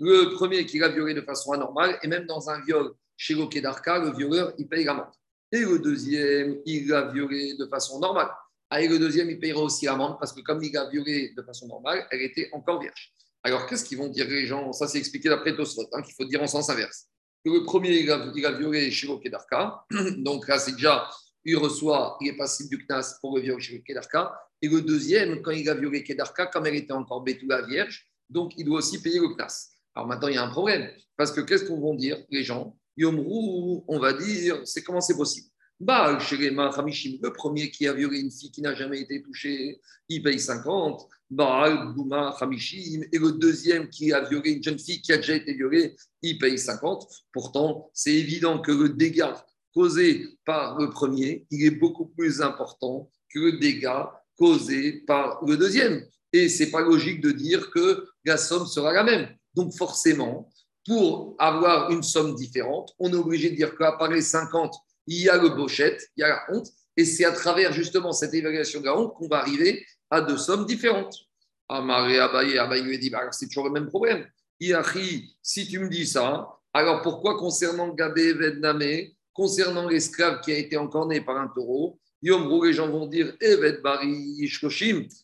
Le 0.00 0.34
premier 0.34 0.64
qui 0.66 0.78
l'a 0.78 0.88
violée 0.88 1.14
de 1.14 1.20
façon 1.20 1.52
anormale, 1.52 1.98
et 2.02 2.08
même 2.08 2.26
dans 2.26 2.48
un 2.48 2.60
viol 2.62 2.92
chez 3.16 3.34
Lokedarka, 3.34 3.98
le 3.98 4.12
violeur, 4.12 4.52
il 4.58 4.68
paye 4.68 4.84
l'amende. 4.84 5.12
Et 5.52 5.60
le 5.60 5.78
deuxième, 5.78 6.58
il 6.64 6.88
l'a 6.88 7.12
violée 7.12 7.54
de 7.56 7.66
façon 7.66 8.00
normale. 8.00 8.28
Ah, 8.70 8.80
et 8.80 8.88
le 8.88 8.98
deuxième, 8.98 9.30
il 9.30 9.38
payera 9.38 9.60
aussi 9.62 9.84
l'amende 9.84 10.16
parce 10.18 10.32
que 10.32 10.40
comme 10.40 10.62
il 10.62 10.72
l'a 10.72 10.88
violée 10.88 11.32
de 11.36 11.42
façon 11.42 11.68
normale, 11.68 12.06
elle 12.10 12.22
était 12.22 12.48
encore 12.52 12.80
vierge. 12.80 13.12
Alors, 13.42 13.66
qu'est-ce 13.66 13.84
qu'ils 13.84 13.98
vont 13.98 14.08
dire 14.08 14.26
les 14.26 14.46
gens? 14.46 14.72
Ça, 14.72 14.88
c'est 14.88 14.98
expliqué 14.98 15.28
d'après 15.28 15.54
Tosfot, 15.54 15.86
hein, 15.92 16.02
qu'il 16.02 16.14
faut 16.14 16.24
dire 16.24 16.42
en 16.42 16.46
sens 16.46 16.70
inverse. 16.70 17.06
le 17.44 17.62
premier, 17.62 17.98
il 17.98 18.10
a, 18.10 18.52
violé 18.52 18.90
chez 18.90 19.06
Kedarka. 19.22 19.84
Donc 20.16 20.48
là, 20.48 20.58
c'est 20.58 20.72
déjà, 20.72 21.08
il 21.44 21.56
reçoit, 21.58 22.16
il 22.22 22.28
est 22.28 22.36
passible 22.36 22.70
du 22.70 22.86
Knas 22.86 23.18
pour 23.20 23.36
le 23.36 23.42
viol 23.42 23.60
chez 23.60 23.82
Kedarka. 23.82 24.32
Et 24.62 24.68
le 24.68 24.80
deuxième, 24.80 25.42
quand 25.42 25.50
il 25.50 25.68
a 25.68 25.74
violé 25.74 26.02
Kedarka, 26.02 26.46
comme 26.46 26.66
elle 26.66 26.76
était 26.76 26.92
encore 26.92 27.22
la 27.46 27.62
vierge, 27.62 28.08
donc 28.28 28.52
il 28.56 28.64
doit 28.64 28.78
aussi 28.78 29.00
payer 29.00 29.20
le 29.20 29.34
Knas. 29.34 29.70
Alors 29.94 30.08
maintenant, 30.08 30.28
il 30.28 30.34
y 30.34 30.38
a 30.38 30.44
un 30.44 30.50
problème. 30.50 30.90
Parce 31.16 31.32
que 31.32 31.40
qu'est-ce 31.40 31.64
qu'on 31.64 31.80
va 31.80 31.96
dire, 31.96 32.18
les 32.30 32.42
gens? 32.42 32.76
Yomrou, 32.96 33.84
on 33.88 33.98
va 33.98 34.12
dire, 34.12 34.60
c'est 34.64 34.82
comment 34.82 35.00
c'est 35.00 35.16
possible? 35.16 35.48
Baal 35.80 36.18
le 36.18 37.28
premier 37.30 37.70
qui 37.70 37.88
a 37.88 37.92
violé 37.92 38.20
une 38.20 38.30
fille 38.30 38.50
qui 38.50 38.62
n'a 38.62 38.74
jamais 38.74 39.00
été 39.00 39.22
touchée, 39.22 39.80
il 40.08 40.22
paye 40.22 40.38
50. 40.38 41.08
Baal 41.30 41.92
Bouma 41.94 42.34
Hamishim. 42.40 43.02
Et 43.12 43.18
le 43.18 43.32
deuxième 43.32 43.88
qui 43.88 44.12
a 44.12 44.20
violé 44.20 44.52
une 44.52 44.62
jeune 44.62 44.78
fille 44.78 45.02
qui 45.02 45.12
a 45.12 45.16
déjà 45.16 45.34
été 45.34 45.52
violée, 45.54 45.96
il 46.22 46.38
paye 46.38 46.58
50. 46.58 47.06
Pourtant, 47.32 47.90
c'est 47.92 48.14
évident 48.14 48.60
que 48.60 48.72
le 48.72 48.90
dégât 48.90 49.44
causé 49.74 50.26
par 50.44 50.78
le 50.78 50.90
premier, 50.90 51.46
il 51.50 51.66
est 51.66 51.72
beaucoup 51.72 52.06
plus 52.06 52.40
important 52.40 53.10
que 53.28 53.40
le 53.40 53.52
dégât 53.58 54.12
causé 54.36 55.00
par 55.06 55.44
le 55.44 55.56
deuxième. 55.56 56.06
Et 56.34 56.48
c'est 56.48 56.72
pas 56.72 56.80
logique 56.80 57.20
de 57.20 57.30
dire 57.30 57.70
que 57.70 58.08
la 58.24 58.36
somme 58.36 58.66
sera 58.66 58.92
la 58.92 59.04
même. 59.04 59.28
Donc 59.54 59.72
forcément, 59.72 60.50
pour 60.84 61.36
avoir 61.38 61.92
une 61.92 62.02
somme 62.02 62.34
différente, 62.34 62.92
on 62.98 63.08
est 63.10 63.16
obligé 63.16 63.50
de 63.50 63.54
dire 63.54 63.76
qu'à 63.78 63.92
part 63.92 64.10
les 64.10 64.20
50 64.20 64.74
il 65.06 65.22
y 65.22 65.28
a 65.28 65.36
le 65.36 65.50
bochette, 65.50 66.10
il 66.16 66.22
y 66.22 66.24
a 66.24 66.28
la 66.28 66.42
honte, 66.50 66.68
et 66.96 67.04
c'est 67.04 67.24
à 67.24 67.30
travers 67.30 67.72
justement 67.72 68.12
cette 68.12 68.34
évaluation 68.34 68.80
de 68.80 68.86
la 68.86 68.98
honte 68.98 69.14
qu'on 69.14 69.28
va 69.28 69.38
arriver 69.38 69.84
à 70.10 70.20
deux 70.20 70.36
sommes 70.36 70.66
différentes. 70.66 71.16
Amaré 71.68 72.18
Abaye, 72.18 72.58
Abaye 72.58 72.82
lui 72.82 72.98
dit, 72.98 73.10
bah, 73.10 73.28
c'est 73.30 73.46
toujours 73.46 73.66
le 73.66 73.70
même 73.70 73.86
problème. 73.86 74.26
Iachi, 74.60 75.36
si 75.40 75.68
tu 75.68 75.78
me 75.78 75.88
dis 75.88 76.06
ça, 76.06 76.48
alors 76.72 77.02
pourquoi 77.02 77.38
concernant 77.38 77.88
Gabé 77.88 78.32
Vedname, 78.32 79.08
concernant 79.32 79.88
l'esclave 79.88 80.40
qui 80.40 80.52
a 80.52 80.58
été 80.58 80.76
encore 80.76 81.06
né 81.06 81.20
par 81.20 81.36
un 81.36 81.48
taureau, 81.48 82.00
Yom 82.24 82.64
les 82.64 82.72
gens 82.72 82.88
vont 82.88 83.06
dire 83.06 83.36
Evet 83.38 83.82
Bari 83.82 84.50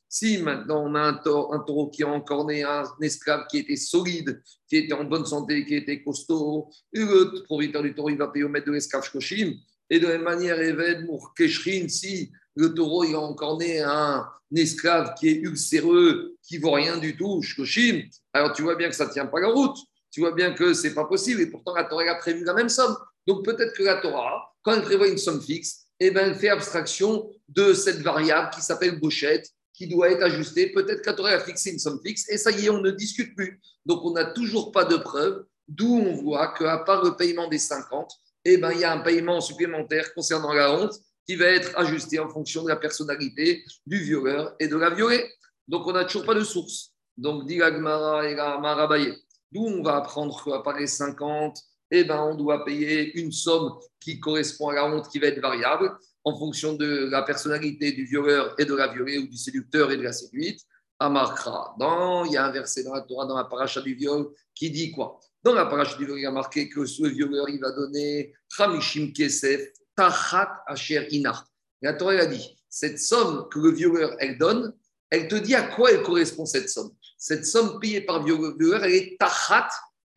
Si 0.06 0.36
maintenant 0.42 0.84
on 0.84 0.94
a 0.94 1.00
un 1.00 1.14
taureau, 1.14 1.54
un 1.54 1.60
taureau 1.60 1.88
qui 1.88 2.02
a 2.02 2.08
encore 2.08 2.44
né 2.44 2.62
un 2.62 2.84
esclave 3.00 3.46
qui 3.50 3.56
était 3.56 3.76
solide, 3.76 4.42
qui 4.68 4.76
était 4.76 4.92
en 4.92 5.04
bonne 5.04 5.24
santé, 5.24 5.64
qui 5.64 5.76
était 5.76 6.02
costaud, 6.02 6.68
le 6.92 7.42
propriétaire 7.44 7.82
du 7.82 7.94
taureau 7.94 8.10
il 8.10 8.18
va 8.18 8.28
payer 8.28 8.44
au 8.44 8.50
maître 8.50 8.66
de 8.66 8.72
l'esclave 8.72 9.02
Shkoshim. 9.02 9.54
Et 9.88 9.98
de 9.98 10.06
la 10.06 10.12
même 10.12 10.24
manière, 10.24 10.60
Eved 10.60 11.08
Keshrin, 11.34 11.88
si 11.88 12.30
le 12.54 12.74
taureau 12.74 13.04
il 13.04 13.14
a 13.14 13.20
encore 13.20 13.56
né 13.56 13.80
un, 13.80 14.26
esclave 14.54 15.14
qui 15.18 15.28
est 15.28 15.40
ulcéreux, 15.40 16.36
qui 16.42 16.58
vaut 16.58 16.72
rien 16.72 16.98
du 16.98 17.16
tout, 17.16 17.40
Shkoshim, 17.40 18.02
alors 18.34 18.52
tu 18.52 18.60
vois 18.60 18.74
bien 18.74 18.90
que 18.90 18.94
ça 18.94 19.06
ne 19.06 19.12
tient 19.12 19.26
pas 19.26 19.40
la 19.40 19.48
route. 19.48 19.78
Tu 20.10 20.20
vois 20.20 20.32
bien 20.32 20.52
que 20.52 20.74
ce 20.74 20.88
n'est 20.88 20.94
pas 20.94 21.04
possible. 21.04 21.40
Et 21.40 21.46
pourtant, 21.46 21.74
la 21.74 21.84
Torah 21.84 22.10
a 22.10 22.16
prévu 22.16 22.44
la 22.44 22.52
même 22.52 22.68
somme. 22.68 22.94
Donc 23.26 23.44
peut-être 23.44 23.72
que 23.74 23.84
la 23.84 24.02
Torah, 24.02 24.52
quand 24.62 24.72
elle 24.72 24.82
prévoit 24.82 25.08
une 25.08 25.18
somme 25.18 25.40
fixe, 25.40 25.86
eh 26.00 26.10
ben, 26.10 26.34
fait 26.34 26.48
abstraction 26.48 27.30
de 27.48 27.72
cette 27.74 28.00
variable 28.00 28.50
qui 28.54 28.62
s'appelle 28.62 28.98
Bochette, 28.98 29.48
qui 29.74 29.86
doit 29.86 30.10
être 30.10 30.22
ajustée. 30.22 30.72
Peut-être 30.72 31.02
que 31.02 31.10
la 31.10 31.16
Torah 31.16 31.30
a 31.30 31.40
fixé 31.40 31.70
une 31.70 31.78
somme 31.78 32.00
fixe. 32.04 32.28
Et 32.28 32.38
ça 32.38 32.50
y 32.50 32.66
est, 32.66 32.70
on 32.70 32.80
ne 32.80 32.90
discute 32.90 33.34
plus. 33.36 33.60
Donc 33.86 34.04
on 34.04 34.12
n'a 34.12 34.24
toujours 34.24 34.72
pas 34.72 34.84
de 34.84 34.96
preuve, 34.96 35.44
d'où 35.68 35.94
on 35.94 36.14
voit 36.14 36.54
qu'à 36.54 36.78
part 36.78 37.04
le 37.04 37.16
paiement 37.16 37.48
des 37.48 37.58
50, 37.58 38.10
eh 38.44 38.56
ben, 38.56 38.72
il 38.72 38.80
y 38.80 38.84
a 38.84 38.92
un 38.92 39.00
paiement 39.00 39.40
supplémentaire 39.40 40.12
concernant 40.14 40.52
la 40.52 40.72
honte 40.72 40.94
qui 41.26 41.36
va 41.36 41.46
être 41.46 41.78
ajusté 41.78 42.18
en 42.18 42.28
fonction 42.28 42.64
de 42.64 42.68
la 42.68 42.76
personnalité 42.76 43.64
du 43.86 44.02
violeur 44.02 44.54
et 44.58 44.68
de 44.68 44.76
la 44.76 44.90
violée. 44.90 45.30
Donc, 45.68 45.86
on 45.86 45.92
n'a 45.92 46.04
toujours 46.04 46.24
pas 46.24 46.34
de 46.34 46.42
source. 46.42 46.92
Donc, 47.16 47.46
dit 47.46 47.56
et 47.56 47.70
Marabaye. 47.70 49.14
D'où 49.52 49.66
on 49.66 49.82
va 49.82 49.96
apprendre 49.96 50.42
qu'à 50.44 50.60
part 50.60 50.78
les 50.78 50.86
50, 50.86 51.58
eh 51.90 52.04
ben, 52.04 52.20
on 52.20 52.34
doit 52.34 52.64
payer 52.64 53.18
une 53.18 53.32
somme 53.32 53.78
qui 53.98 54.20
correspond 54.20 54.68
à 54.68 54.74
la 54.74 54.86
honte 54.86 55.08
qui 55.08 55.18
va 55.18 55.26
être 55.26 55.40
variable 55.40 55.92
en 56.24 56.38
fonction 56.38 56.74
de 56.74 57.08
la 57.10 57.22
personnalité 57.22 57.92
du 57.92 58.04
violeur 58.04 58.54
et 58.58 58.64
de 58.64 58.74
la 58.74 58.88
violée 58.88 59.18
ou 59.18 59.26
du 59.26 59.36
séducteur 59.36 59.90
et 59.90 59.96
de 59.96 60.02
la 60.02 60.12
séduite. 60.12 60.60
Amarkra. 60.98 61.74
Dans, 61.78 62.26
il 62.26 62.32
y 62.32 62.36
a 62.36 62.44
un 62.44 62.52
verset 62.52 62.84
dans 62.84 62.94
la 62.94 63.00
Torah, 63.00 63.26
dans 63.26 63.36
la 63.36 63.44
paracha 63.44 63.80
du 63.80 63.94
viol, 63.94 64.28
qui 64.54 64.70
dit 64.70 64.92
quoi? 64.92 65.18
Dans 65.42 65.54
la 65.54 65.64
paracha 65.64 65.96
du 65.96 66.04
viol, 66.04 66.18
il 66.18 66.22
y 66.22 66.26
a 66.26 66.30
marqué 66.30 66.68
que 66.68 66.84
ce 66.84 67.06
violeur, 67.06 67.48
il 67.48 67.58
va 67.58 67.72
donner 67.72 68.34
Hamishim 68.58 69.12
Kesef 69.12 69.62
Tachat 69.96 70.62
Asher 70.66 71.08
Inart. 71.12 71.46
La 71.80 71.94
Torah 71.94 72.12
a 72.12 72.26
dit 72.26 72.54
cette 72.68 72.98
somme 72.98 73.48
que 73.50 73.58
le 73.58 73.72
violeur, 73.72 74.14
elle 74.18 74.36
donne, 74.36 74.74
elle 75.08 75.26
te 75.26 75.36
dit 75.36 75.54
à 75.54 75.62
quoi 75.62 75.90
elle 75.90 76.02
correspond 76.02 76.44
cette 76.44 76.68
somme? 76.68 76.90
Cette 77.16 77.46
somme 77.46 77.80
payée 77.80 78.02
par 78.02 78.18
le 78.18 78.24
violeur, 78.26 78.84
elle 78.84 78.92
est 78.92 79.16
Tachat, 79.18 79.68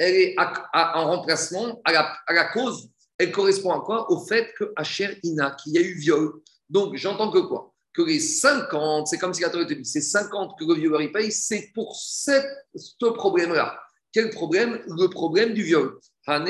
elle 0.03 0.15
est 0.15 0.35
en 0.37 1.07
remplacement 1.07 1.81
à 1.85 1.91
la, 1.91 2.45
cause. 2.53 2.89
Elle 3.17 3.31
correspond 3.31 3.71
à 3.71 3.79
quoi? 3.79 4.11
Au 4.11 4.25
fait 4.25 4.53
que 4.57 4.73
Asher 4.75 5.17
Ina, 5.23 5.51
qu'il 5.51 5.73
y 5.73 5.77
a 5.77 5.81
eu 5.81 5.93
viol. 5.95 6.41
Donc, 6.69 6.95
j'entends 6.95 7.31
que 7.31 7.39
quoi? 7.39 7.73
Que 7.93 8.01
les 8.01 8.19
50, 8.19 9.07
c'est 9.07 9.17
comme 9.17 9.33
si 9.33 9.43
la 9.43 9.49
Torah 9.49 9.65
te 9.65 9.73
dit, 9.73 9.85
c'est 9.85 10.01
50 10.01 10.59
que 10.59 10.65
le 10.65 10.73
violeur 10.73 11.01
y 11.01 11.11
paye, 11.11 11.31
c'est 11.31 11.71
pour 11.73 11.95
ce 11.95 13.05
problème-là. 13.11 13.79
Quel 14.11 14.29
problème? 14.29 14.81
Le 14.87 15.07
problème 15.07 15.53
du 15.53 15.63
viol. 15.63 15.97
Par 16.25 16.43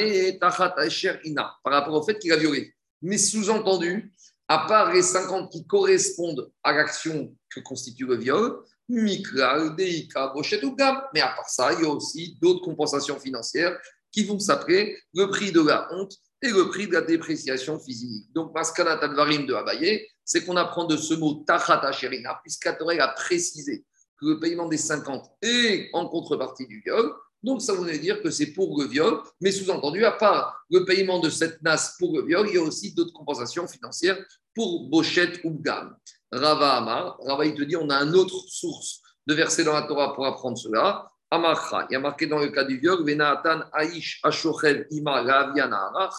rapport 1.66 1.94
au 1.94 2.04
fait 2.04 2.18
qu'il 2.20 2.32
a 2.32 2.38
violé. 2.38 2.74
Mais 3.02 3.18
sous-entendu, 3.18 4.14
à 4.48 4.66
part 4.68 4.94
les 4.94 5.02
50 5.02 5.52
qui 5.52 5.66
correspondent 5.68 6.52
à 6.64 6.74
l'action 6.74 7.36
que 7.50 7.60
constitue 7.60 8.06
le 8.06 8.18
viol, 8.18 8.64
Mikral, 8.90 9.76
Deika, 9.76 10.28
Bochet 10.34 10.64
ou 10.64 10.76
Gam. 10.76 11.02
Mais 11.14 11.22
à 11.22 11.30
part 11.30 11.50
ça, 11.50 11.74
il 11.74 11.82
y 11.82 11.86
a 11.86 11.90
aussi 11.90 12.38
d'autres 12.42 12.64
compensations 12.64 13.20
financières 13.20 13.78
qui 14.12 14.24
vont 14.24 14.40
s'appeler 14.40 14.98
le 15.14 15.28
prix 15.28 15.52
de 15.52 15.62
la 15.62 15.88
honte 15.92 16.14
et 16.42 16.50
le 16.50 16.70
prix 16.70 16.88
de 16.88 16.94
la 16.94 17.02
dépréciation 17.02 17.80
physique. 17.80 18.32
Donc, 18.34 18.54
Maskana 18.54 18.98
Tadvarim 18.98 19.46
de 19.46 19.54
Abaye, 19.54 20.06
c'est 20.26 20.46
qu'on 20.46 20.58
apprend 20.58 20.86
de 20.86 20.98
ce 20.98 21.14
mot 21.14 21.44
Tachata 21.48 21.92
Sherina, 21.92 22.40
puisqu'Atorel 22.44 23.00
a 23.02 23.08
précisé 23.10 23.86
que 24.20 24.28
le 24.28 24.40
paiement 24.40 24.68
des 24.68 24.78
50 24.78 25.26
est 25.42 25.90
en 25.94 26.08
contrepartie 26.08 26.68
du 26.68 26.82
viol. 26.86 27.14
Donc, 27.42 27.62
ça 27.62 27.74
voudrait 27.74 28.00
dire 28.00 28.22
que 28.22 28.30
c'est 28.30 28.54
pour 28.54 28.80
le 28.80 28.88
viol, 28.88 29.22
mais 29.42 29.52
sous-entendu, 29.52 30.06
à 30.06 30.12
part 30.12 30.66
le 30.70 30.86
paiement 30.86 31.20
de 31.20 31.30
cette 31.30 31.62
NAS 31.62 31.96
pour 31.98 32.16
le 32.16 32.26
viol, 32.26 32.48
il 32.50 32.56
y 32.56 32.58
a 32.58 32.62
aussi 32.62 32.94
d'autres 32.94 33.14
compensations 33.14 33.68
financières 33.68 34.18
pour 34.54 34.90
Bochette 34.90 35.40
ou 35.44 35.52
Gam. 35.52 35.96
Rava 36.34 36.78
Amar, 36.78 37.18
Rava, 37.20 37.46
il 37.46 37.54
te 37.54 37.64
dit 37.64 37.76
on 37.76 37.90
a 37.90 37.98
une 37.98 38.16
autre 38.16 38.44
source 38.48 39.02
de 39.28 39.34
verset 39.34 39.64
dans 39.64 39.74
la 39.74 39.84
Torah 39.84 40.14
pour 40.14 40.26
apprendre 40.26 40.58
cela. 40.58 41.08
Amarcha, 41.30 41.88
il 41.90 41.94
y 41.94 41.96
a 41.96 42.00
marqué 42.00 42.28
dans 42.28 42.40
le 42.40 42.50
cas 42.50 42.64
du 42.64 42.78
viol, 42.78 43.04
Venatan 43.04 43.64
Aish 43.74 44.20
Ashochev 44.24 44.86
Ima 44.92 45.24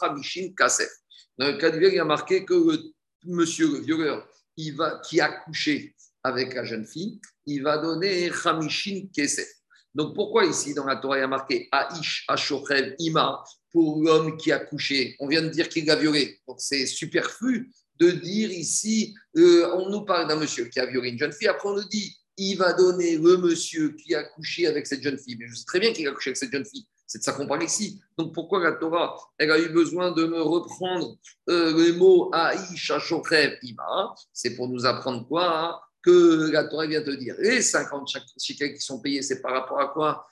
Chamishim 0.00 0.54
Kasef. 0.56 0.90
Dans 1.38 1.46
le 1.46 1.56
cas 1.56 1.70
du 1.70 1.78
viol, 1.78 1.92
il 1.92 1.96
y 1.96 2.00
a 2.00 2.04
marqué 2.04 2.44
que 2.44 2.54
le 2.54 2.92
monsieur 3.24 3.70
le 3.70 3.78
violeur 3.78 4.26
il 4.56 4.76
va, 4.76 5.00
qui 5.00 5.20
a 5.20 5.28
couché 5.28 5.94
avec 6.22 6.54
la 6.54 6.64
jeune 6.64 6.86
fille, 6.86 7.20
il 7.46 7.62
va 7.62 7.78
donner 7.78 8.30
Hamishin 8.44 9.08
Kesef. 9.14 9.48
Donc 9.94 10.14
pourquoi 10.14 10.44
ici 10.44 10.74
dans 10.74 10.86
la 10.86 10.96
Torah 10.96 11.18
il 11.18 11.20
y 11.20 11.24
a 11.24 11.28
marqué 11.28 11.68
Aish 11.72 12.24
Ashochev 12.28 12.94
Ima 12.98 13.42
pour 13.70 14.02
l'homme 14.02 14.36
qui 14.36 14.52
a 14.52 14.58
couché? 14.58 15.16
On 15.20 15.28
vient 15.28 15.42
de 15.42 15.48
dire 15.48 15.68
qu'il 15.68 15.86
l'a 15.86 15.96
violé. 15.96 16.40
Donc 16.48 16.56
c'est 16.60 16.86
superflu 16.86 17.70
de 18.00 18.10
dire 18.10 18.50
ici, 18.50 19.14
euh, 19.36 19.70
on 19.74 19.88
nous 19.90 20.02
parle 20.02 20.28
d'un 20.28 20.36
monsieur 20.36 20.64
qui 20.66 20.80
a 20.80 20.86
violé 20.86 21.10
une 21.10 21.18
jeune 21.18 21.32
fille, 21.32 21.48
après 21.48 21.68
on 21.68 21.74
nous 21.74 21.88
dit 21.88 22.16
il 22.36 22.56
va 22.56 22.72
donner 22.72 23.16
le 23.16 23.36
monsieur 23.36 23.90
qui 23.90 24.14
a 24.14 24.24
couché 24.24 24.66
avec 24.66 24.86
cette 24.86 25.02
jeune 25.02 25.18
fille. 25.18 25.36
Mais 25.38 25.46
je 25.46 25.54
sais 25.54 25.64
très 25.66 25.80
bien 25.80 25.92
qu'il 25.92 26.06
a 26.08 26.12
couché 26.12 26.30
avec 26.30 26.36
cette 26.36 26.52
jeune 26.52 26.64
fille. 26.64 26.86
C'est 27.06 27.18
de 27.18 27.22
ça 27.24 27.32
qu'on 27.32 27.46
parle 27.46 27.62
ici. 27.62 28.00
Donc 28.18 28.34
pourquoi 28.34 28.60
la 28.60 28.72
Torah, 28.72 29.16
elle 29.38 29.50
a 29.50 29.58
eu 29.58 29.68
besoin 29.68 30.10
de 30.12 30.24
me 30.24 30.40
reprendre 30.40 31.16
euh, 31.48 31.76
les 31.76 31.92
mots 31.92 32.30
Aïcha 32.32 32.98
Shochev 32.98 33.58
Ima 33.62 34.14
C'est 34.32 34.56
pour 34.56 34.68
nous 34.68 34.84
apprendre 34.86 35.26
quoi 35.28 35.58
hein, 35.58 35.78
Que 36.02 36.50
la 36.50 36.64
Torah 36.64 36.86
vient 36.86 37.02
de 37.02 37.14
dire. 37.14 37.36
Les 37.38 37.62
50 37.62 38.08
shekels 38.40 38.74
qui 38.74 38.80
sont 38.80 39.00
payés, 39.00 39.22
c'est 39.22 39.40
par 39.40 39.52
rapport 39.52 39.80
à 39.80 39.88
quoi? 39.88 40.26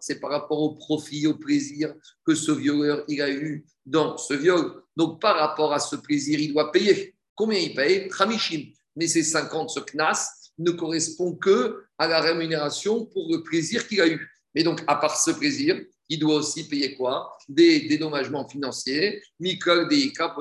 C'est 0.00 0.20
par 0.20 0.30
rapport 0.30 0.60
au 0.60 0.74
profit, 0.74 1.26
au 1.26 1.34
plaisir 1.34 1.94
que 2.26 2.34
ce 2.34 2.52
violeur 2.52 3.04
il 3.08 3.22
a 3.22 3.30
eu 3.30 3.64
dans 3.86 4.16
ce 4.16 4.34
viol. 4.34 4.82
Donc 4.96 5.20
par 5.20 5.36
rapport 5.36 5.72
à 5.72 5.78
ce 5.78 5.96
plaisir, 5.96 6.38
il 6.38 6.52
doit 6.52 6.72
payer. 6.72 7.14
Combien 7.34 7.58
il 7.58 7.74
paye? 7.74 8.10
Hamishim. 8.18 8.72
mais 8.96 9.06
ces 9.06 9.22
50, 9.22 9.70
ce 9.70 9.80
knas, 9.80 10.28
ne 10.58 10.72
correspond 10.72 11.34
que 11.34 11.84
à 11.98 12.06
la 12.06 12.20
rémunération 12.20 13.06
pour 13.06 13.28
le 13.30 13.42
plaisir 13.42 13.86
qu'il 13.88 14.00
a 14.00 14.08
eu. 14.08 14.28
Mais 14.54 14.62
donc, 14.62 14.82
à 14.86 14.96
part 14.96 15.16
ce 15.16 15.30
plaisir, 15.30 15.80
il 16.10 16.18
doit 16.18 16.34
aussi 16.34 16.68
payer 16.68 16.94
quoi? 16.96 17.36
Des 17.48 17.88
dédommagements 17.88 18.46
financiers, 18.46 19.22
Mikol 19.38 19.88
Deika 19.88 20.34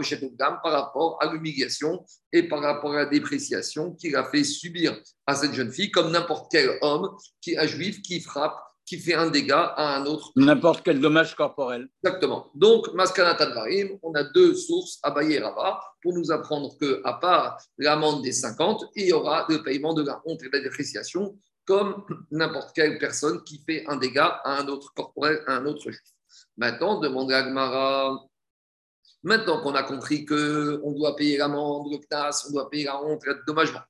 par 0.63 0.71
rapport 0.71 1.17
à 1.21 1.31
l'humiliation 1.31 2.03
et 2.33 2.43
par 2.43 2.61
rapport 2.61 2.93
à 2.93 3.03
la 3.03 3.05
dépréciation 3.05 3.93
qu'il 3.93 4.15
a 4.15 4.23
fait 4.25 4.43
subir 4.43 4.99
à 5.27 5.35
cette 5.35 5.53
jeune 5.53 5.71
fille, 5.71 5.91
comme 5.91 6.11
n'importe 6.11 6.51
quel 6.51 6.77
homme 6.81 7.15
qui 7.39 7.53
est 7.53 7.67
juif 7.67 8.01
qui 8.01 8.19
frappe 8.19 8.59
qui 8.89 8.97
fait 8.97 9.13
un 9.13 9.29
dégât 9.29 9.75
à 9.77 9.97
un 9.97 10.05
autre. 10.07 10.31
N'importe 10.35 10.81
quel 10.83 10.99
dommage 10.99 11.35
corporel. 11.35 11.87
Exactement. 12.03 12.47
Donc, 12.55 12.91
Maskana 12.95 13.35
Tadvarim, 13.35 13.99
on 14.01 14.13
a 14.13 14.23
deux 14.23 14.55
sources, 14.55 14.97
Abaye 15.03 15.33
et 15.33 15.39
Rava, 15.39 15.79
pour 16.01 16.15
nous 16.15 16.31
apprendre 16.31 16.75
qu'à 16.79 17.13
part 17.13 17.61
l'amende 17.77 18.23
des 18.23 18.31
50, 18.31 18.85
il 18.95 19.05
y 19.05 19.13
aura 19.13 19.45
le 19.47 19.61
paiement 19.61 19.93
de 19.93 20.01
la 20.01 20.19
honte 20.25 20.41
et 20.41 20.47
de 20.47 20.57
la 20.57 20.63
dépréciation, 20.63 21.37
comme 21.69 22.03
n'importe 22.31 22.75
quelle 22.75 22.97
personne 22.97 23.43
qui 23.43 23.61
fait 23.63 23.85
un 23.85 23.95
dégât 23.95 24.41
à 24.43 24.59
un 24.59 24.67
autre 24.69 24.91
corporel, 24.95 25.43
à 25.45 25.57
un 25.57 25.67
autre 25.67 25.91
juif. 25.91 26.01
Maintenant, 26.57 26.99
demande 26.99 27.31
à 27.31 27.37
Agmara, 27.37 28.25
maintenant 29.21 29.61
qu'on 29.61 29.75
a 29.75 29.83
compris 29.83 30.25
qu'on 30.25 30.91
doit 30.93 31.15
payer 31.15 31.37
l'amende, 31.37 31.91
le 31.91 31.99
CNAS, 31.99 32.47
on 32.49 32.53
doit 32.53 32.71
payer 32.71 32.85
la 32.85 32.99
honte, 33.03 33.23
le 33.23 33.35
dédommagement. 33.35 33.81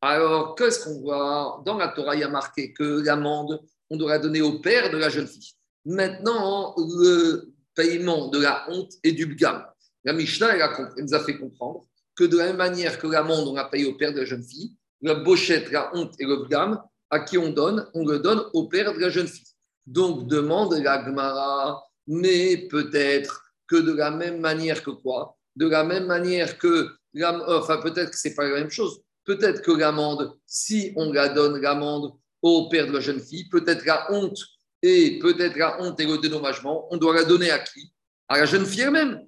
Alors, 0.00 0.54
qu'est-ce 0.54 0.82
qu'on 0.82 0.98
voit? 1.02 1.62
Dans 1.66 1.76
la 1.76 1.88
Torah, 1.88 2.14
il 2.14 2.20
y 2.20 2.24
a 2.24 2.30
marqué 2.30 2.72
que 2.72 3.04
l'amende, 3.04 3.60
on 3.90 3.98
devra 3.98 4.18
donner 4.18 4.40
au 4.40 4.58
père 4.60 4.88
de 4.88 4.96
la 4.96 5.10
jeune 5.10 5.26
fille. 5.26 5.52
Maintenant, 5.84 6.74
le 6.78 7.52
paiement 7.74 8.28
de 8.28 8.40
la 8.40 8.64
honte 8.70 8.92
et 9.04 9.12
du 9.12 9.26
bgam. 9.26 9.62
La 10.04 10.14
Mishnah 10.14 10.56
elle, 10.56 11.04
nous 11.04 11.12
a 11.12 11.20
fait 11.20 11.36
comprendre 11.38 11.84
que 12.14 12.24
de 12.24 12.38
la 12.38 12.46
même 12.46 12.56
manière 12.56 12.98
que 12.98 13.06
l'amende, 13.06 13.46
on 13.46 13.56
a 13.56 13.64
payé 13.66 13.84
au 13.84 13.94
père 13.94 14.14
de 14.14 14.20
la 14.20 14.24
jeune 14.24 14.42
fille, 14.42 14.74
la 15.02 15.16
bochette, 15.16 15.70
la 15.70 15.94
honte 15.94 16.14
et 16.18 16.24
le 16.24 16.36
bgam, 16.36 16.80
à 17.10 17.20
qui 17.20 17.38
on 17.38 17.50
donne 17.50 17.88
On 17.94 18.04
le 18.06 18.18
donne 18.18 18.42
au 18.52 18.68
père 18.68 18.92
de 18.92 18.98
la 18.98 19.10
jeune 19.10 19.28
fille. 19.28 19.46
Donc, 19.86 20.26
demande 20.26 20.74
la 20.74 21.04
Gemara, 21.04 21.82
mais 22.06 22.66
peut-être 22.68 23.44
que 23.68 23.76
de 23.76 23.92
la 23.92 24.10
même 24.10 24.40
manière 24.40 24.82
que 24.82 24.90
quoi? 24.90 25.36
De 25.54 25.68
la 25.68 25.84
même 25.84 26.06
manière 26.06 26.58
que, 26.58 26.88
enfin 27.22 27.78
peut-être 27.78 28.10
que 28.10 28.18
ce 28.18 28.28
n'est 28.28 28.34
pas 28.34 28.48
la 28.48 28.54
même 28.54 28.70
chose. 28.70 29.00
Peut-être 29.24 29.62
que 29.62 29.72
l'amende, 29.72 30.36
si 30.46 30.92
on 30.96 31.12
la 31.12 31.28
donne, 31.28 31.60
l'amende, 31.60 32.12
au 32.42 32.68
père 32.68 32.86
de 32.86 32.92
la 32.92 33.00
jeune 33.00 33.20
fille, 33.20 33.48
peut-être 33.48 33.84
la 33.84 34.12
honte 34.12 34.38
et 34.82 35.18
peut-être 35.18 35.56
la 35.56 35.82
honte 35.82 35.98
et 35.98 36.06
le 36.06 36.18
dédommagement, 36.18 36.86
on 36.90 36.96
doit 36.96 37.14
la 37.14 37.24
donner 37.24 37.50
à 37.50 37.58
qui? 37.58 37.92
À 38.28 38.38
la 38.38 38.46
jeune 38.46 38.66
fille 38.66 38.82
elle-même, 38.82 39.22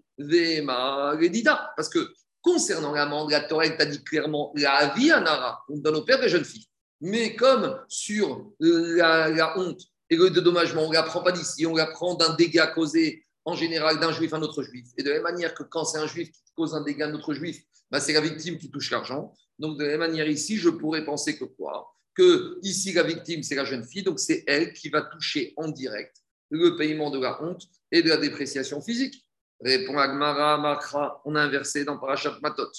Parce 1.76 1.89
que 1.89 2.12
concernant 2.41 2.93
l'amende, 2.93 3.31
la 3.31 3.41
Torah 3.41 3.68
t'a 3.70 3.87
dit 3.87 4.03
clairement 4.05 4.53
la 4.55 4.93
vie 4.95 5.09
Nara, 5.09 5.64
on 5.68 5.79
donne 5.79 5.97
au 5.97 6.03
père 6.03 6.18
de 6.18 6.22
la 6.22 6.29
jeune 6.29 6.45
fille. 6.45 6.66
Mais 7.01 7.36
comme 7.36 7.80
sur 7.88 8.53
la, 8.59 9.55
honte 9.57 9.80
et 10.11 10.16
le 10.16 10.30
dédommagement, 10.30 10.82
on 10.82 10.88
ne 10.88 10.94
la 10.94 11.03
prend 11.03 11.22
pas 11.22 11.32
d'ici, 11.32 11.66
on 11.66 11.76
la 11.76 11.86
prend 11.86 12.14
d'un 12.14 12.34
dégât 12.34 12.68
causé 12.68 13.24
en 13.44 13.55
général 13.55 14.01
d'un 14.01 14.12
juif 14.12 14.32
à 14.32 14.36
un 14.36 14.42
autre 14.42 14.62
juif. 14.62 14.86
Et 14.96 15.03
de 15.03 15.09
la 15.09 15.16
même 15.16 15.24
manière 15.24 15.55
que 15.55 15.62
quand 15.62 15.84
c'est 15.84 15.99
un 15.99 16.07
juif 16.07 16.30
qui 16.30 16.53
cause 16.57 16.74
un 16.74 16.82
dégât 16.82 17.07
à 17.07 17.09
un 17.09 17.14
autre 17.14 17.34
juif, 17.34 17.62
bah, 17.90 18.01
c'est 18.01 18.12
la 18.12 18.20
victime 18.20 18.59
qui 18.59 18.70
touche 18.70 18.90
l'argent. 18.90 19.32
Donc 19.59 19.78
de 19.78 19.84
la 19.84 19.90
même 19.90 20.01
manière 20.01 20.28
ici, 20.28 20.57
je 20.57 20.68
pourrais 20.68 21.05
penser 21.05 21.38
que 21.38 21.44
quoi? 21.44 21.94
Que 22.14 22.59
ici 22.62 22.92
la 22.92 23.05
victime 23.05 23.42
c'est 23.42 23.55
la 23.55 23.64
jeune 23.64 23.84
fille, 23.84 24.03
donc 24.03 24.18
c'est 24.18 24.44
elle 24.46 24.72
qui 24.72 24.88
va 24.88 25.03
toucher 25.03 25.55
en 25.57 25.68
direct 25.68 26.16
le 26.51 26.76
paiement 26.76 27.11
de 27.11 27.20
la 27.20 27.42
honte 27.42 27.62
et 27.92 28.03
de 28.03 28.09
la 28.09 28.16
dépréciation 28.16 28.80
physique. 28.80 29.24
Répond 29.61 29.99
Agmara, 29.99 30.59
Makra, 30.59 31.20
on 31.24 31.34
a 31.34 31.42
inversé 31.42 31.84
dans 31.84 31.99
Parashat 31.99 32.38
Matot. 32.42 32.70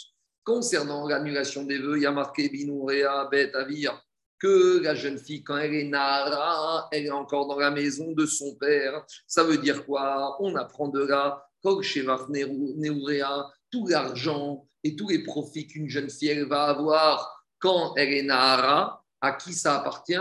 Concernant 0.43 1.07
l'annulation 1.07 1.63
des 1.63 1.77
vœux, 1.77 1.97
il 1.97 2.03
y 2.03 2.05
a 2.05 2.11
marqué 2.11 2.49
Binourea, 2.49 3.27
Bet, 3.29 3.53
Avir, 3.55 4.01
que 4.39 4.79
la 4.81 4.95
jeune 4.95 5.17
fille, 5.17 5.43
quand 5.43 5.57
elle 5.57 5.75
est 5.75 5.83
Nara, 5.83 6.87
elle 6.91 7.05
est 7.05 7.11
encore 7.11 7.47
dans 7.47 7.59
la 7.59 7.71
maison 7.71 8.13
de 8.13 8.25
son 8.25 8.55
père. 8.55 9.05
Ça 9.27 9.43
veut 9.43 9.57
dire 9.57 9.85
quoi? 9.85 10.37
On 10.41 10.55
apprend 10.55 10.87
de 10.87 11.03
là, 11.03 11.45
tout 13.71 13.87
l'argent 13.87 14.65
et 14.83 14.95
tous 14.95 15.09
les 15.09 15.23
profits 15.23 15.67
qu'une 15.67 15.89
jeune 15.89 16.09
fille 16.09 16.45
va 16.47 16.63
avoir 16.63 17.45
quand 17.59 17.93
elle 17.97 18.13
est 18.13 18.23
Nara, 18.23 19.03
à 19.19 19.33
qui 19.33 19.53
ça 19.53 19.75
appartient? 19.75 20.15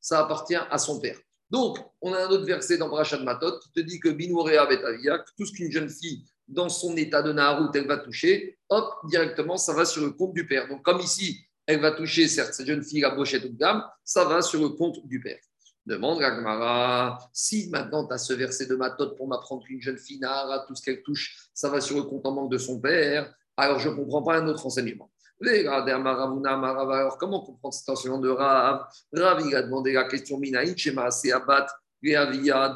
Ça 0.00 0.20
appartient 0.20 0.54
à 0.54 0.78
son 0.78 1.00
père. 1.00 1.18
Donc, 1.50 1.78
on 2.00 2.12
a 2.12 2.24
un 2.24 2.28
autre 2.28 2.44
verset 2.44 2.78
dans 2.78 2.88
Parashat 2.88 3.18
Matot 3.18 3.58
qui 3.58 3.72
te 3.72 3.80
dit 3.80 3.98
que 3.98 4.08
Binourea 4.08 4.66
Betavia, 4.66 5.24
tout 5.36 5.46
ce 5.46 5.52
qu'une 5.52 5.72
jeune 5.72 5.90
fille 5.90 6.24
dans 6.46 6.68
son 6.68 6.96
état 6.96 7.22
de 7.22 7.32
Naharut, 7.32 7.70
elle 7.74 7.86
va 7.86 7.96
toucher, 7.96 8.58
hop, 8.68 8.92
directement, 9.04 9.56
ça 9.56 9.72
va 9.72 9.84
sur 9.84 10.02
le 10.02 10.10
compte 10.10 10.34
du 10.34 10.46
père. 10.46 10.68
Donc, 10.68 10.82
comme 10.82 11.00
ici, 11.00 11.44
elle 11.66 11.80
va 11.80 11.92
toucher, 11.92 12.28
certes, 12.28 12.54
cette 12.54 12.66
jeune 12.66 12.82
fille, 12.82 13.00
la 13.00 13.10
brochette 13.10 13.42
de 13.42 13.48
gamme, 13.48 13.84
ça 14.04 14.24
va 14.24 14.42
sur 14.42 14.60
le 14.60 14.70
compte 14.70 15.06
du 15.06 15.20
père. 15.20 15.38
Demande 15.86 16.18
Gagmara, 16.18 17.18
si 17.32 17.68
maintenant 17.68 18.06
tu 18.06 18.14
as 18.14 18.18
ce 18.18 18.32
verset 18.32 18.66
de 18.66 18.74
Matot 18.74 19.14
pour 19.16 19.28
m'apprendre 19.28 19.64
qu'une 19.64 19.82
jeune 19.82 19.98
fille 19.98 20.18
Nahara, 20.18 20.64
tout 20.66 20.74
ce 20.74 20.82
qu'elle 20.82 21.02
touche, 21.02 21.48
ça 21.52 21.68
va 21.68 21.80
sur 21.80 21.96
le 21.96 22.04
compte 22.04 22.24
en 22.24 22.32
banque 22.32 22.50
de 22.50 22.58
son 22.58 22.80
père, 22.80 23.34
alors 23.56 23.78
je 23.78 23.90
ne 23.90 23.94
comprends 23.94 24.22
pas 24.22 24.36
un 24.36 24.46
autre 24.48 24.64
enseignement. 24.64 25.10
Alors, 25.46 27.18
comment 27.18 27.40
comprendre 27.40 27.74
cet 27.74 27.88
enseignement 27.88 28.18
de 28.18 28.30
Rav? 28.30 28.86
Rav, 29.12 29.42
il 29.46 29.54
a 29.54 29.62
demandé 29.62 29.92
la 29.92 30.04
question 30.04 30.38
Minaïn, 30.38 30.74
Shema, 30.76 31.08
Abat, 31.34 31.66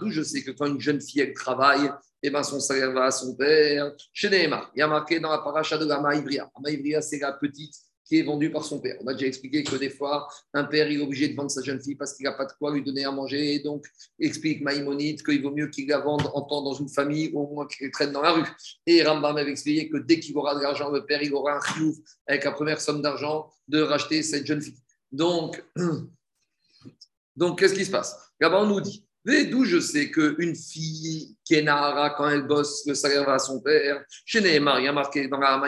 d'où 0.00 0.10
je 0.10 0.22
sais 0.22 0.42
que 0.42 0.50
quand 0.50 0.66
une 0.66 0.80
jeune 0.80 1.00
fille 1.00 1.20
elle 1.20 1.32
travaille, 1.32 1.90
eh 2.22 2.30
ben 2.30 2.42
son 2.42 2.60
salaire 2.60 2.92
va 2.92 3.04
à 3.04 3.10
son 3.10 3.36
père. 3.36 3.92
Chez 4.12 4.28
Neymar, 4.28 4.70
il 4.74 4.80
y 4.80 4.82
a 4.82 4.88
marqué 4.88 5.20
dans 5.20 5.30
la 5.30 5.38
paracha 5.38 5.78
de 5.78 5.86
la 5.86 6.00
Maïvria. 6.00 6.50
La 6.56 6.60
Maïvria, 6.70 7.00
c'est 7.00 7.18
la 7.18 7.32
petite 7.32 7.74
qui 8.08 8.18
est 8.18 8.22
vendue 8.22 8.50
par 8.50 8.64
son 8.64 8.80
père. 8.80 8.96
On 9.02 9.06
a 9.06 9.12
déjà 9.12 9.26
expliqué 9.26 9.62
que 9.62 9.76
des 9.76 9.90
fois, 9.90 10.26
un 10.54 10.64
père 10.64 10.90
est 10.90 10.98
obligé 10.98 11.28
de 11.28 11.36
vendre 11.36 11.50
sa 11.50 11.62
jeune 11.62 11.80
fille 11.80 11.94
parce 11.94 12.14
qu'il 12.14 12.24
n'a 12.24 12.32
pas 12.32 12.46
de 12.46 12.52
quoi 12.58 12.72
lui 12.72 12.82
donner 12.82 13.04
à 13.04 13.10
manger. 13.10 13.54
Et 13.54 13.58
donc, 13.60 13.84
explique 14.18 14.62
Maïmonide 14.62 15.22
qu'il 15.22 15.42
vaut 15.42 15.50
mieux 15.50 15.68
qu'il 15.68 15.88
la 15.88 15.98
vende 15.98 16.22
en 16.32 16.42
temps 16.42 16.62
dans 16.62 16.72
une 16.72 16.88
famille 16.88 17.30
ou 17.34 17.40
au 17.40 17.54
moins 17.54 17.66
qu'il 17.66 17.90
traîne 17.90 18.12
dans 18.12 18.22
la 18.22 18.32
rue. 18.32 18.46
Et 18.86 19.02
Rambam 19.02 19.36
avait 19.36 19.50
expliqué 19.50 19.90
que 19.90 19.98
dès 19.98 20.18
qu'il 20.20 20.36
aura 20.38 20.54
de 20.54 20.60
l'argent, 20.60 20.90
le 20.90 21.04
père, 21.04 21.22
il 21.22 21.34
aura 21.34 21.58
un 21.58 21.60
chiouf 21.60 21.96
avec 22.26 22.44
la 22.44 22.52
première 22.52 22.80
somme 22.80 23.02
d'argent 23.02 23.50
de 23.68 23.82
racheter 23.82 24.22
cette 24.22 24.46
jeune 24.46 24.62
fille. 24.62 24.80
Donc, 25.12 25.62
donc 27.36 27.58
qu'est-ce 27.58 27.74
qui 27.74 27.84
se 27.84 27.90
passe? 27.90 28.16
Là-bas, 28.40 28.62
on 28.62 28.66
nous 28.66 28.80
dit 28.80 29.07
D'où 29.24 29.64
je 29.64 29.78
sais 29.78 30.10
qu'une 30.10 30.54
fille 30.54 31.36
Nahara, 31.50 32.10
quand 32.10 32.28
elle 32.28 32.46
bosse, 32.46 32.86
le 32.86 32.94
salaire 32.94 33.24
va 33.24 33.34
à 33.34 33.38
son 33.38 33.60
père. 33.60 34.02
Chez 34.24 34.40
Neymar, 34.40 34.80
il 34.80 34.90
marqué 34.92 35.28
dans 35.28 35.38
la 35.38 35.58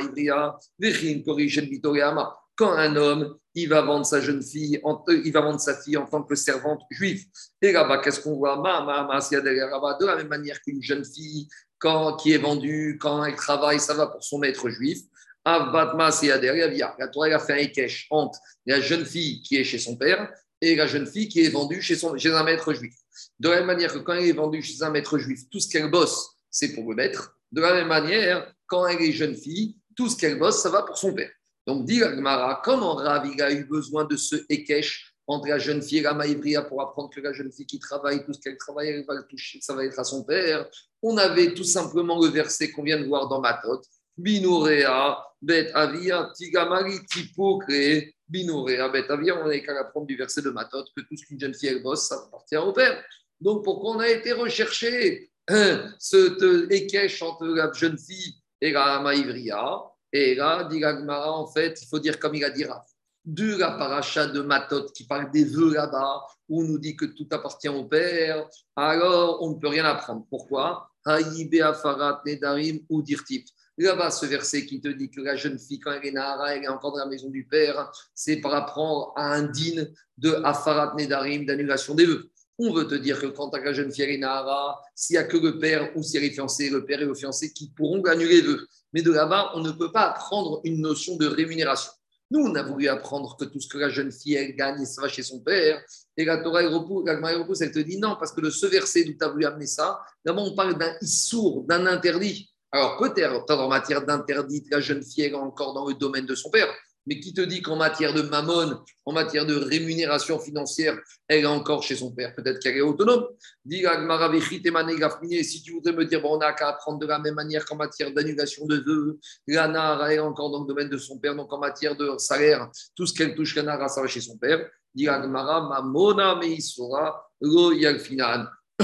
quand 2.61 2.73
un 2.73 2.95
homme, 2.95 3.37
il 3.55 3.71
va 3.71 3.81
vendre 3.81 4.05
sa 4.05 4.21
jeune 4.21 4.43
fille, 4.43 4.79
euh, 4.85 5.23
il 5.25 5.33
va 5.33 5.41
vendre 5.41 5.59
sa 5.61 5.81
fille 5.81 5.97
en 5.97 6.05
tant 6.05 6.23
que 6.23 6.35
servante 6.35 6.83
juive. 6.91 7.25
Et 7.63 7.73
là-bas, 7.73 7.99
qu'est-ce 7.99 8.21
qu'on 8.21 8.37
voit? 8.37 8.57
De 8.57 10.07
la 10.07 10.17
même 10.17 10.29
manière 10.29 10.61
qu'une 10.61 10.83
jeune 10.83 11.05
fille, 11.05 11.49
quand, 11.79 12.17
qui 12.17 12.33
est 12.33 12.39
vendue, 12.39 12.99
quand 13.01 13.25
elle 13.25 13.35
travaille, 13.35 13.81
ça 13.81 13.95
va 13.95 14.09
pour 14.09 14.23
son 14.23 14.39
maître 14.39 14.69
juif. 14.69 14.99
La 15.47 17.09
Torah 17.11 17.29
a 17.29 17.39
fait 17.39 17.53
un 17.55 17.57
ékesh 17.57 18.07
entre 18.11 18.39
la 18.67 18.79
jeune 18.79 19.07
fille 19.07 19.41
qui 19.41 19.57
est 19.57 19.65
chez 19.65 19.79
son 19.79 19.97
père 19.97 20.31
et 20.61 20.77
la 20.77 20.87
jeune 20.87 21.07
fille 21.07 21.29
qui 21.29 21.41
est 21.41 21.49
vendue 21.49 21.81
chez, 21.81 21.97
son, 21.97 22.15
chez 22.19 22.31
un 22.31 22.45
maître 22.45 22.75
juif. 22.75 22.95
De 23.39 23.49
la 23.49 23.57
même 23.57 23.67
manière 23.67 23.93
que 23.93 23.99
quand 23.99 24.15
elle 24.15 24.27
est 24.27 24.33
vendue 24.33 24.63
chez 24.63 24.83
un 24.83 24.91
maître 24.91 25.19
juif, 25.19 25.49
tout 25.51 25.61
ce 25.61 25.69
qu'elle 25.69 25.91
bosse, 25.91 26.29
c'est 26.51 26.75
pour 26.75 26.89
le 26.91 26.97
maître. 26.97 27.37
De 27.53 27.61
la 27.61 27.75
même 27.75 27.89
manière, 27.89 28.53
quand 28.67 28.87
elle 28.87 29.03
est 29.03 29.13
jeune 29.13 29.35
fille, 29.35 29.77
tout 29.97 30.09
ce 30.09 30.17
qu'elle 30.17 30.39
bosse, 30.39 30.63
ça 30.63 30.71
va 30.71 30.83
pour 30.83 30.97
son 30.97 31.13
père. 31.15 31.31
Donc, 31.67 31.85
dit 31.85 32.03
Agmara, 32.03 32.63
comment 32.65 32.95
Rav 32.95 33.29
a 33.41 33.53
eu 33.53 33.65
besoin 33.65 34.05
de 34.05 34.17
ce 34.17 34.37
Ekech 34.49 35.15
entre 35.27 35.49
la 35.49 35.59
jeune 35.59 35.83
fille 35.83 35.99
et 35.99 36.03
la 36.03 36.15
Maïbria 36.15 36.63
pour 36.63 36.83
apprendre 36.83 37.11
que 37.11 37.21
la 37.21 37.33
jeune 37.33 37.53
fille 37.53 37.67
qui 37.67 37.79
travaille, 37.79 38.25
tout 38.25 38.33
ce 38.33 38.41
qu'elle 38.41 38.57
travaille, 38.57 38.89
elle 38.89 39.05
va 39.07 39.23
toucher, 39.23 39.61
ça 39.61 39.75
va 39.75 39.85
être 39.85 39.99
à 39.99 40.05
son 40.05 40.25
père? 40.25 40.69
On 41.03 41.17
avait 41.17 41.55
tout 41.55 41.65
simplement 41.65 42.21
le 42.21 42.29
verset 42.29 42.71
qu'on 42.71 42.83
vient 42.83 43.01
de 43.01 43.07
voir 43.07 43.29
dans 43.29 43.41
Matot. 43.41 43.83
Binorea, 44.21 45.25
Bet 45.41 45.73
Avia, 45.75 46.31
Tigamari, 46.35 47.05
Tipo, 47.07 47.59
Créé, 47.59 48.15
Binorea, 48.29 48.89
Bet 48.89 49.11
Avia. 49.11 49.37
On 49.37 49.45
n'avait 49.45 49.63
qu'à 49.63 49.79
apprendre 49.79 50.07
du 50.07 50.17
verset 50.17 50.43
de 50.43 50.51
Matot 50.51 50.85
que 50.97 51.03
tout 51.03 51.17
ce 51.17 51.25
qu'une 51.25 51.41
jeune 51.41 51.55
fille 51.55 51.71
elle 51.71 51.83
bosse, 51.83 52.09
ça 52.09 52.17
appartient 52.27 52.57
au 52.57 52.73
père. 52.73 53.03
Donc, 53.41 53.65
pourquoi 53.65 53.97
on 53.97 53.99
a 54.01 54.09
été 54.09 54.33
recherché 54.33 55.31
hein, 55.49 55.93
ce 55.99 56.71
équèche 56.73 57.23
entre 57.23 57.47
la 57.47 57.73
jeune 57.73 57.99
fille 57.99 58.35
et 58.61 58.73
la 58.73 59.01
Maïvria 59.01 59.83
Et 60.13 60.35
là, 60.35 60.65
dit 60.65 60.79
Gagmara, 60.79 61.33
en 61.33 61.47
fait, 61.47 61.81
il 61.83 61.89
faut 61.89 61.99
dire 61.99 62.19
comme 62.19 62.35
il 62.35 62.45
a 62.45 62.51
dit 62.51 62.65
Raph. 62.65 62.87
De 63.25 63.57
la 63.57 63.73
paracha 63.73 64.27
de 64.27 64.41
Matot 64.41 64.87
qui 64.93 65.07
parle 65.07 65.31
des 65.31 65.45
vœux 65.45 65.75
là-bas, 65.75 66.23
où 66.49 66.63
on 66.63 66.65
nous 66.65 66.79
dit 66.79 66.97
que 66.97 67.05
tout 67.05 67.29
appartient 67.31 67.69
au 67.69 67.85
Père, 67.85 68.49
alors 68.77 69.43
on 69.43 69.51
ne 69.51 69.59
peut 69.59 69.69
rien 69.69 69.85
apprendre. 69.85 70.27
Pourquoi? 70.29 70.91
Afarat 71.05 72.23
Nedarim 72.27 72.81
ou 72.89 73.03
Dirtip. 73.03 73.47
Là-bas, 73.83 74.11
ce 74.11 74.27
verset 74.27 74.67
qui 74.67 74.79
te 74.79 74.89
dit 74.89 75.11
que 75.11 75.23
la 75.23 75.37
jeune 75.37 75.59
fille, 75.59 75.81
quand 75.81 75.91
elle 75.91 76.07
est 76.07 76.13
Nahara, 76.13 76.55
elle 76.55 76.65
est 76.65 76.69
encore 76.69 76.93
dans 76.93 76.99
la 76.99 77.07
maison 77.07 77.31
du 77.31 77.47
Père, 77.47 77.91
c'est 78.15 78.37
par 78.37 78.53
apprendre 78.53 79.15
à 79.17 79.33
un 79.33 79.45
digne 79.45 79.89
de 80.19 80.33
Afarat 80.45 80.95
Nedarim, 80.99 81.47
d'annulation 81.47 81.95
des 81.95 82.05
vœux. 82.05 82.31
On 82.59 82.75
veut 82.75 82.87
te 82.87 82.95
dire 82.95 83.19
que 83.19 83.29
quand 83.29 83.49
ta 83.49 83.73
jeune 83.73 83.91
fille 83.91 84.05
est 84.05 84.19
Nahara, 84.19 84.83
s'il 84.95 85.15
n'y 85.15 85.19
a 85.19 85.25
que 85.25 85.39
le 85.39 85.59
père 85.59 85.97
ou 85.97 86.03
si 86.03 86.19
elle 86.19 86.25
est 86.25 86.31
fiancée, 86.31 86.69
le 86.69 86.85
père 86.85 87.01
et 87.01 87.07
le 87.07 87.15
fiancé 87.15 87.55
qui 87.55 87.71
pourront 87.71 88.03
annuler 88.03 88.43
vœux. 88.43 88.67
Mais 88.93 89.01
de 89.01 89.11
là-bas, 89.11 89.53
on 89.55 89.61
ne 89.61 89.73
peut 89.73 89.91
pas 89.91 90.11
apprendre 90.11 90.61
une 90.65 90.83
notion 90.83 91.17
de 91.17 91.27
rémunération. 91.27 91.91
Nous, 92.31 92.41
on 92.41 92.55
a 92.57 92.63
voulu 92.63 92.87
apprendre 92.87 93.35
que 93.39 93.47
tout 93.47 93.61
ce 93.61 93.69
que 93.69 93.79
la 93.79 93.89
jeune 93.89 94.13
fille, 94.13 94.35
elle 94.35 94.55
gagne, 94.55 94.85
ça 94.85 95.01
va 95.01 95.09
chez 95.09 95.23
son 95.23 95.41
père. 95.41 95.83
Et 96.19 96.27
la 96.27 96.37
Torah, 96.37 96.63
elle 96.63 96.71
la 96.71 97.39
repousse, 97.39 97.63
elle 97.63 97.73
te 97.73 97.79
dit 97.79 97.97
non, 97.97 98.17
parce 98.19 98.33
que 98.33 98.43
de 98.43 98.51
ce 98.51 98.67
verset 98.67 99.05
d'où 99.05 99.15
tu 99.15 99.25
as 99.25 99.29
voulu 99.29 99.47
amener 99.47 99.67
ça, 99.67 100.03
d'abord, 100.23 100.53
on 100.53 100.55
parle 100.55 100.79
d'un 100.79 100.95
issour, 101.01 101.65
d'un 101.65 101.87
interdit. 101.87 102.50
Alors, 102.73 102.97
peut-être, 102.99 103.51
en 103.51 103.69
matière 103.69 104.05
d'interdit, 104.05 104.65
la 104.71 104.81
jeune 104.81 105.03
fille, 105.03 105.25
est 105.25 105.35
encore 105.35 105.75
dans 105.75 105.89
le 105.89 105.95
domaine 105.95 106.27
de 106.27 106.35
son 106.35 106.51
père. 106.51 106.69
Mais 107.07 107.19
qui 107.19 107.33
te 107.33 107.41
dit 107.41 107.63
qu'en 107.63 107.77
matière 107.77 108.13
de 108.13 108.21
mammon, 108.23 108.79
en 109.07 109.13
matière 109.13 109.47
de 109.47 109.55
rémunération 109.57 110.39
financière, 110.39 110.99
elle 111.29 111.45
est 111.45 111.47
encore 111.47 111.83
chez 111.83 111.97
son 111.97 112.13
père? 112.13 112.35
Peut-être 112.35 112.61
qu'elle 112.61 112.77
est 112.77 112.83
autonome. 112.83 113.27
Si 113.69 115.63
tu 115.63 115.73
voudrais 115.73 115.93
me 115.95 116.05
dire, 116.05 116.21
bon, 116.21 116.35
on 116.35 116.39
n'a 116.39 116.53
qu'à 116.53 116.69
apprendre 116.69 116.99
de 116.99 117.07
la 117.07 117.19
même 117.19 117.35
manière 117.35 117.65
qu'en 117.65 117.77
matière 117.77 118.13
d'annulation 118.13 118.67
de 118.67 118.77
vœux, 118.77 119.19
la 119.49 120.13
est 120.13 120.19
encore 120.19 120.51
dans 120.51 120.61
le 120.61 120.67
domaine 120.67 120.91
de 120.91 120.99
son 120.99 121.19
père, 121.19 121.35
donc 121.35 121.51
en 121.53 121.59
matière 121.59 121.97
de 121.97 122.19
salaire, 122.19 122.71
tout 122.95 123.07
ce 123.07 123.15
qu'elle 123.15 123.35
touche, 123.35 123.57
la 123.57 123.89
ça 123.89 124.03
va 124.03 124.07
chez 124.07 124.21
son 124.21 124.37
père. 124.37 124.69
On 124.97 125.01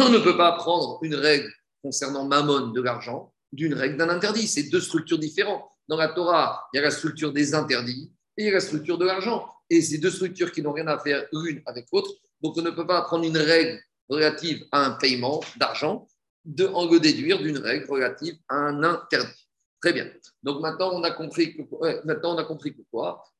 ne 0.08 0.18
peut 0.18 0.36
pas 0.36 0.52
prendre 0.52 0.98
une 1.02 1.14
règle 1.14 1.52
concernant 1.82 2.24
mammon 2.24 2.68
de 2.68 2.80
l'argent 2.82 3.32
d'une 3.56 3.74
règle 3.74 3.96
d'un 3.96 4.08
interdit. 4.08 4.46
C'est 4.46 4.64
deux 4.64 4.80
structures 4.80 5.18
différentes. 5.18 5.64
Dans 5.88 5.96
la 5.96 6.08
Torah, 6.08 6.68
il 6.72 6.76
y 6.76 6.80
a 6.80 6.82
la 6.82 6.90
structure 6.90 7.32
des 7.32 7.54
interdits 7.54 8.12
et 8.36 8.42
il 8.42 8.46
y 8.46 8.50
a 8.50 8.54
la 8.54 8.60
structure 8.60 8.98
de 8.98 9.04
l'argent. 9.04 9.48
Et 9.68 9.82
ces 9.82 9.98
deux 9.98 10.10
structures 10.10 10.52
qui 10.52 10.62
n'ont 10.62 10.72
rien 10.72 10.86
à 10.86 10.98
faire 10.98 11.26
l'une 11.32 11.62
avec 11.66 11.86
l'autre. 11.92 12.10
Donc, 12.40 12.56
on 12.56 12.62
ne 12.62 12.70
peut 12.70 12.86
pas 12.86 13.02
prendre 13.02 13.24
une 13.24 13.38
règle 13.38 13.80
relative 14.08 14.64
à 14.70 14.84
un 14.84 14.90
paiement 14.92 15.40
d'argent 15.56 16.06
de, 16.44 16.66
en 16.66 16.88
le 16.88 17.00
déduire 17.00 17.40
d'une 17.40 17.58
règle 17.58 17.90
relative 17.90 18.36
à 18.48 18.56
un 18.56 18.82
interdit. 18.84 19.48
Très 19.80 19.92
bien. 19.92 20.06
Donc 20.42 20.60
maintenant, 20.60 20.90
on 20.92 21.02
a 21.02 21.10
compris 21.10 21.56
que, 21.56 21.62
maintenant, 22.06 22.34
on 22.34 22.38
a 22.38 22.44
compris 22.44 22.74
que 22.74 22.82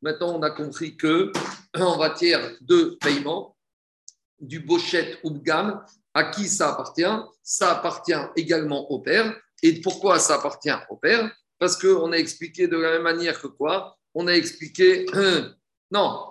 Maintenant, 0.03 0.39
on 0.39 0.43
a 0.43 0.51
compris 0.51 0.97
que 0.97 1.33
en 1.75 1.99
matière 1.99 2.41
de 2.61 2.99
paiement, 3.01 3.57
du 4.39 4.61
bochet 4.61 5.19
ou 5.25 5.31
de 5.31 5.39
gamme, 5.39 5.83
à 6.12 6.25
qui 6.25 6.49
ça 6.49 6.73
appartient? 6.73 7.03
Ça 7.43 7.73
appartient 7.73 8.12
également 8.37 8.91
au 8.91 9.01
père. 9.01 9.35
Et 9.63 9.81
pourquoi 9.81 10.19
ça 10.19 10.37
appartient 10.37 10.73
au 10.91 10.97
père? 10.97 11.31
Parce 11.59 11.77
qu'on 11.77 12.13
a 12.13 12.17
expliqué 12.17 12.69
de 12.69 12.77
la 12.77 12.93
même 12.93 13.03
manière 13.03 13.41
que 13.41 13.47
quoi? 13.47 13.97
On 14.15 14.27
a 14.27 14.33
expliqué. 14.33 15.07
non, 15.91 16.27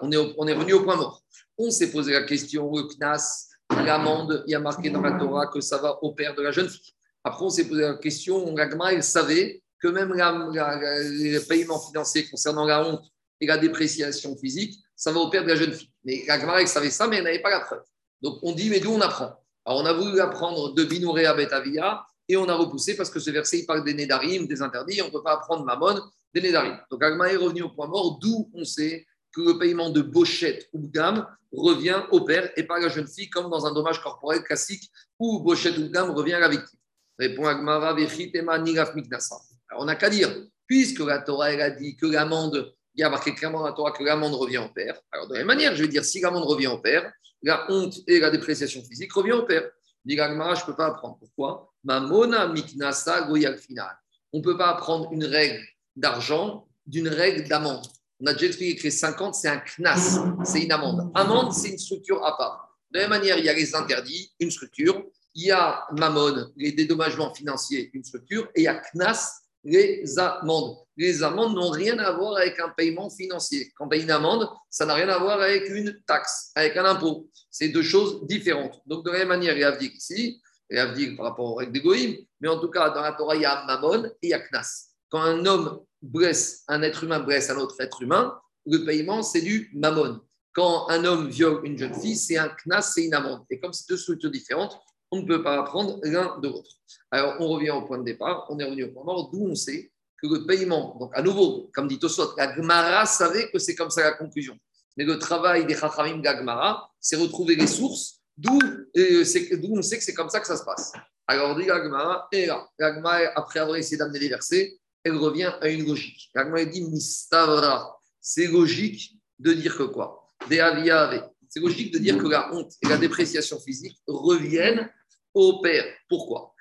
on 0.00 0.12
est, 0.12 0.34
on 0.38 0.46
est 0.46 0.52
revenu 0.52 0.72
au 0.74 0.82
point 0.82 0.96
mort. 0.96 1.22
On 1.58 1.70
s'est 1.70 1.90
posé 1.90 2.12
la 2.12 2.22
question 2.22 2.70
le 2.74 2.82
Knas, 2.96 3.48
l'amende, 3.70 4.44
il 4.46 4.52
y 4.52 4.54
a 4.54 4.60
marqué 4.60 4.90
dans 4.90 5.00
la 5.00 5.12
Torah 5.12 5.46
que 5.46 5.60
ça 5.60 5.78
va 5.78 6.02
au 6.02 6.12
père 6.12 6.34
de 6.34 6.42
la 6.42 6.50
jeune 6.50 6.68
fille. 6.68 6.92
Après, 7.22 7.44
on 7.44 7.50
s'est 7.50 7.66
posé 7.66 7.82
la 7.82 7.94
question 7.94 8.54
Ragma, 8.54 8.92
il 8.92 9.02
savait 9.02 9.62
que 9.80 9.88
même 9.88 10.12
les 10.12 11.40
paiements 11.40 11.80
financiers 11.80 12.28
concernant 12.28 12.64
la 12.64 12.86
honte 12.86 13.04
et 13.40 13.46
la 13.46 13.58
dépréciation 13.58 14.36
physique, 14.36 14.78
ça 14.96 15.12
va 15.12 15.20
au 15.20 15.30
père 15.30 15.42
de 15.42 15.48
la 15.48 15.56
jeune 15.56 15.72
fille. 15.72 15.90
Mais 16.04 16.24
Ragma, 16.28 16.60
il 16.60 16.68
savait 16.68 16.90
ça, 16.90 17.06
mais 17.06 17.18
il 17.18 17.24
n'avait 17.24 17.42
pas 17.42 17.50
la 17.50 17.60
preuve. 17.60 17.82
Donc 18.20 18.38
on 18.42 18.52
dit, 18.52 18.70
mais 18.70 18.80
d'où 18.80 18.90
on 18.90 19.00
apprend? 19.00 19.34
Alors 19.64 19.80
on 19.80 19.86
a 19.86 19.92
voulu 19.92 20.20
apprendre 20.20 20.74
de 20.74 20.84
Binouré 20.84 21.26
à 21.26 21.34
Betavia 21.34 22.04
et 22.28 22.36
on 22.36 22.48
a 22.48 22.54
repoussé 22.54 22.96
parce 22.96 23.10
que 23.10 23.20
ce 23.20 23.30
verset, 23.30 23.60
il 23.60 23.66
parle 23.66 23.84
des 23.84 23.94
Nédarim, 23.94 24.46
des 24.46 24.62
interdits, 24.62 25.02
on 25.02 25.06
ne 25.06 25.10
peut 25.10 25.22
pas 25.22 25.34
apprendre 25.34 25.64
Mammon 25.64 26.00
des 26.32 26.40
Nédarim. 26.40 26.78
Donc 26.90 27.02
Agma 27.02 27.32
est 27.32 27.36
revenu 27.36 27.62
au 27.62 27.70
point 27.70 27.86
mort, 27.86 28.18
d'où 28.20 28.50
on 28.54 28.64
sait 28.64 29.06
que 29.32 29.40
le 29.40 29.58
paiement 29.58 29.90
de 29.90 30.00
Bochette 30.00 30.68
ou 30.72 30.88
gamme 30.88 31.26
revient 31.52 32.02
au 32.10 32.22
père 32.22 32.50
et 32.56 32.64
pas 32.64 32.76
à 32.76 32.80
la 32.80 32.88
jeune 32.88 33.06
fille, 33.06 33.30
comme 33.30 33.50
dans 33.50 33.66
un 33.66 33.72
dommage 33.72 34.00
corporel 34.00 34.42
classique 34.42 34.90
où 35.18 35.40
Bochette 35.40 35.76
ou 35.78 35.88
gamme 35.90 36.10
revient 36.10 36.34
à 36.34 36.40
la 36.40 36.48
victime. 36.48 36.78
Répond 37.18 37.46
Agmara, 37.46 37.94
Miknasa. 37.94 39.36
Alors 39.68 39.82
on 39.82 39.84
n'a 39.84 39.96
qu'à 39.96 40.10
dire, 40.10 40.34
puisque 40.66 41.00
la 41.00 41.20
Torah 41.20 41.52
elle 41.52 41.60
a 41.60 41.70
dit 41.70 41.96
que 41.96 42.06
l'amende, 42.06 42.74
il 42.94 43.00
y 43.00 43.04
a 43.04 43.10
marqué 43.10 43.34
clairement 43.34 43.60
dans 43.60 43.66
la 43.66 43.72
Torah 43.72 43.92
que 43.92 44.02
l'amende 44.02 44.34
revient 44.34 44.58
au 44.58 44.68
père. 44.68 45.00
Alors 45.12 45.28
de 45.28 45.34
la 45.34 45.40
même 45.40 45.48
manière, 45.48 45.74
je 45.74 45.82
vais 45.82 45.88
dire, 45.88 46.04
si 46.04 46.20
l'amende 46.20 46.44
revient 46.44 46.68
au 46.68 46.78
père, 46.78 47.12
la 47.42 47.70
honte 47.70 47.98
et 48.06 48.20
la 48.20 48.30
dépréciation 48.30 48.82
physique 48.82 49.12
revient 49.12 49.32
au 49.32 49.42
père. 49.42 49.70
Dit 50.04 50.16
je 50.16 50.22
ne 50.22 50.66
peux 50.66 50.76
pas 50.76 50.86
apprendre. 50.86 51.18
Pourquoi? 51.18 51.73
Mamona 51.84 52.48
miknasa 52.48 53.28
final. 53.58 53.96
On 54.32 54.38
ne 54.38 54.42
peut 54.42 54.56
pas 54.56 54.70
apprendre 54.70 55.12
une 55.12 55.24
règle 55.24 55.62
d'argent 55.94 56.66
d'une 56.86 57.08
règle 57.08 57.46
d'amende. 57.48 57.86
On 58.20 58.26
a 58.26 58.32
déjà 58.32 58.46
expliqué 58.46 58.76
que 58.76 58.84
les 58.84 58.90
50, 58.90 59.34
c'est 59.34 59.48
un 59.48 59.60
knas, 59.60 60.18
c'est 60.44 60.62
une 60.62 60.72
amende. 60.72 61.10
Amende, 61.14 61.52
c'est 61.52 61.68
une 61.68 61.78
structure 61.78 62.24
à 62.24 62.36
part. 62.36 62.78
De 62.90 62.98
la 62.98 63.08
même 63.08 63.18
manière, 63.18 63.38
il 63.38 63.44
y 63.44 63.48
a 63.48 63.52
les 63.52 63.74
interdits, 63.74 64.32
une 64.40 64.50
structure. 64.50 65.04
Il 65.34 65.46
y 65.46 65.50
a 65.50 65.84
mamon, 65.98 66.52
les 66.56 66.72
dédommagements 66.72 67.34
financiers, 67.34 67.90
une 67.92 68.04
structure. 68.04 68.48
Et 68.54 68.60
il 68.60 68.64
y 68.64 68.68
a 68.68 68.80
knas, 68.94 69.40
les 69.64 70.18
amendes. 70.18 70.76
Les 70.96 71.22
amendes 71.22 71.54
n'ont 71.54 71.70
rien 71.70 71.98
à 71.98 72.12
voir 72.12 72.36
avec 72.36 72.60
un 72.60 72.68
paiement 72.68 73.10
financier. 73.10 73.72
Quand 73.76 73.88
tu 73.88 73.96
as 73.96 74.00
une 74.00 74.10
amende, 74.10 74.48
ça 74.70 74.86
n'a 74.86 74.94
rien 74.94 75.08
à 75.08 75.18
voir 75.18 75.40
avec 75.40 75.68
une 75.68 76.00
taxe, 76.06 76.52
avec 76.54 76.76
un 76.76 76.84
impôt. 76.84 77.28
C'est 77.50 77.68
deux 77.68 77.82
choses 77.82 78.24
différentes. 78.26 78.80
Donc, 78.86 79.04
de 79.04 79.10
la 79.10 79.18
même 79.18 79.28
manière, 79.28 79.54
il 79.54 79.60
y 79.60 79.64
a 79.64 79.68
Avdik 79.68 79.96
ici, 79.96 80.40
et 80.70 80.78
Avdik 80.78 81.16
par 81.16 81.26
rapport 81.26 81.52
aux 81.52 81.54
règles 81.54 81.72
d'Egoïm, 81.72 82.16
mais 82.40 82.48
en 82.48 82.58
tout 82.60 82.68
cas, 82.68 82.90
dans 82.90 83.02
la 83.02 83.12
Torah, 83.12 83.36
il 83.36 83.42
y 83.42 83.44
a 83.44 83.64
Mammon 83.66 84.06
et 84.06 84.10
il 84.22 84.30
y 84.30 84.34
a 84.34 84.40
Knas. 84.40 84.88
Quand 85.08 85.20
un 85.20 85.44
homme 85.46 85.80
blesse, 86.02 86.64
un 86.68 86.82
être 86.82 87.04
humain 87.04 87.20
blesse 87.20 87.50
un 87.50 87.56
autre 87.56 87.80
être 87.80 88.02
humain, 88.02 88.38
le 88.66 88.84
paiement, 88.84 89.22
c'est 89.22 89.42
du 89.42 89.70
Mammon. 89.74 90.20
Quand 90.52 90.88
un 90.88 91.04
homme 91.04 91.28
viole 91.28 91.60
une 91.64 91.76
jeune 91.76 91.94
fille, 91.94 92.16
c'est 92.16 92.38
un 92.38 92.48
Knas, 92.48 92.92
c'est 92.94 93.04
une 93.04 93.14
amende. 93.14 93.42
Et 93.50 93.58
comme 93.58 93.72
c'est 93.72 93.88
deux 93.88 93.96
structures 93.96 94.30
différentes, 94.30 94.78
on 95.10 95.22
ne 95.22 95.26
peut 95.26 95.42
pas 95.42 95.60
apprendre 95.60 96.00
l'un 96.02 96.38
de 96.40 96.48
l'autre. 96.48 96.70
Alors, 97.10 97.36
on 97.40 97.48
revient 97.48 97.70
au 97.70 97.82
point 97.82 97.98
de 97.98 98.04
départ, 98.04 98.46
on 98.48 98.58
est 98.58 98.64
revenu 98.64 98.84
au 98.84 98.92
point 98.92 99.04
mort, 99.04 99.30
d'où 99.30 99.46
on 99.48 99.54
sait 99.54 99.92
que 100.20 100.26
le 100.26 100.46
paiement, 100.46 100.96
donc 100.98 101.10
à 101.14 101.22
nouveau, 101.22 101.70
comme 101.74 101.86
dit 101.86 101.98
Tosot, 101.98 102.34
la 102.36 102.54
Gemara 102.54 103.06
savait 103.06 103.50
que 103.50 103.58
c'est 103.58 103.74
comme 103.74 103.90
ça 103.90 104.02
la 104.02 104.12
conclusion. 104.12 104.58
Mais 104.96 105.04
le 105.04 105.18
travail 105.18 105.66
des 105.66 105.74
Chachamim 105.74 106.18
de 106.18 106.24
Gemara, 106.24 106.90
c'est 107.00 107.16
retrouver 107.16 107.56
les 107.56 107.66
sources, 107.66 108.20
d'où 108.36 108.58
on 108.96 109.82
sait 109.82 109.98
que 109.98 110.04
c'est 110.04 110.14
comme 110.14 110.30
ça 110.30 110.40
que 110.40 110.46
ça 110.46 110.56
se 110.56 110.64
passe. 110.64 110.92
Alors, 111.26 111.56
dit 111.58 111.66
la 111.66 111.82
Gemara, 111.82 112.28
et 112.32 112.46
là, 112.46 112.68
la 112.78 112.94
Gemara, 112.94 113.20
après 113.34 113.60
avoir 113.60 113.76
essayé 113.76 113.96
d'amener 113.96 114.18
les 114.18 114.28
versets, 114.28 114.78
elle 115.02 115.16
revient 115.16 115.52
à 115.60 115.68
une 115.68 115.86
logique. 115.86 116.30
La 116.34 116.44
Gemara 116.44 116.64
dit 116.64 116.82
Mistavra. 116.82 117.98
C'est 118.20 118.46
logique 118.46 119.18
de 119.38 119.52
dire 119.52 119.76
que 119.76 119.84
quoi? 119.84 120.32
C'est 120.48 121.60
logique 121.60 121.92
de 121.92 121.98
dire 121.98 122.18
que 122.18 122.26
la 122.26 122.52
honte 122.54 122.72
et 122.82 122.88
la 122.88 122.96
dépréciation 122.96 123.60
physique 123.60 123.98
reviennent 124.06 124.90
au 125.32 125.60
père. 125.60 125.84
Pourquoi? 126.08 126.54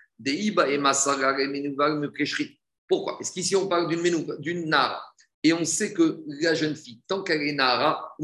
Pourquoi? 2.88 3.18
Parce 3.18 3.32
qu'ici, 3.32 3.56
on 3.56 3.68
parle 3.68 3.90
d'une 4.40 4.70
nara. 4.70 5.02
Et 5.42 5.52
on 5.52 5.66
sait 5.66 5.94
que 5.94 6.24
la 6.42 6.54
jeune 6.54 6.76
fille, 6.76 7.02
tant 7.08 7.24
qu'elle 7.24 7.42
est 7.42 7.54
nara, 7.54 8.16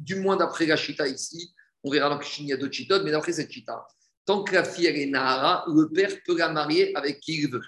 du 0.00 0.16
moins 0.16 0.36
d'après 0.36 0.66
la 0.66 0.76
chita 0.76 1.06
ici, 1.06 1.54
on 1.86 1.90
verra 1.90 2.08
dans 2.10 2.18
Kishin, 2.18 2.42
il 2.42 2.48
y 2.48 2.52
a 2.52 2.56
d'autres 2.56 2.72
chitotes, 2.72 3.04
mais 3.04 3.12
d'après 3.12 3.32
cette 3.32 3.50
chita, 3.50 3.86
tant 4.24 4.42
que 4.42 4.52
la 4.52 4.64
fille 4.64 4.86
est 4.86 5.06
nara, 5.06 5.64
le 5.68 5.88
père 5.88 6.10
peut 6.26 6.36
la 6.36 6.48
marier 6.48 6.94
avec 6.96 7.20
qui 7.20 7.42
il 7.42 7.48
veut. 7.48 7.62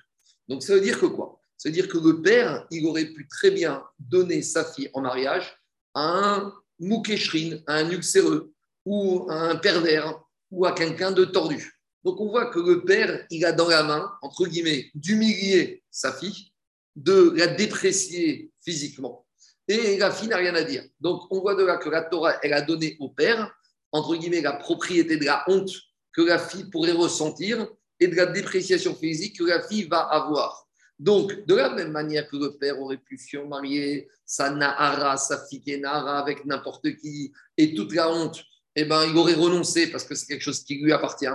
Donc 0.49 0.65
ça 0.65 0.75
veut 0.75 0.81
dire 0.81 0.99
que 0.99 1.07
quoi? 1.07 1.41
Ça 1.57 1.69
veut 1.69 1.73
dire 1.73 1.87
que 1.87 1.99
le 1.99 2.21
père, 2.21 2.67
il 2.73 2.85
aurait 2.87 3.07
pu 3.07 3.29
très 3.29 3.53
bien 3.53 3.85
donner 3.99 4.43
sa 4.43 4.65
fille 4.65 4.91
en 4.93 5.03
mariage 5.03 5.57
à 5.95 6.01
un 6.03 6.55
moukeshrin, 6.81 7.59
à 7.69 7.75
un 7.77 7.91
uxéreux, 7.91 8.53
ou 8.85 9.27
à 9.31 9.51
un 9.51 9.57
pervers, 9.57 10.21
ou 10.51 10.67
à 10.67 10.73
quelqu'un 10.73 11.13
de 11.13 11.25
tordu. 11.25 11.81
Donc 12.03 12.21
on 12.21 12.29
voit 12.29 12.47
que 12.47 12.59
le 12.59 12.85
père, 12.85 13.25
il 13.31 13.45
a 13.45 13.53
dans 13.53 13.69
la 13.69 13.85
main, 13.85 14.11
entre 14.23 14.47
guillemets, 14.47 14.91
d'humilier 14.95 15.85
sa 15.93 16.13
fille, 16.13 16.53
de 16.97 17.35
la 17.37 17.47
déprécier 17.47 18.51
physiquement. 18.65 19.27
Et 19.69 19.97
la 19.99 20.11
fille 20.11 20.29
n'a 20.29 20.39
rien 20.39 20.55
à 20.57 20.63
dire. 20.63 20.83
Donc 20.99 21.23
on 21.31 21.41
voit 21.41 21.55
de 21.55 21.63
là 21.63 21.77
que 21.77 21.89
la 21.89 22.03
Torah, 22.03 22.37
elle 22.43 22.55
a 22.55 22.63
donné 22.63 22.97
au 22.99 23.11
père, 23.11 23.55
entre 23.93 24.17
guillemets, 24.17 24.41
la 24.41 24.53
propriété 24.53 25.17
de 25.17 25.25
la 25.25 25.45
honte 25.49 25.71
que 26.13 26.23
la 26.23 26.39
fille 26.39 26.71
pourrait 26.71 26.93
ressentir 26.93 27.67
et 28.01 28.09
de 28.09 28.15
la 28.15 28.27
dépréciation 28.27 28.95
physique 28.95 29.39
que 29.39 29.45
la 29.45 29.63
fille 29.63 29.85
va 29.85 30.01
avoir. 30.01 30.67
Donc, 30.99 31.47
de 31.47 31.55
la 31.55 31.71
même 31.71 31.93
manière 31.93 32.29
que 32.29 32.37
le 32.37 32.57
père 32.59 32.81
aurait 32.81 32.99
pu 32.99 33.19
marier 33.49 34.09
sa 34.25 34.51
Nahara, 34.51 35.17
sa 35.17 35.47
fille 35.47 35.81
Nahara 35.81 36.19
avec 36.19 36.45
n'importe 36.45 36.97
qui, 36.97 37.33
et 37.57 37.75
toute 37.75 37.95
la 37.95 38.11
honte, 38.11 38.43
eh 38.75 38.85
ben, 38.85 39.05
il 39.07 39.17
aurait 39.17 39.35
renoncé 39.35 39.91
parce 39.91 40.05
que 40.05 40.15
c'est 40.15 40.27
quelque 40.27 40.43
chose 40.43 40.65
qui 40.65 40.77
lui 40.77 40.93
appartient. 40.93 41.27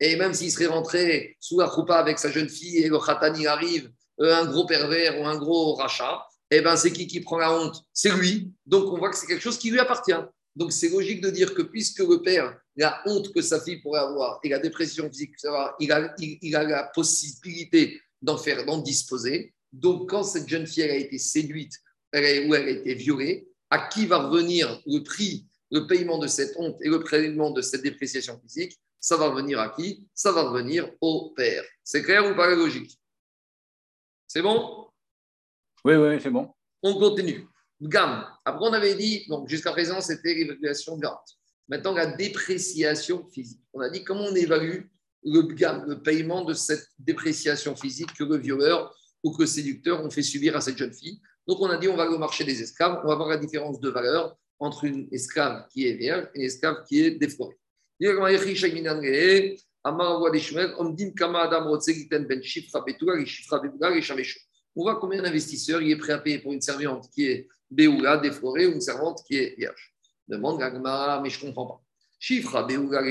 Et 0.00 0.16
même 0.16 0.34
s'il 0.34 0.52
serait 0.52 0.66
rentré 0.66 1.36
sous 1.40 1.58
la 1.58 1.68
choupa 1.68 1.96
avec 1.96 2.18
sa 2.18 2.30
jeune 2.30 2.48
fille 2.48 2.78
et 2.78 2.88
le 2.88 2.98
khatan 2.98 3.34
arrive, 3.46 3.90
euh, 4.20 4.34
un 4.34 4.46
gros 4.46 4.66
pervers 4.66 5.20
ou 5.20 5.26
un 5.26 5.36
gros 5.36 5.74
rachat, 5.74 6.24
eh 6.50 6.60
ben 6.60 6.76
c'est 6.76 6.92
qui 6.92 7.06
qui 7.06 7.20
prend 7.20 7.38
la 7.38 7.52
honte? 7.52 7.84
C'est 7.92 8.10
lui. 8.10 8.52
Donc 8.66 8.92
on 8.92 8.98
voit 8.98 9.10
que 9.10 9.16
c'est 9.16 9.26
quelque 9.26 9.42
chose 9.42 9.58
qui 9.58 9.70
lui 9.70 9.80
appartient. 9.80 10.12
Donc 10.58 10.72
c'est 10.72 10.88
logique 10.88 11.20
de 11.20 11.30
dire 11.30 11.54
que 11.54 11.62
puisque 11.62 12.00
le 12.00 12.20
père, 12.20 12.60
la 12.74 13.00
honte 13.06 13.32
que 13.32 13.40
sa 13.40 13.60
fille 13.60 13.80
pourrait 13.80 14.00
avoir 14.00 14.40
et 14.42 14.48
la 14.48 14.58
dépression 14.58 15.08
physique, 15.08 15.34
il 15.78 15.92
a, 15.92 16.16
il, 16.18 16.56
a 16.56 16.64
la 16.64 16.82
possibilité 16.92 18.00
d'en 18.20 18.36
faire, 18.36 18.66
d'en 18.66 18.78
disposer. 18.78 19.54
Donc 19.72 20.10
quand 20.10 20.24
cette 20.24 20.48
jeune 20.48 20.66
fille 20.66 20.82
a 20.82 20.96
été 20.96 21.16
séduite 21.16 21.74
ou 22.12 22.18
elle 22.18 22.50
a 22.50 22.70
été 22.70 22.94
violée, 22.94 23.48
à 23.70 23.86
qui 23.86 24.06
va 24.06 24.18
revenir 24.18 24.82
le 24.84 25.04
prix 25.04 25.46
le 25.70 25.86
paiement 25.86 26.18
de 26.18 26.26
cette 26.26 26.56
honte 26.56 26.76
et 26.80 26.88
le 26.88 27.04
paiement 27.04 27.52
de 27.52 27.62
cette 27.62 27.82
dépréciation 27.82 28.40
physique, 28.40 28.80
ça 28.98 29.16
va 29.16 29.28
revenir 29.28 29.60
à 29.60 29.68
qui? 29.68 30.08
Ça 30.12 30.32
va 30.32 30.50
revenir 30.50 30.90
au 31.00 31.30
père. 31.36 31.62
C'est 31.84 32.02
clair 32.02 32.28
ou 32.28 32.34
pas 32.34 32.48
la 32.48 32.56
logique? 32.56 32.98
C'est 34.26 34.42
bon? 34.42 34.88
Oui, 35.84 35.94
oui, 35.94 36.20
c'est 36.20 36.30
bon. 36.30 36.52
On 36.82 36.98
continue. 36.98 37.46
Gamme. 37.80 38.24
Après, 38.44 38.66
on 38.66 38.72
avait 38.72 38.94
dit, 38.94 39.26
donc 39.28 39.48
jusqu'à 39.48 39.72
présent, 39.72 40.00
c'était 40.00 40.34
l'évaluation 40.34 40.96
garde. 40.96 41.18
Maintenant, 41.68 41.92
la 41.92 42.06
dépréciation 42.06 43.28
physique. 43.28 43.60
On 43.72 43.80
a 43.80 43.90
dit 43.90 44.02
comment 44.02 44.24
on 44.24 44.34
évalue 44.34 44.86
le, 45.24 45.42
le 45.86 46.02
paiement 46.02 46.44
de 46.44 46.54
cette 46.54 46.86
dépréciation 46.98 47.76
physique 47.76 48.12
que 48.14 48.24
le 48.24 48.36
violeur 48.36 48.94
ou 49.22 49.32
que 49.32 49.42
le 49.42 49.46
séducteur 49.46 50.04
ont 50.04 50.10
fait 50.10 50.22
subir 50.22 50.56
à 50.56 50.60
cette 50.60 50.78
jeune 50.78 50.92
fille? 50.92 51.20
Donc, 51.46 51.60
on 51.60 51.66
a 51.66 51.76
dit, 51.76 51.88
on 51.88 51.96
va 51.96 52.10
au 52.10 52.18
marché 52.18 52.44
des 52.44 52.62
esclaves, 52.62 53.00
on 53.04 53.08
va 53.08 53.14
voir 53.14 53.28
la 53.28 53.36
différence 53.36 53.80
de 53.80 53.88
valeur 53.88 54.36
entre 54.58 54.84
une 54.84 55.08
esclave 55.12 55.66
qui 55.68 55.86
est 55.86 55.94
vierge 55.94 56.28
et 56.34 56.40
une 56.40 56.44
esclave 56.44 56.84
qui 56.86 57.00
est 57.02 57.12
déflorée. 57.12 57.56
Voit 64.82 64.96
combien 65.00 65.22
d'investisseurs 65.22 65.82
il 65.82 65.90
est 65.90 65.96
prêt 65.96 66.12
à 66.12 66.18
payer 66.18 66.38
pour 66.38 66.52
une 66.52 66.60
servante 66.60 67.08
qui 67.10 67.26
est 67.26 67.48
Béoula, 67.70 68.16
déflorée, 68.18 68.66
ou 68.66 68.72
une 68.72 68.80
servante 68.80 69.22
qui 69.26 69.36
est 69.36 69.54
vierge. 69.56 69.94
Demande 70.26 70.58
mais 71.22 71.30
je 71.30 71.40
ne 71.40 71.46
comprends 71.46 71.66
pas. 71.66 71.82
Chifra, 72.18 72.64
Béoula, 72.64 73.02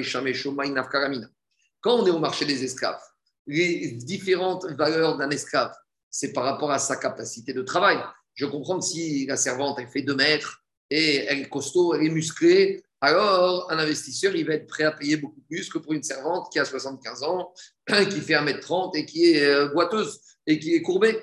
Quand 1.81 1.99
on 1.99 2.05
est 2.05 2.11
au 2.11 2.19
marché 2.19 2.45
des 2.45 2.63
esclaves, 2.63 2.99
les 3.45 3.91
différentes 3.91 4.65
valeurs 4.71 5.17
d'un 5.17 5.29
esclave, 5.29 5.73
c'est 6.09 6.33
par 6.33 6.43
rapport 6.43 6.71
à 6.71 6.79
sa 6.79 6.97
capacité 6.97 7.53
de 7.53 7.61
travail. 7.61 7.97
Je 8.33 8.45
comprends 8.45 8.79
que 8.79 8.85
si 8.85 9.25
la 9.25 9.37
servante, 9.37 9.77
elle 9.79 9.87
fait 9.87 10.01
2 10.01 10.15
mètres 10.15 10.63
et 10.89 11.25
elle 11.25 11.39
est 11.39 11.49
costaud, 11.49 11.95
elle 11.95 12.05
est 12.05 12.09
musclée, 12.09 12.83
alors 12.99 13.71
un 13.71 13.77
investisseur, 13.77 14.35
il 14.35 14.45
va 14.45 14.55
être 14.55 14.67
prêt 14.67 14.83
à 14.83 14.91
payer 14.91 15.17
beaucoup 15.17 15.41
plus 15.41 15.69
que 15.69 15.77
pour 15.77 15.93
une 15.93 16.01
servante 16.01 16.51
qui 16.51 16.59
a 16.59 16.65
75 16.65 17.23
ans, 17.23 17.53
qui 17.87 18.21
fait 18.21 18.33
1m30 18.33 18.97
et 18.97 19.05
qui 19.05 19.33
est 19.33 19.45
euh, 19.45 19.67
boiteuse 19.69 20.19
et 20.47 20.59
qui 20.59 20.73
est 20.73 20.81
courbée. 20.81 21.19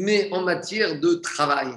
Mais 0.00 0.28
en 0.30 0.42
matière 0.42 1.00
de 1.00 1.14
travail, 1.14 1.74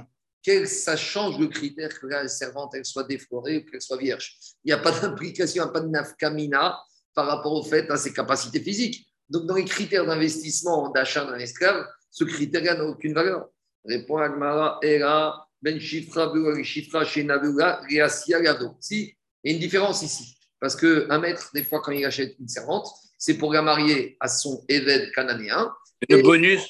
ça 0.65 0.95
change 0.95 1.39
le 1.39 1.47
critère 1.47 1.99
que 1.99 2.05
la 2.05 2.27
servante 2.27 2.75
elle 2.75 2.85
soit 2.85 3.03
déflorée 3.03 3.57
ou 3.57 3.65
qu'elle 3.71 3.81
soit 3.81 3.97
vierge. 3.97 4.37
Il 4.63 4.67
n'y 4.67 4.73
a 4.73 4.77
pas 4.77 4.91
d'implication, 4.91 5.63
il 5.63 5.65
n'y 5.65 5.69
a 5.69 5.73
pas 5.73 5.79
de 5.79 5.87
nafkamina 5.87 6.79
par 7.15 7.25
rapport 7.25 7.53
au 7.53 7.63
fait 7.63 7.89
à 7.89 7.97
ses 7.97 8.13
capacités 8.13 8.59
physiques. 8.59 9.07
Donc, 9.27 9.47
dans 9.47 9.55
les 9.55 9.65
critères 9.65 10.05
d'investissement 10.05 10.89
d'achat 10.89 11.25
d'un 11.25 11.39
esclave, 11.39 11.83
ce 12.11 12.23
critère 12.23 12.61
n'a 12.61 12.85
aucune 12.85 13.15
valeur. 13.15 13.49
Répond 13.83 14.17
Agmara, 14.17 14.77
Era, 14.83 15.47
Ben 15.59 15.79
Shifra, 15.79 16.31
Shifra, 16.63 17.05
Gado. 17.05 18.77
Si, 18.79 19.15
il 19.43 19.49
y 19.49 19.51
a 19.51 19.55
une 19.55 19.59
différence 19.59 20.03
ici. 20.03 20.37
Parce 20.59 20.75
qu'un 20.75 21.17
maître, 21.17 21.49
des 21.55 21.63
fois, 21.63 21.81
quand 21.81 21.91
il 21.91 22.05
achète 22.05 22.35
une 22.39 22.47
servante, 22.47 22.87
c'est 23.17 23.39
pour 23.39 23.51
la 23.51 23.63
marier 23.63 24.15
à 24.19 24.27
son 24.27 24.63
évêque 24.69 25.11
cananéen. 25.15 25.73
Le 26.07 26.21
bonus 26.21 26.67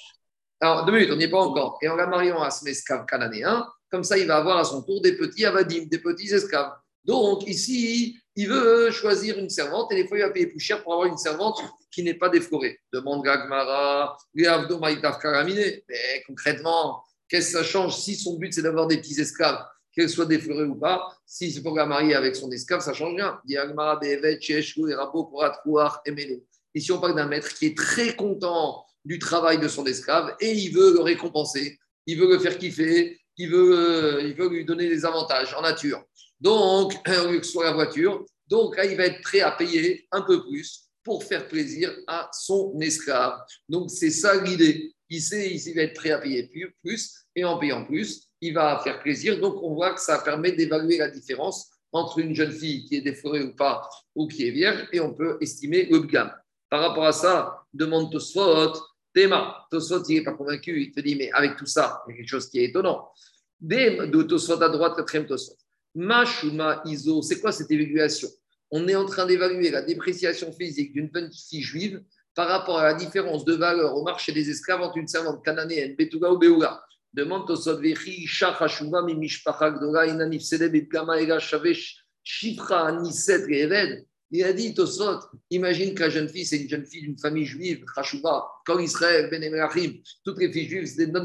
Alors, 0.61 0.85
deux 0.85 0.91
minutes, 0.91 1.09
on 1.11 1.15
n'y 1.15 1.23
est 1.23 1.29
pas 1.29 1.41
encore. 1.41 1.79
Et 1.81 1.89
en 1.89 1.95
la 1.95 2.05
mariant 2.05 2.41
à 2.41 2.51
son 2.51 2.67
esclave 2.67 3.05
cananéen, 3.07 3.67
comme 3.89 4.03
ça, 4.03 4.15
il 4.17 4.27
va 4.27 4.37
avoir 4.37 4.57
à 4.57 4.63
son 4.63 4.83
tour 4.83 5.01
des 5.01 5.17
petits 5.17 5.43
avadim, 5.43 5.85
des 5.89 5.97
petits 5.97 6.31
esclaves. 6.31 6.71
Donc, 7.03 7.47
ici, 7.47 8.19
il 8.35 8.47
veut 8.47 8.91
choisir 8.91 9.39
une 9.39 9.49
servante 9.49 9.91
et 9.91 9.95
des 9.95 10.07
fois, 10.07 10.19
il 10.19 10.21
va 10.21 10.29
payer 10.29 10.45
plus 10.45 10.59
cher 10.59 10.83
pour 10.83 10.93
avoir 10.93 11.07
une 11.07 11.17
servante 11.17 11.59
qui 11.89 12.03
n'est 12.03 12.13
pas 12.13 12.29
déflorée. 12.29 12.79
Demande 12.93 13.23
Gagmara, 13.23 14.15
Mais 14.35 14.53
concrètement, 16.27 17.03
qu'est-ce 17.27 17.53
que 17.53 17.57
ça 17.57 17.63
change 17.63 17.97
si 17.97 18.15
son 18.15 18.37
but, 18.37 18.53
c'est 18.53 18.61
d'avoir 18.61 18.85
des 18.85 18.97
petits 18.97 19.19
esclaves 19.19 19.65
qu'elle 19.93 20.09
soit 20.09 20.27
déflorée 20.27 20.65
ou 20.65 20.75
pas, 20.75 21.11
si 21.25 21.51
c'est 21.51 21.61
pour 21.61 21.75
la 21.75 21.85
marier 21.85 22.15
avec 22.15 22.35
son 22.35 22.49
esclave, 22.51 22.81
ça 22.81 22.93
change 22.93 23.15
rien. 23.15 23.41
Ici, 26.73 26.91
on 26.93 27.01
parle 27.01 27.15
d'un 27.15 27.27
maître 27.27 27.53
qui 27.55 27.65
est 27.65 27.77
très 27.77 28.15
content 28.15 28.85
du 29.05 29.19
travail 29.19 29.59
de 29.59 29.67
son 29.67 29.85
esclave 29.85 30.35
et 30.39 30.51
il 30.51 30.73
veut 30.73 30.93
le 30.93 31.01
récompenser, 31.01 31.79
il 32.05 32.19
veut 32.19 32.29
le 32.29 32.39
faire 32.39 32.57
kiffer, 32.57 33.19
il 33.37 33.49
veut, 33.49 33.77
euh, 33.77 34.21
il 34.21 34.33
veut 34.35 34.49
lui 34.49 34.65
donner 34.65 34.87
des 34.87 35.05
avantages 35.05 35.53
en 35.53 35.61
nature. 35.61 36.03
Donc, 36.39 36.93
soit 37.43 37.65
la 37.65 37.73
voiture, 37.73 38.25
donc 38.47 38.77
là, 38.77 38.85
il 38.85 38.97
va 38.97 39.05
être 39.05 39.21
prêt 39.21 39.41
à 39.41 39.51
payer 39.51 40.07
un 40.11 40.21
peu 40.21 40.43
plus 40.43 40.89
pour 41.03 41.23
faire 41.23 41.47
plaisir 41.47 41.91
à 42.07 42.29
son 42.33 42.77
esclave. 42.79 43.39
Donc, 43.67 43.89
c'est 43.89 44.11
ça 44.11 44.41
l'idée. 44.41 44.93
Il 45.09 45.21
sait, 45.21 45.51
il 45.53 45.75
va 45.75 45.81
être 45.83 45.95
prêt 45.95 46.11
à 46.11 46.19
payer 46.19 46.49
plus 46.83 47.11
et 47.35 47.43
en 47.43 47.57
payant 47.57 47.85
plus, 47.85 48.27
il 48.41 48.53
va 48.53 48.79
faire 48.83 49.01
plaisir. 49.01 49.39
Donc, 49.39 49.61
on 49.63 49.73
voit 49.73 49.93
que 49.93 50.01
ça 50.01 50.19
permet 50.19 50.51
d'évaluer 50.51 50.97
la 50.97 51.09
différence 51.09 51.69
entre 51.91 52.19
une 52.19 52.35
jeune 52.35 52.51
fille 52.51 52.85
qui 52.85 52.97
est 52.97 53.01
déforée 53.01 53.43
ou 53.43 53.55
pas, 53.55 53.89
ou 54.15 54.27
qui 54.27 54.47
est 54.47 54.51
vierge, 54.51 54.87
et 54.93 54.99
on 54.99 55.13
peut 55.13 55.37
estimer 55.41 55.85
le 55.85 55.99
gamme. 55.99 56.31
Par 56.69 56.81
rapport 56.81 57.05
à 57.05 57.11
ça, 57.11 57.65
demande 57.73 58.11
Tosfot, 58.11 58.73
Théma. 59.13 59.67
Tosfot, 59.69 60.03
il 60.09 60.17
n'est 60.17 60.23
pas 60.23 60.33
convaincu, 60.33 60.81
il 60.81 60.91
te 60.91 60.99
dit, 60.99 61.15
mais 61.15 61.29
avec 61.33 61.57
tout 61.57 61.65
ça, 61.65 62.03
il 62.07 62.11
y 62.11 62.13
a 62.13 62.17
quelque 62.17 62.29
chose 62.29 62.49
qui 62.49 62.59
est 62.59 62.65
étonnant. 62.65 63.09
Dem 63.59 64.09
de 64.09 64.23
Tosfot 64.23 64.61
à 64.61 64.69
droite, 64.69 64.95
quatrième 64.95 65.27
Tosfot. 65.27 65.57
Mashuma 65.95 66.81
Iso, 66.85 67.21
c'est 67.21 67.39
quoi 67.39 67.51
cette 67.51 67.69
évaluation? 67.69 68.29
On 68.71 68.87
est 68.87 68.95
en 68.95 69.05
train 69.05 69.25
d'évaluer 69.25 69.69
la 69.69 69.81
dépréciation 69.81 70.51
physique 70.53 70.93
d'une 70.93 71.09
jeune 71.13 71.29
fille 71.31 71.61
juive 71.61 72.01
par 72.33 72.47
rapport 72.47 72.79
à 72.79 72.83
la 72.85 72.93
différence 72.93 73.43
de 73.43 73.53
valeur 73.53 73.95
au 73.95 74.03
marché 74.03 74.31
des 74.31 74.49
esclaves 74.49 74.81
entre 74.81 74.97
une 74.97 75.07
servante 75.07 75.43
cananéenne, 75.43 75.95
Betouga 75.97 76.31
ou 76.31 76.37
Beoula, 76.37 76.81
Demande 77.13 77.45
Tosot 77.45 77.79
Vechi, 77.81 78.25
Shachashuva, 78.25 79.01
Mimishpacha 79.01 79.71
Gdora, 79.71 80.07
Inanif 80.07 80.43
Sedeb, 80.43 80.87
Gama, 80.87 81.19
Ega, 81.19 81.39
Shavesh, 81.39 81.97
Shifra, 82.23 82.87
Aniset, 82.87 83.45
Eved. 83.49 84.05
Il 84.31 84.43
a 84.43 84.53
dit 84.53 84.73
Tosot, 84.73 85.19
imagine 85.49 85.93
que 85.93 86.01
la 86.01 86.09
jeune 86.09 86.29
fille, 86.29 86.45
c'est 86.45 86.57
une 86.57 86.69
jeune 86.69 86.85
fille 86.85 87.01
d'une 87.01 87.17
famille 87.17 87.45
juive, 87.45 87.83
Chashuva, 87.93 88.47
comme 88.65 88.79
Israël, 88.81 89.29
Ben 89.29 89.43
Emerachim, 89.43 90.01
toutes 90.23 90.39
les 90.39 90.51
filles 90.51 90.69
juives, 90.69 90.85
c'est 90.85 91.05
des 91.05 91.11
non. 91.11 91.23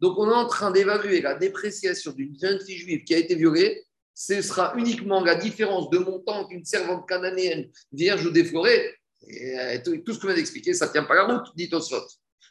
Donc 0.00 0.18
on 0.18 0.30
est 0.30 0.34
en 0.34 0.46
train 0.46 0.70
d'évaluer 0.70 1.20
la 1.20 1.34
dépréciation 1.34 2.12
d'une 2.12 2.36
jeune 2.40 2.60
fille 2.60 2.78
juive 2.78 3.04
qui 3.04 3.14
a 3.14 3.18
été 3.18 3.34
violée. 3.34 3.84
Ce 4.14 4.40
sera 4.42 4.74
uniquement 4.76 5.22
la 5.22 5.34
différence 5.34 5.90
de 5.90 5.98
montant 5.98 6.46
qu'une 6.46 6.64
servante 6.64 7.08
cananéenne, 7.08 7.70
vierge 7.92 8.26
ou 8.26 8.30
déflorée. 8.30 8.94
Euh, 9.28 9.78
tout 9.84 10.12
ce 10.12 10.18
que 10.18 10.22
je 10.22 10.26
viens 10.26 10.36
d'expliquer, 10.36 10.74
ça 10.74 10.86
ne 10.86 10.92
tient 10.92 11.04
pas 11.04 11.14
la 11.14 11.24
route, 11.24 11.46
dit 11.54 11.68
Tosot. 11.68 12.06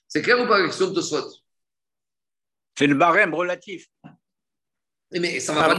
C'est 0.07 0.21
clair 0.21 0.39
ou 0.41 0.47
pas 0.47 0.59
la 0.59 0.67
question 0.67 0.89
de 0.89 0.93
Tosot 0.95 1.29
c'est 2.81 2.87
le 2.87 2.95
barème 2.95 3.33
relatif. 3.33 3.87
Mais 5.13 5.39
ça 5.39 5.53
va 5.53 5.75
pas 5.75 5.77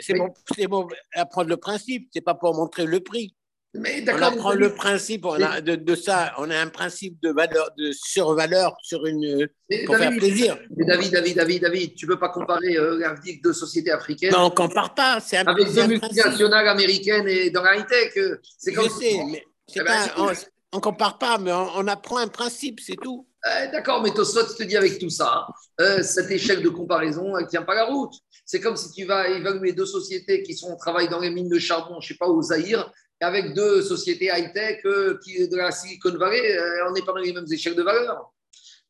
C'est 0.00 0.14
bon, 0.14 0.32
bon 0.68 0.88
apprendre 1.14 1.48
le 1.48 1.56
principe, 1.56 2.08
c'est 2.12 2.20
pas 2.20 2.34
pour 2.34 2.54
montrer 2.54 2.86
le 2.86 3.00
prix. 3.00 3.34
Mais 3.74 4.02
on 4.08 4.22
apprend 4.22 4.54
le 4.54 4.74
principe 4.74 5.26
on 5.26 5.40
a, 5.42 5.60
de, 5.60 5.94
ça. 5.94 6.32
On 6.38 6.50
a 6.50 6.58
un 6.58 6.68
principe 6.68 7.20
de 7.22 7.30
valeur, 7.30 7.68
de 7.76 7.92
survaleur 7.92 8.74
sur 8.82 9.04
une 9.04 9.46
pour 9.84 9.96
faire 9.96 10.10
plaisir. 10.16 10.58
Mais 10.74 10.86
David, 10.86 11.12
David, 11.12 11.36
David, 11.36 11.62
David, 11.62 11.94
tu 11.94 12.06
peux 12.06 12.18
pas 12.18 12.30
comparer 12.30 12.78
euh, 12.78 12.98
de 13.44 13.52
sociétés 13.52 13.90
africaines. 13.90 14.32
Non, 14.32 14.46
on 14.46 14.50
compare 14.50 14.94
pas. 14.94 15.20
C'est 15.20 15.36
avec 15.36 15.72
deux 15.72 15.86
multinationales 15.86 16.66
américaines 16.66 17.28
et 17.28 17.50
dans 17.50 17.62
la 17.62 17.76
high-tech. 17.76 18.16
Euh, 18.16 18.40
c'est 18.56 18.72
comme. 18.72 18.86
Je 18.86 18.90
sais, 18.90 19.18
mais 19.30 19.44
eh 19.74 19.80
ben, 19.80 20.08
on, 20.16 20.32
on 20.72 20.80
compare 20.80 21.18
pas, 21.18 21.36
mais 21.36 21.52
on 21.52 21.86
apprend 21.88 22.16
un 22.16 22.28
principe, 22.28 22.80
c'est 22.80 22.96
tout. 22.96 23.27
Euh, 23.46 23.70
d'accord, 23.70 24.02
mais 24.02 24.12
Tosot 24.12 24.54
te 24.54 24.62
dit 24.64 24.76
avec 24.76 24.98
tout 24.98 25.10
ça, 25.10 25.46
euh, 25.80 26.02
cet 26.02 26.30
échec 26.30 26.60
de 26.60 26.68
comparaison, 26.68 27.36
elle 27.36 27.44
ne 27.44 27.48
tient 27.48 27.62
pas 27.62 27.74
la 27.74 27.84
route. 27.84 28.12
C'est 28.44 28.60
comme 28.60 28.76
si 28.76 28.90
tu 28.90 29.04
vas 29.04 29.28
évaluer 29.28 29.72
deux 29.72 29.86
sociétés 29.86 30.42
qui 30.42 30.54
sont 30.54 30.76
travaillent 30.76 31.08
dans 31.08 31.20
les 31.20 31.30
mines 31.30 31.48
de 31.48 31.58
charbon, 31.58 32.00
je 32.00 32.06
ne 32.06 32.14
sais 32.14 32.18
pas, 32.18 32.26
au 32.26 32.42
Zaïre, 32.42 32.90
avec 33.20 33.54
deux 33.54 33.82
sociétés 33.82 34.26
high-tech 34.26 34.80
euh, 34.86 35.18
de 35.26 35.56
la 35.56 35.70
Silicon 35.70 36.16
Valley, 36.16 36.58
on 36.88 36.92
n'est 36.92 37.02
pas 37.02 37.12
dans 37.12 37.18
les 37.18 37.32
mêmes 37.32 37.50
échecs 37.50 37.76
de 37.76 37.82
valeur. 37.82 38.32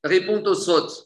Répond 0.02 0.42
Tosot. 0.42 1.04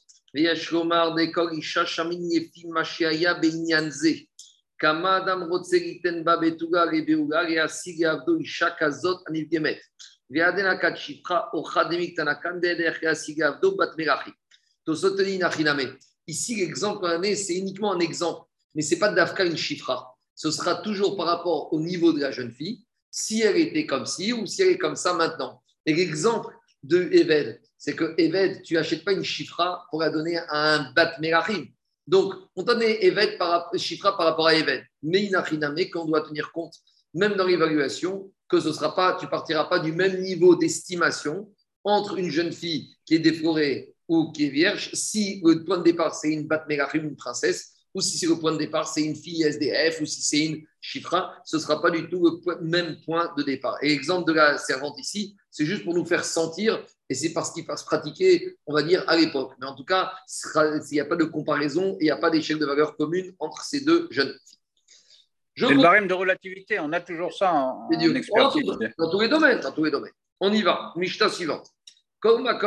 Ici, 16.27 16.57
l'exemple 16.57 17.01
qu'on 17.01 17.23
a 17.23 17.35
c'est 17.35 17.55
uniquement 17.55 17.93
un 17.93 18.01
exemple, 18.01 18.49
mais 18.75 18.83
ce 18.83 18.95
n'est 18.95 19.01
pas 19.01 19.13
d'Afka 19.13 19.45
une 19.45 19.57
chifra. 19.57 20.17
Ce 20.35 20.51
sera 20.51 20.77
toujours 20.77 21.17
par 21.17 21.27
rapport 21.27 21.73
au 21.73 21.81
niveau 21.81 22.13
de 22.13 22.21
la 22.21 22.31
jeune 22.31 22.51
fille, 22.51 22.85
si 23.11 23.43
elle 23.43 23.59
était 23.59 23.87
comme 23.87 24.07
ci 24.07 24.33
ou 24.33 24.47
si 24.47 24.63
elle 24.63 24.69
est 24.69 24.79
comme 24.79 24.97
ça 24.97 25.13
maintenant. 25.13 25.63
Et 25.85 25.95
l'exemple 25.95 26.55
de 26.83 27.11
Eved, 27.13 27.61
c'est 27.77 27.95
que 27.95 28.15
Eved, 28.17 28.63
tu 28.63 28.75
n'achètes 28.75 29.05
pas 29.05 29.13
une 29.13 29.25
chifra 29.25 29.87
pour 29.91 30.01
la 30.01 30.11
donner 30.11 30.39
à 30.39 30.75
un 30.75 30.93
bat 30.93 31.15
merachim. 31.21 31.67
Donc, 32.07 32.35
on 32.57 32.63
donne 32.63 32.83
Eved 32.83 33.37
par, 33.39 33.71
chifra 33.77 34.17
par 34.17 34.27
rapport 34.27 34.49
à 34.49 34.55
Eved. 34.55 34.83
Mais 35.03 35.25
inachiname, 35.25 35.91
qu'on 35.93 36.07
doit 36.07 36.23
tenir 36.23 36.51
compte, 36.53 36.75
même 37.15 37.35
dans 37.35 37.47
l'évaluation, 37.47 38.33
que 38.53 38.61
ce 38.61 38.71
sera 38.71 38.95
pas, 38.95 39.17
tu 39.19 39.27
partiras 39.27 39.65
pas 39.65 39.79
du 39.79 39.93
même 39.93 40.21
niveau 40.21 40.55
d'estimation 40.55 41.51
entre 41.85 42.19
une 42.19 42.29
jeune 42.29 42.53
fille 42.53 42.95
qui 43.07 43.15
est 43.15 43.19
déflorée 43.19 43.95
ou 44.09 44.31
qui 44.31 44.45
est 44.45 44.51
vierge. 44.51 44.91
Si 44.93 45.41
le 45.43 45.65
point 45.65 45.79
de 45.79 45.85
départ, 45.85 46.15
c'est 46.15 46.31
une 46.31 46.47
bat 46.47 46.63
une 46.93 47.17
princesse, 47.17 47.73
ou 47.95 48.03
si 48.03 48.19
c'est 48.19 48.27
le 48.27 48.39
point 48.39 48.53
de 48.53 48.59
départ, 48.59 48.87
c'est 48.87 49.03
une 49.03 49.17
fille 49.17 49.43
SDF, 49.43 50.03
ou 50.03 50.07
si 50.07 50.21
c'est 50.21 50.45
une 50.45 50.63
chifra, 50.83 51.35
ce 51.47 51.57
ne 51.57 51.63
sera 51.63 51.81
pas 51.81 51.91
du 51.91 52.09
tout 52.11 52.43
le 52.47 52.61
même 52.61 53.01
point 53.07 53.33
de 53.39 53.43
départ. 53.43 53.79
Et 53.83 53.89
l'exemple 53.89 54.29
de 54.29 54.35
la 54.35 54.59
servante 54.59 54.99
ici, 54.99 55.35
c'est 55.51 55.65
juste 55.65 55.85
pour 55.85 55.95
nous 55.95 56.05
faire 56.05 56.25
sentir, 56.25 56.85
et 57.09 57.15
c'est 57.15 57.33
parce 57.33 57.53
qu'il 57.53 57.65
faut 57.65 57.77
se 57.77 57.85
pratiquer, 57.85 58.57
on 58.67 58.75
va 58.75 58.83
dire, 58.83 59.03
à 59.09 59.17
l'époque. 59.17 59.53
Mais 59.61 59.67
en 59.67 59.75
tout 59.75 59.85
cas, 59.85 60.13
il 60.57 60.81
n'y 60.93 61.01
a 61.01 61.07
pas 61.07 61.17
de 61.17 61.25
comparaison, 61.25 61.97
il 62.01 62.05
n'y 62.05 62.11
a 62.11 62.17
pas 62.17 62.31
d'échelle 62.31 62.59
de 62.59 62.67
valeur 62.67 62.97
commune 62.97 63.35
entre 63.39 63.63
ces 63.65 63.81
deux 63.81 64.09
jeunes 64.11 64.35
filles. 64.47 64.59
C'est 65.57 65.69
le 65.69 65.83
barème 65.83 66.09
de 66.09 66.15
relativité, 66.15 66.81
on 66.81 66.93
a 66.93 67.01
toujours 67.01 67.33
ça 67.33 67.53
en, 67.53 67.89
en 67.89 68.15
expertise. 68.15 68.65
Dans, 68.99 69.11
tous 69.11 69.21
les 69.21 69.29
domaines, 69.29 69.61
dans 69.61 69.73
tous 69.73 69.85
les 69.85 69.91
domaines. 69.91 70.13
On 70.41 70.53
y 70.53 70.63
va. 70.63 70.93
Mishta 70.97 71.29
suivante. 71.29 71.69
Donc, 72.23 72.61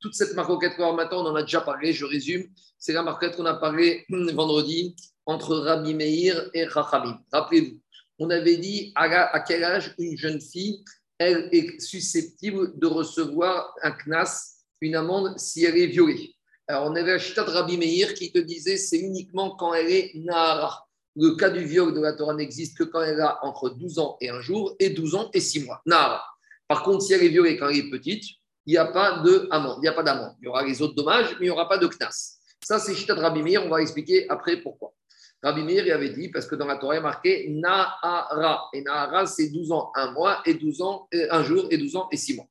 toute 0.00 0.14
cette 0.14 0.34
maroquette 0.34 0.76
qu'on 0.76 0.94
maintenant, 0.94 1.22
on 1.22 1.28
en 1.28 1.36
a 1.36 1.42
déjà 1.42 1.60
parlé, 1.60 1.92
je 1.92 2.06
résume. 2.06 2.46
C'est 2.78 2.94
la 2.94 3.02
maroquette 3.02 3.36
qu'on 3.36 3.44
a 3.44 3.54
parlé 3.54 4.06
vendredi 4.08 4.96
entre 5.26 5.56
Rabbi 5.56 5.94
Meir 5.94 6.48
et 6.54 6.64
Rachamim. 6.64 7.20
Rappelez-vous, 7.30 7.78
on 8.18 8.30
avait 8.30 8.56
dit 8.56 8.92
à, 8.94 9.40
quel 9.40 9.62
âge 9.62 9.94
une 9.98 10.16
jeune 10.16 10.40
fille, 10.40 10.82
elle 11.18 11.50
est 11.52 11.78
susceptible 11.80 12.78
de 12.78 12.86
recevoir 12.86 13.74
un 13.82 13.92
knas, 13.92 14.62
une 14.80 14.96
amende, 14.96 15.38
si 15.38 15.64
elle 15.64 15.76
est 15.76 15.88
violée. 15.88 16.34
Alors, 16.66 16.90
on 16.90 16.94
avait 16.94 17.12
la 17.12 17.18
chita 17.18 17.44
de 17.44 17.50
Rabbi 17.50 17.76
Meir 17.76 18.14
qui 18.14 18.32
te 18.32 18.38
disait 18.38 18.78
c'est 18.78 18.98
uniquement 18.98 19.54
quand 19.56 19.74
elle 19.74 19.90
est 19.90 20.12
Nahara. 20.14 20.86
Le 21.16 21.36
cas 21.36 21.50
du 21.50 21.64
viol 21.64 21.92
de 21.92 22.00
la 22.00 22.14
Torah 22.14 22.34
n'existe 22.34 22.78
que 22.78 22.84
quand 22.84 23.02
elle 23.02 23.20
a 23.20 23.38
entre 23.44 23.68
12 23.68 23.98
ans 23.98 24.16
et 24.20 24.30
un 24.30 24.40
jour 24.40 24.74
et 24.78 24.90
12 24.90 25.14
ans 25.14 25.30
et 25.34 25.40
6 25.40 25.64
mois. 25.64 25.82
Nahara. 25.84 26.24
Par 26.66 26.82
contre, 26.82 27.02
si 27.02 27.12
elle 27.12 27.22
est 27.22 27.28
violée 27.28 27.58
quand 27.58 27.68
elle 27.68 27.76
est 27.76 27.90
petite, 27.90 28.24
il 28.66 28.70
n'y 28.70 28.78
a 28.78 28.86
pas 28.86 29.18
d'amende. 29.22 29.76
Il 29.78 29.82
n'y 29.82 29.88
a 29.88 29.92
pas 29.92 30.02
d'amende. 30.02 30.34
Il 30.40 30.46
y 30.46 30.48
aura 30.48 30.64
les 30.64 30.80
autres 30.80 30.94
dommages, 30.94 31.32
mais 31.32 31.46
il 31.46 31.48
n'y 31.48 31.50
aura 31.50 31.68
pas 31.68 31.76
de 31.76 31.86
knas. 31.86 32.38
Ça, 32.64 32.78
c'est 32.78 32.94
Chita 32.94 33.14
de 33.14 33.20
Rabbi 33.20 33.42
Meir. 33.42 33.62
On 33.64 33.68
va 33.68 33.82
expliquer 33.82 34.26
après 34.30 34.56
pourquoi. 34.56 34.94
Rabbi 35.42 35.62
Meir 35.62 35.94
avait 35.94 36.08
dit, 36.08 36.30
parce 36.30 36.46
que 36.46 36.54
dans 36.54 36.66
la 36.66 36.76
Torah, 36.76 36.94
il 36.94 36.98
a 36.98 37.02
marqué 37.02 37.46
Nahara. 37.50 38.70
Et 38.72 38.80
Nahara, 38.80 39.26
c'est 39.26 39.50
12 39.50 39.70
ans, 39.70 39.92
1 39.94 40.12
mois, 40.12 40.40
et 40.46 40.54
12 40.54 40.80
ans, 40.80 41.06
un 41.12 41.42
jour, 41.44 41.66
et 41.70 41.76
12 41.76 41.96
ans, 41.96 42.08
et 42.10 42.16
6 42.16 42.36
mois. 42.36 42.46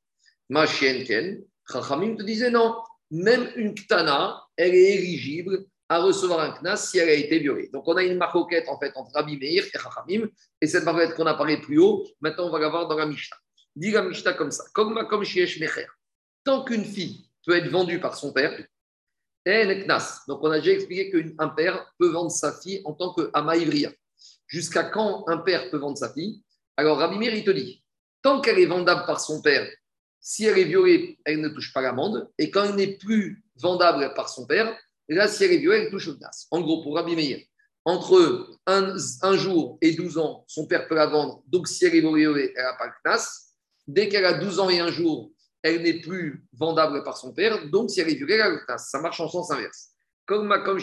Ma 0.49 0.67
Ken, 0.67 1.43
Chachamim 1.67 2.15
te 2.15 2.21
disait 2.21 2.51
non. 2.51 2.75
Même 3.13 3.51
une 3.55 3.75
ktana, 3.75 4.43
elle 4.57 4.73
est 4.73 4.95
éligible 4.95 5.65
à 5.87 5.99
recevoir 5.99 6.39
un 6.39 6.59
knas 6.59 6.77
si 6.77 6.97
elle 6.97 7.09
a 7.09 7.13
été 7.13 7.37
violée. 7.37 7.69
Donc, 7.71 7.87
on 7.87 7.95
a 7.95 8.03
une 8.03 8.17
marquette 8.17 8.67
en 8.67 8.79
fait 8.79 8.91
entre 8.95 9.11
Rabbi 9.13 9.37
Meir 9.37 9.63
et 9.63 9.69
Chachamim. 9.69 10.27
Et 10.59 10.65
cette 10.65 10.83
marquette 10.83 11.13
qu'on 11.13 11.27
a 11.27 11.35
parlé 11.35 11.61
plus 11.61 11.77
haut, 11.77 12.07
maintenant, 12.21 12.47
on 12.47 12.49
va 12.49 12.57
la 12.57 12.69
voir 12.69 12.87
dans 12.87 12.97
la 12.97 13.05
Mishnah. 13.05 13.37
Dit 13.75 13.91
la 13.91 14.01
Mishnah 14.01 14.33
comme 14.33 14.49
ça. 14.49 14.63
Comme 14.73 14.99
Tant 16.43 16.63
qu'une 16.63 16.85
fille 16.85 17.29
peut 17.45 17.55
être 17.55 17.69
vendue 17.69 17.99
par 17.99 18.17
son 18.17 18.33
père, 18.33 18.59
elle 19.45 19.85
knas. 19.85 20.23
Donc, 20.27 20.39
on 20.41 20.49
a 20.49 20.57
déjà 20.59 20.71
expliqué 20.71 21.11
qu'un 21.11 21.49
père 21.49 21.85
peut 21.99 22.09
vendre 22.09 22.31
sa 22.31 22.59
fille 22.59 22.81
en 22.83 22.93
tant 22.93 23.13
que 23.13 23.29
Ivria. 23.55 23.91
Jusqu'à 24.47 24.85
quand 24.85 25.23
un 25.27 25.37
père 25.37 25.69
peut 25.69 25.77
vendre 25.77 25.99
sa 25.99 26.11
fille? 26.11 26.41
Alors, 26.77 26.97
Rabbi 26.97 27.19
Mir, 27.19 27.35
il 27.35 27.43
te 27.43 27.51
dit 27.51 27.83
tant 28.23 28.41
qu'elle 28.41 28.57
est 28.57 28.65
vendable 28.65 29.05
par 29.05 29.19
son 29.19 29.39
père, 29.41 29.69
si 30.23 30.45
elle 30.45 30.57
est 30.57 30.63
violée, 30.63 31.19
elle 31.25 31.41
ne 31.41 31.49
touche 31.49 31.73
pas 31.73 31.81
l'amende. 31.81 32.31
Et 32.39 32.49
quand 32.49 32.63
elle 32.63 32.75
n'est 32.75 32.97
plus 32.97 33.43
vendable 33.57 34.13
par 34.15 34.29
son 34.29 34.47
père, 34.47 34.75
là, 35.09 35.27
si 35.27 35.43
elle 35.43 35.51
est 35.51 35.57
violée, 35.57 35.83
elle 35.83 35.91
touche 35.91 36.07
le 36.07 36.13
knas. 36.13 36.47
En 36.49 36.61
gros, 36.61 36.81
pour 36.81 36.95
Rabbi 36.95 37.15
Meir, 37.15 37.39
entre 37.83 38.57
un, 38.65 39.35
jour 39.35 39.77
et 39.81 39.91
12 39.91 40.17
ans, 40.17 40.45
son 40.47 40.65
père 40.65 40.87
peut 40.87 40.95
la 40.95 41.07
vendre. 41.07 41.43
Donc, 41.47 41.67
si 41.67 41.85
elle 41.85 41.95
est 41.95 41.99
violée, 41.99 42.53
elle 42.55 42.63
n'a 42.63 42.73
pas 42.73 42.87
le 42.87 42.93
knas. 43.03 43.49
Dès 43.85 44.07
qu'elle 44.07 44.25
a 44.25 44.35
12 44.35 44.61
ans 44.61 44.69
et 44.69 44.79
un 44.79 44.89
jour, 44.89 45.29
elle 45.61 45.81
n'est 45.81 45.99
plus 45.99 46.45
vendable 46.53 47.03
par 47.03 47.17
son 47.17 47.33
père. 47.33 47.67
Donc, 47.67 47.91
si 47.91 47.99
elle 47.99 48.09
est 48.09 48.15
violée, 48.15 48.35
elle 48.35 48.41
a 48.41 48.49
le 48.49 48.59
knas. 48.65 48.77
Ça 48.77 49.01
marche 49.01 49.19
en 49.19 49.27
sens 49.27 49.51
inverse. 49.51 49.89
Comme 50.25 50.47
comme 50.63 50.79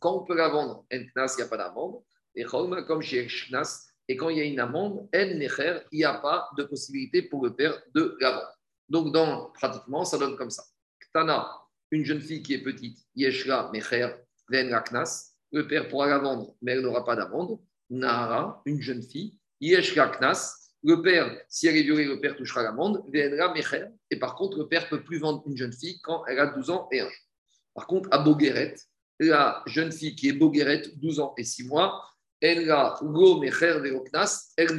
quand 0.00 0.16
on 0.16 0.24
peut 0.26 0.36
la 0.36 0.50
vendre, 0.50 0.84
il 0.92 1.00
n'y 1.00 1.42
a 1.42 1.46
pas 1.46 1.56
d'amende. 1.56 2.02
Et 2.34 2.44
comme 2.44 2.76
knas, 2.84 3.89
et 4.08 4.16
quand 4.16 4.28
il 4.28 4.38
y 4.38 4.40
a 4.40 4.44
une 4.44 4.60
amende, 4.60 5.08
il 5.12 5.48
n'y 5.92 6.04
a 6.04 6.14
pas 6.14 6.48
de 6.56 6.64
possibilité 6.64 7.22
pour 7.22 7.44
le 7.44 7.54
père 7.54 7.80
de 7.94 8.16
la 8.20 8.30
vendre. 8.32 9.12
Donc, 9.12 9.54
pratiquement, 9.54 10.04
ça 10.04 10.18
donne 10.18 10.36
comme 10.36 10.50
ça. 10.50 10.64
Ktana, 11.00 11.48
une 11.92 12.04
jeune 12.04 12.20
fille 12.20 12.42
qui 12.42 12.54
est 12.54 12.62
petite, 12.62 12.98
Yeshra 13.14 13.70
Mecher, 13.72 14.08
Ven 14.48 14.68
Knas, 14.68 15.36
le 15.52 15.66
père 15.66 15.88
pourra 15.88 16.08
la 16.08 16.18
vendre, 16.18 16.54
mais 16.62 16.72
elle 16.72 16.80
n'aura 16.80 17.04
pas 17.04 17.14
d'amende. 17.16 17.60
Nahara, 17.88 18.62
une 18.64 18.80
jeune 18.80 19.02
fille, 19.02 19.38
Yeshra 19.60 20.08
Knas, 20.08 20.56
le 20.82 21.02
père, 21.02 21.40
si 21.48 21.66
elle 21.66 21.76
est 21.76 21.82
violée, 21.82 22.06
le 22.06 22.20
père 22.20 22.36
touchera 22.36 22.62
l'amende. 22.62 23.04
Mecher. 23.12 23.86
Et 24.10 24.18
par 24.18 24.34
contre, 24.34 24.58
le 24.58 24.66
père 24.66 24.84
ne 24.84 24.88
peut 24.88 25.04
plus 25.04 25.18
vendre 25.18 25.42
une 25.46 25.56
jeune 25.56 25.72
fille 25.72 26.00
quand 26.00 26.24
elle 26.26 26.38
a 26.40 26.46
12 26.46 26.70
ans 26.70 26.88
et 26.90 27.00
un 27.00 27.04
jour. 27.04 27.26
Par 27.74 27.86
contre, 27.86 28.08
à 28.12 28.18
Bogueret, 28.18 28.74
la 29.18 29.62
jeune 29.66 29.92
fille 29.92 30.16
qui 30.16 30.28
est 30.28 30.32
Bogueret, 30.32 30.82
12 30.96 31.20
ans 31.20 31.34
et 31.36 31.44
6 31.44 31.68
mois, 31.68 32.02
elle 32.40 32.66
ne 32.66 32.72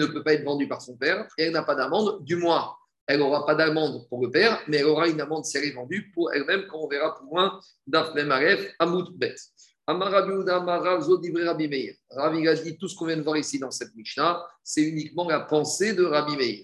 peut 0.05 0.23
pas 0.23 0.33
être 0.33 0.43
vendue 0.43 0.67
par 0.67 0.81
son 0.81 0.97
père 0.97 1.27
et 1.37 1.43
elle 1.43 1.53
n'a 1.53 1.63
pas 1.63 1.75
d'amende. 1.75 2.21
Du 2.23 2.35
moins, 2.35 2.73
elle 3.07 3.19
n'aura 3.19 3.45
pas 3.45 3.55
d'amende 3.55 4.05
pour 4.09 4.21
le 4.23 4.29
père, 4.31 4.61
mais 4.67 4.77
elle 4.77 4.85
aura 4.85 5.07
une 5.07 5.21
amende 5.21 5.45
si 5.45 5.57
elle 5.57 5.65
est 5.65 5.73
vendue 5.73 6.11
pour 6.13 6.33
elle-même, 6.33 6.65
quand 6.69 6.79
on 6.79 6.87
verra 6.87 7.15
plus 7.15 7.27
loin, 7.27 7.59
Daf 7.85 8.15
Memaref, 8.15 8.73
Amout 8.79 9.11
Bet. 9.15 9.35
Ravi 9.87 10.47
a 12.47 12.55
dit 12.55 12.77
tout 12.77 12.87
ce 12.87 12.95
qu'on 12.95 13.07
vient 13.07 13.17
de 13.17 13.23
voir 13.23 13.35
ici 13.37 13.57
dans 13.59 13.71
cette 13.71 13.95
Mishnah, 13.95 14.45
c'est 14.63 14.83
uniquement 14.83 15.27
la 15.27 15.41
pensée 15.41 15.93
de 15.93 16.05
Rabbi 16.05 16.37
Meir. 16.37 16.63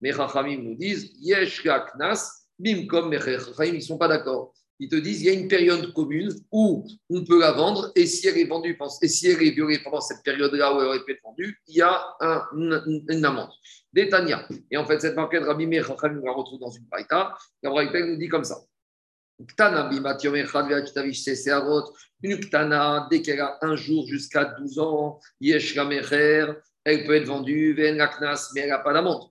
Mais 0.00 0.12
Chachamim 0.12 0.62
nous 0.62 0.76
disent 0.76 1.10
Yesh 1.18 1.64
Knas, 1.64 2.44
Bim 2.58 2.86
comme 2.86 3.12
ils 3.12 3.74
ne 3.74 3.80
sont 3.80 3.98
pas 3.98 4.08
d'accord. 4.08 4.54
Ils 4.80 4.88
te 4.88 4.96
disent 4.96 5.20
il 5.20 5.26
y 5.26 5.28
a 5.28 5.34
une 5.34 5.46
période 5.46 5.92
commune 5.92 6.30
où 6.50 6.86
on 7.10 7.22
peut 7.24 7.38
la 7.38 7.52
vendre 7.52 7.92
et 7.94 8.06
si 8.06 8.26
elle 8.26 8.38
est 8.38 8.46
vendue 8.46 8.76
et 9.02 9.08
si 9.08 9.28
elle 9.28 9.42
est 9.42 9.50
violée 9.50 9.78
pendant 9.84 10.00
cette 10.00 10.22
période-là 10.24 10.74
où 10.74 10.80
elle 10.80 10.86
aurait 10.86 11.04
pu 11.04 11.12
être 11.12 11.22
vendue, 11.22 11.60
il 11.68 11.76
y 11.76 11.82
a 11.82 12.02
un, 12.20 12.42
une, 12.54 13.24
amende. 13.24 13.50
Détania. 13.92 14.48
Et 14.70 14.78
en 14.78 14.86
fait, 14.86 14.98
cette 15.00 15.16
marquette 15.16 15.44
Rabbi 15.44 15.66
Meir, 15.66 15.86
Chachamim 15.86 16.22
la 16.24 16.32
retrouve 16.32 16.60
dans 16.60 16.70
une 16.70 16.86
braïta. 16.86 17.36
La 17.62 17.70
braïta 17.70 18.00
nous 18.00 18.16
dit 18.16 18.28
comme 18.28 18.44
ça. 18.44 18.56
Une 22.22 22.40
ktana, 22.40 23.08
dès 23.10 23.22
qu'elle 23.22 23.40
a 23.40 23.58
un 23.62 23.76
jour 23.76 24.06
jusqu'à 24.06 24.44
12 24.44 24.78
ans, 24.78 25.20
elle 25.42 27.06
peut 27.06 27.14
être 27.14 27.26
vendue, 27.26 27.74
mais 27.76 27.84
elle 27.84 27.96
n'a 27.96 28.78
pas 28.78 28.92
d'amende. 28.92 29.29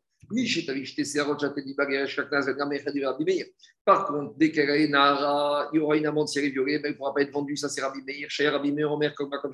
Par 3.86 4.06
contre, 4.06 4.38
dès 4.38 4.52
qu'elle 4.52 4.90
y 4.90 5.80
aura 5.80 5.98
une 5.98 6.06
amende 6.06 6.28
si 6.28 6.40
elle 6.40 6.52
violée, 6.52 6.78
mais 6.78 6.90
elle 6.90 6.92
ne 6.92 6.98
pourra 6.98 7.14
pas 7.14 7.22
être 7.22 7.32
vendue. 7.32 7.58
Ça, 7.58 7.70
c'est 7.70 7.82
Rabbi 7.82 8.72
Meir. 8.72 8.92
Omer, 8.92 9.14
comme 9.16 9.30
comme. 9.42 9.52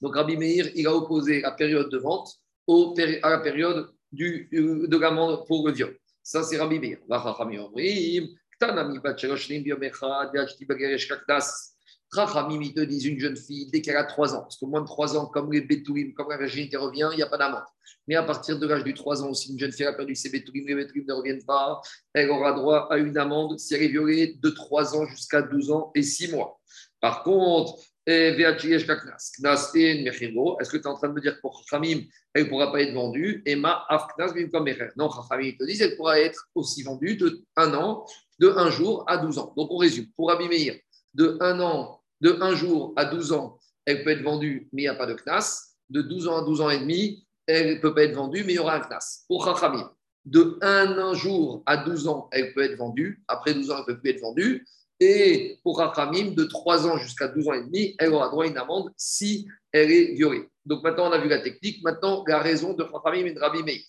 Donc, 0.00 0.16
Rabbi 0.16 0.36
Meir, 0.36 0.70
il 0.74 0.86
a 0.86 0.94
opposé 0.94 1.40
la 1.40 1.52
période 1.52 1.90
de 1.90 1.98
vente 1.98 2.30
à 3.22 3.30
la 3.30 3.38
période 3.38 3.90
du, 4.10 4.48
de 4.50 4.96
l'amende 4.96 5.46
pour 5.46 5.66
le 5.66 5.72
viol. 5.72 5.96
Ça, 6.22 6.42
c'est 6.42 6.56
Rabbi 6.56 6.78
Meir. 6.80 6.98
Rachamim, 12.14 12.60
ils 12.62 12.74
te 12.74 12.80
disent 12.80 13.04
une 13.04 13.18
jeune 13.18 13.36
fille, 13.36 13.68
dès 13.70 13.80
qu'elle 13.80 13.96
a 13.96 14.04
3 14.04 14.34
ans, 14.34 14.42
parce 14.42 14.56
que 14.56 14.64
moins 14.64 14.80
de 14.80 14.86
3 14.86 15.16
ans, 15.16 15.26
comme 15.26 15.52
les 15.52 15.60
bétoulim, 15.60 16.14
comme 16.14 16.30
la 16.30 16.38
virginité 16.38 16.76
revient, 16.76 17.08
il 17.12 17.16
n'y 17.16 17.22
a 17.22 17.26
pas 17.26 17.38
d'amende. 17.38 17.64
Mais 18.06 18.16
à 18.16 18.22
partir 18.22 18.58
de 18.58 18.66
l'âge 18.66 18.84
du 18.84 18.94
3 18.94 19.22
ans, 19.22 19.34
si 19.34 19.52
une 19.52 19.58
jeune 19.58 19.72
fille 19.72 19.86
a 19.86 19.92
perdu 19.92 20.14
ses 20.14 20.30
bétoulim, 20.30 20.66
les 20.66 20.74
bétoulim 20.74 21.04
ne 21.06 21.12
reviennent 21.14 21.44
pas, 21.44 21.80
elle 22.12 22.30
aura 22.30 22.52
droit 22.52 22.88
à 22.90 22.98
une 22.98 23.16
amende 23.16 23.58
si 23.58 23.74
elle 23.74 23.82
est 23.82 23.88
violée 23.88 24.38
de 24.40 24.50
3 24.50 24.96
ans 24.96 25.06
jusqu'à 25.06 25.42
12 25.42 25.70
ans 25.70 25.90
et 25.94 26.02
6 26.02 26.32
mois. 26.32 26.60
Par 27.00 27.22
contre, 27.22 27.78
est-ce 28.06 28.36
que 30.70 30.76
tu 30.76 30.82
es 30.82 30.86
en 30.86 30.94
train 30.94 31.08
de 31.08 31.14
me 31.14 31.20
dire 31.22 31.36
que 31.36 31.40
pour 31.40 31.64
Chachamim, 31.66 32.02
elle 32.34 32.44
ne 32.44 32.48
pourra 32.50 32.70
pas 32.70 32.82
être 32.82 32.92
vendue? 32.92 33.42
Et 33.46 33.56
ma 33.56 33.86
Non, 34.96 35.10
Chachamim, 35.10 35.52
te 35.58 35.64
dit 35.64 35.78
qu'elle 35.78 35.96
pourra 35.96 36.20
être 36.20 36.48
aussi 36.54 36.82
vendue 36.82 37.16
de 37.16 37.42
un 37.56 37.72
an, 37.72 38.04
de 38.38 38.48
un 38.50 38.70
jour 38.70 39.04
à 39.06 39.16
12 39.16 39.38
ans. 39.38 39.54
Donc 39.56 39.70
on 39.70 39.78
résume. 39.78 40.06
Pour 40.16 40.28
Rabbi 40.28 40.48
Meir, 40.48 40.76
de 41.14 41.38
un 41.40 41.58
an, 41.60 42.02
de 42.20 42.38
un 42.40 42.54
jour 42.54 42.92
à 42.96 43.04
12 43.04 43.32
ans, 43.32 43.58
elle 43.84 44.04
peut 44.04 44.10
être 44.10 44.22
vendue, 44.22 44.68
mais 44.72 44.82
il 44.82 44.84
n'y 44.86 44.88
a 44.88 44.94
pas 44.94 45.06
de 45.06 45.14
knas. 45.14 45.74
De 45.90 46.02
12 46.02 46.28
ans 46.28 46.36
à 46.36 46.44
12 46.44 46.60
ans 46.60 46.70
et 46.70 46.78
demi, 46.78 47.26
elle 47.46 47.74
ne 47.74 47.80
peut 47.80 47.94
pas 47.94 48.04
être 48.04 48.14
vendue, 48.14 48.44
mais 48.44 48.54
il 48.54 48.56
y 48.56 48.58
aura 48.58 48.76
un 48.76 48.80
knas. 48.80 49.24
Pour 49.28 49.44
Chachamim, 49.44 49.90
de 50.24 50.58
un 50.62 51.14
jour 51.14 51.62
à 51.66 51.76
12 51.76 52.08
ans, 52.08 52.28
elle 52.32 52.54
peut 52.54 52.62
être 52.62 52.78
vendue. 52.78 53.22
Après 53.28 53.54
12 53.54 53.70
ans, 53.70 53.74
elle 53.76 53.80
ne 53.80 53.86
peut 53.86 54.00
plus 54.00 54.10
être 54.10 54.22
vendue. 54.22 54.66
Et 55.00 55.58
pour 55.62 55.78
Rachamim, 55.78 56.34
de 56.34 56.44
3 56.44 56.86
ans 56.86 56.96
jusqu'à 56.96 57.28
12 57.28 57.48
ans 57.48 57.52
et 57.52 57.64
demi, 57.64 57.94
elle 57.98 58.12
aura 58.12 58.28
droit 58.28 58.44
à 58.44 58.48
une 58.48 58.56
amende 58.56 58.92
si 58.96 59.46
elle 59.72 59.90
est 59.90 60.14
violée. 60.14 60.48
Donc 60.64 60.82
maintenant, 60.82 61.08
on 61.08 61.12
a 61.12 61.18
vu 61.18 61.28
la 61.28 61.40
technique. 61.40 61.82
Maintenant, 61.82 62.24
la 62.26 62.38
raison 62.38 62.74
de 62.74 62.84
Rachamim 62.84 63.26
et 63.26 63.32
de 63.32 63.40
Rabbi 63.40 63.62
Meir. 63.62 63.80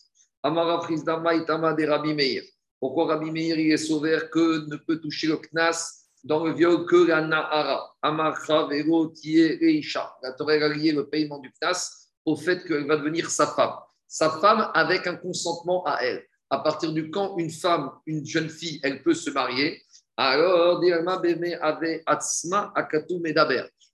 Amara 0.43 0.81
Frizdama 0.81 1.35
Itama 1.35 1.73
de 1.73 1.85
Rabbi 1.85 2.13
Meir. 2.13 2.43
Pourquoi 2.79 3.07
Rabbi 3.07 3.31
Meir 3.31 3.57
il 3.57 3.71
est 3.71 3.77
sauvé 3.77 4.17
que 4.31 4.67
ne 4.69 4.75
peut 4.75 4.99
toucher 4.99 5.27
le 5.27 5.37
Knas 5.37 6.04
dans 6.25 6.43
le 6.43 6.53
viol 6.53 6.85
que 6.85 7.07
la 7.07 7.21
Nahara 7.21 7.95
Amarcha 8.01 8.65
Vero 8.65 9.13
Reisha. 9.23 10.11
La 10.23 10.33
Torah 10.33 10.53
a 10.53 10.67
lié 10.69 10.91
le 10.91 11.07
paiement 11.07 11.37
du 11.39 11.51
Knas 11.61 12.09
au 12.25 12.35
fait 12.35 12.65
qu'elle 12.65 12.87
va 12.87 12.97
devenir 12.97 13.29
sa 13.29 13.45
femme. 13.45 13.75
Sa 14.07 14.31
femme 14.41 14.71
avec 14.73 15.05
un 15.07 15.15
consentement 15.15 15.85
à 15.85 15.99
elle. 16.01 16.25
à 16.49 16.59
partir 16.59 16.91
du 16.93 17.11
quand 17.11 17.37
une 17.37 17.51
femme, 17.51 17.91
une 18.05 18.25
jeune 18.25 18.49
fille, 18.49 18.79
elle 18.83 19.03
peut 19.03 19.13
se 19.13 19.29
marier, 19.29 19.81
alors, 20.17 20.81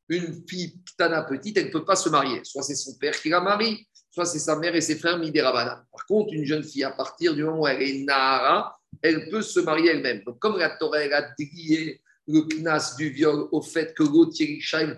une 0.10 0.44
fille 0.48 0.80
tana 0.98 1.24
petite, 1.24 1.58
elle 1.58 1.66
ne 1.66 1.72
peut 1.72 1.86
pas 1.86 1.96
se 1.96 2.10
marier. 2.10 2.42
Soit 2.44 2.64
c'est 2.64 2.76
son 2.76 2.96
père 2.98 3.20
qui 3.20 3.30
la 3.30 3.42
marie, 3.42 3.88
soit 4.12 4.26
c'est 4.26 4.40
sa 4.40 4.56
mère 4.58 4.76
et 4.76 4.82
ses 4.82 4.98
frères 4.98 5.18
midérabana. 5.18 5.84
Par 5.92 6.06
contre, 6.06 6.34
une 6.34 6.46
jeune 6.46 6.64
fille, 6.64 6.84
à 6.84 6.92
partir 6.92 7.34
du 7.34 7.44
moment 7.44 7.62
où 7.62 7.68
elle 7.68 7.82
est 7.82 8.04
nara, 8.04 8.78
elle 9.02 9.30
peut 9.30 9.42
se 9.42 9.62
marier 9.62 9.92
elle-même. 9.92 10.22
Donc, 10.24 10.38
comme 10.38 10.60
la 10.60 10.70
Torah 10.70 11.00
a 11.00 11.22
délié 11.38 12.02
le 12.32 12.42
knas 12.42 12.96
du 12.98 13.10
viol 13.10 13.48
au 13.52 13.62
fait 13.62 13.94
que 13.94 14.04
l'autre 14.04 14.38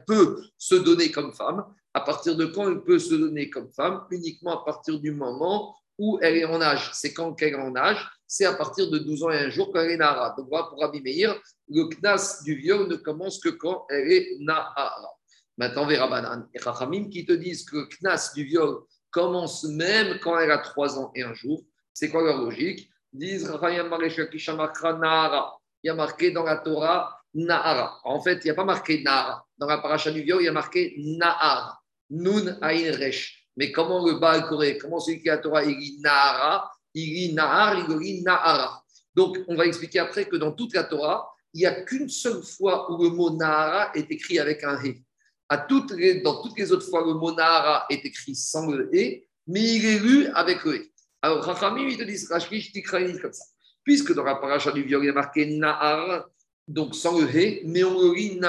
peut 0.06 0.42
se 0.58 0.76
donner 0.76 1.12
comme 1.12 1.34
femme, 1.34 1.66
à 1.94 2.02
partir 2.02 2.36
de 2.36 2.46
quand 2.46 2.70
elle 2.70 2.84
peut 2.84 3.00
se 3.00 3.14
donner 3.14 3.50
comme 3.50 3.72
femme? 3.72 4.06
Uniquement 4.12 4.62
à 4.62 4.66
partir 4.66 5.00
du 5.00 5.12
moment 5.12 5.76
où 6.00 6.18
elle 6.22 6.38
est 6.38 6.46
en 6.46 6.62
âge. 6.62 6.90
C'est 6.94 7.14
quand 7.14 7.40
elle 7.42 7.54
est 7.54 7.56
en 7.56 7.76
âge? 7.76 8.04
C'est 8.26 8.46
à 8.46 8.54
partir 8.54 8.90
de 8.90 8.98
12 8.98 9.24
ans 9.24 9.30
et 9.30 9.38
un 9.38 9.50
jour 9.50 9.72
quand 9.72 9.80
elle 9.80 9.92
est 9.92 9.98
Nahara. 9.98 10.34
Donc 10.36 10.48
voilà, 10.50 10.66
pour 10.66 10.80
Rabbi 10.80 11.02
le 11.70 11.84
knas 11.88 12.42
du 12.44 12.56
viol 12.56 12.88
ne 12.88 12.96
commence 12.96 13.40
que 13.40 13.50
quand 13.50 13.86
elle 13.90 14.12
est 14.12 14.38
Nahara. 14.40 14.92
Maintenant, 15.56 15.84
on 15.84 15.88
verra 15.88 16.08
Banan 16.08 16.48
et 16.52 16.60
Rachamim 16.60 17.10
qui 17.10 17.26
te 17.28 17.34
disent 17.34 17.64
que 17.64 17.76
le 17.78 17.86
knas 17.86 18.32
du 18.34 18.44
viol 18.44 18.80
commence 19.12 19.66
même 19.66 20.18
quand 20.20 20.40
elle 20.40 20.50
a 20.50 20.58
3 20.58 20.98
ans 20.98 21.12
et 21.14 21.22
un 21.22 21.36
jour. 21.36 21.64
C'est 21.94 22.10
quoi 22.10 22.24
leur 22.24 22.40
logique? 22.40 22.90
Disent 23.12 23.48
Nahara. 23.48 23.72
Il 25.84 25.88
y 25.88 25.90
a 25.90 25.96
marqué 25.96 26.32
dans 26.32 26.44
la 26.44 26.58
Torah 26.58 27.23
Nahara. 27.34 28.00
En 28.04 28.22
fait, 28.22 28.40
il 28.44 28.46
n'y 28.46 28.52
a 28.52 28.56
pas 28.56 28.66
marqué 28.66 29.02
Nahara. 29.04 29.46
Dans 29.58 29.68
la 29.68 29.78
paracha 29.80 30.12
du 30.12 30.22
viol, 30.22 30.42
il 30.42 30.46
y 30.46 30.48
a 30.48 30.52
marqué 30.52 30.96
Nahara. 30.98 31.80
Nun 32.10 32.58
Ain 32.62 32.92
Resh. 32.98 33.48
Mais 33.56 33.72
comment 33.72 34.06
le 34.06 34.20
Baal 34.20 34.48
Koré, 34.48 34.78
comment 34.78 35.00
celui 35.00 35.22
qui 35.22 35.30
a 35.30 35.38
Torah, 35.38 35.64
il 35.64 35.78
dit 35.78 36.00
Nahara, 36.02 36.72
il 36.94 37.14
dit 37.14 37.34
Nahar, 37.34 37.78
il 37.78 38.00
dit 38.00 38.24
Nahara. 38.24 38.84
Donc, 39.16 39.38
on 39.48 39.56
va 39.56 39.66
expliquer 39.66 40.00
après 40.00 40.26
que 40.26 40.36
dans 40.36 40.52
toute 40.52 40.74
la 40.74 40.84
Torah, 40.84 41.30
il 41.54 41.60
n'y 41.60 41.66
a 41.66 41.82
qu'une 41.82 42.10
seule 42.10 42.42
fois 42.42 42.92
où 42.92 43.04
le 43.04 43.10
mot 43.10 43.30
Nahara 43.36 43.92
est 43.94 44.10
écrit 44.12 44.40
avec 44.40 44.64
un 44.64 44.80
He. 44.84 45.04
Dans 45.50 45.68
toutes 45.68 46.58
les 46.58 46.72
autres 46.72 46.88
fois, 46.90 47.06
le 47.06 47.14
mot 47.14 47.32
Nahara 47.32 47.86
est 47.90 48.04
écrit 48.04 48.36
sans 48.36 48.72
le 48.72 48.90
He, 48.94 49.28
mais 49.46 49.62
il 49.62 49.86
est 49.86 50.00
lu 50.00 50.28
avec 50.34 50.64
le 50.64 50.78
He. 50.78 50.92
Alors, 51.22 51.44
Rachamim, 51.44 51.88
il 51.88 51.98
te 51.98 52.04
dit, 52.04 52.26
comme 53.20 53.34
ça. 53.34 53.46
Puisque 53.84 54.14
dans 54.14 54.24
la 54.24 54.36
paracha 54.36 54.72
du 54.72 54.84
viol, 54.84 55.04
il 55.04 55.08
y 55.08 55.10
a 55.10 55.14
marqué 55.14 55.46
Nahar, 55.58 56.26
donc 56.68 56.96
sans 56.96 57.20
le 57.20 57.28
He, 57.28 57.62
mais 57.66 57.84
on 57.84 58.00
le 58.00 58.14
lit. 58.14 58.40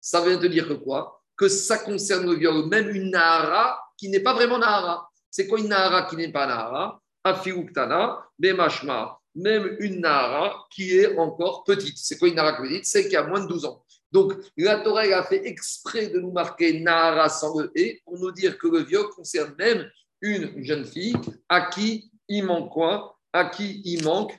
Ça 0.00 0.20
veut 0.20 0.38
te 0.38 0.46
dire 0.46 0.68
que 0.68 0.74
quoi? 0.74 1.22
Que 1.36 1.48
ça 1.48 1.78
concerne 1.78 2.26
le 2.30 2.36
viol, 2.36 2.66
même 2.66 2.90
une 2.90 3.10
Nahara 3.10 3.80
qui 3.96 4.08
n'est 4.08 4.20
pas 4.20 4.34
vraiment 4.34 4.58
Nahara. 4.58 5.08
C'est 5.30 5.46
quoi 5.46 5.58
une 5.60 5.68
Nahara 5.68 6.02
qui 6.02 6.16
n'est 6.16 6.32
pas 6.32 6.46
Nahara 6.46 7.00
Afiuktana, 7.24 8.26
Bemashma, 8.38 9.18
même 9.34 9.76
une 9.78 10.00
Nahara 10.00 10.66
qui 10.70 10.98
est 10.98 11.16
encore 11.16 11.64
petite. 11.64 11.96
C'est 11.98 12.18
quoi 12.18 12.28
une 12.28 12.34
Nahara 12.34 12.60
petite 12.60 12.84
Celle 12.84 13.08
qui 13.08 13.16
a 13.16 13.24
moins 13.24 13.40
de 13.40 13.46
12 13.46 13.64
ans. 13.64 13.84
Donc, 14.10 14.34
la 14.56 14.80
Torah 14.80 15.02
a 15.02 15.22
fait 15.22 15.46
exprès 15.46 16.08
de 16.08 16.20
nous 16.20 16.32
marquer 16.32 16.80
Nahara 16.80 17.28
sans 17.28 17.58
le 17.58 17.72
E 17.76 17.98
pour 18.04 18.18
nous 18.18 18.30
dire 18.30 18.58
que 18.58 18.68
le 18.68 18.80
viol 18.80 19.08
concerne 19.08 19.54
même 19.58 19.88
une 20.20 20.62
jeune 20.62 20.84
fille 20.84 21.16
à 21.48 21.62
qui 21.62 22.10
il 22.28 22.44
manque 22.44 22.70
quoi? 22.70 23.16
À 23.32 23.46
qui 23.46 23.80
il 23.84 24.04
manque 24.04 24.38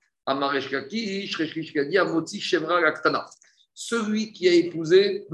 Celui 3.73 4.33
qui 4.33 4.47
a 4.49 4.53
épousé 4.53 5.27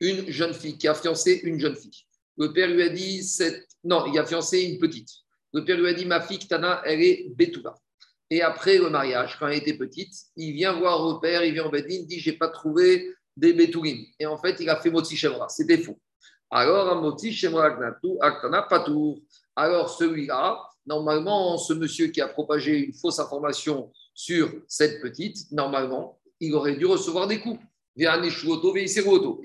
une 0.00 0.30
jeune 0.30 0.54
fille, 0.54 0.78
qui 0.78 0.88
a 0.88 0.94
fiancé 0.94 1.40
une 1.44 1.58
jeune 1.58 1.76
fille. 1.76 2.04
Le 2.36 2.52
père 2.52 2.68
lui 2.68 2.82
a 2.82 2.88
dit, 2.88 3.22
non, 3.84 4.06
il 4.06 4.18
a 4.18 4.24
fiancé 4.24 4.62
une 4.62 4.78
petite. 4.78 5.10
Le 5.52 5.64
père 5.64 5.78
lui 5.78 5.88
a 5.88 5.92
dit, 5.92 6.06
ma 6.06 6.20
fille 6.20 6.38
Tana, 6.38 6.82
elle 6.84 7.02
est 7.02 7.28
Betouba. 7.36 7.74
Et 8.30 8.42
après 8.42 8.78
le 8.78 8.88
mariage, 8.88 9.36
quand 9.38 9.48
elle 9.48 9.58
était 9.58 9.76
petite, 9.76 10.14
il 10.36 10.52
vient 10.52 10.72
voir 10.72 11.06
le 11.06 11.20
père, 11.20 11.42
il 11.44 11.52
vient 11.52 11.64
en 11.64 11.70
Bedin, 11.70 11.88
il 11.90 12.06
dit, 12.06 12.20
j'ai 12.20 12.34
pas 12.34 12.48
trouvé 12.48 13.12
des 13.36 13.52
Betourim. 13.52 14.06
Et 14.18 14.26
en 14.26 14.38
fait, 14.38 14.56
il 14.60 14.70
a 14.70 14.76
fait 14.76 14.90
Moti 14.90 15.16
Shemra. 15.16 15.48
C'était 15.48 15.78
faux. 15.78 15.98
Alors, 16.48 17.02
Moti 17.02 17.32
Shemra 17.32 17.76
Aktana 18.20 18.62
Patour. 18.62 19.20
Alors, 19.56 19.90
celui-là, 19.90 20.62
normalement, 20.90 21.56
ce 21.56 21.72
monsieur 21.72 22.08
qui 22.08 22.20
a 22.20 22.26
propagé 22.26 22.76
une 22.86 22.92
fausse 22.92 23.20
information 23.20 23.92
sur 24.12 24.50
cette 24.66 25.00
petite, 25.00 25.50
normalement, 25.52 26.20
il 26.40 26.52
aurait 26.52 26.74
dû 26.74 26.84
recevoir 26.84 27.28
des 27.28 27.40
coups. 27.40 27.60
Et 27.96 28.06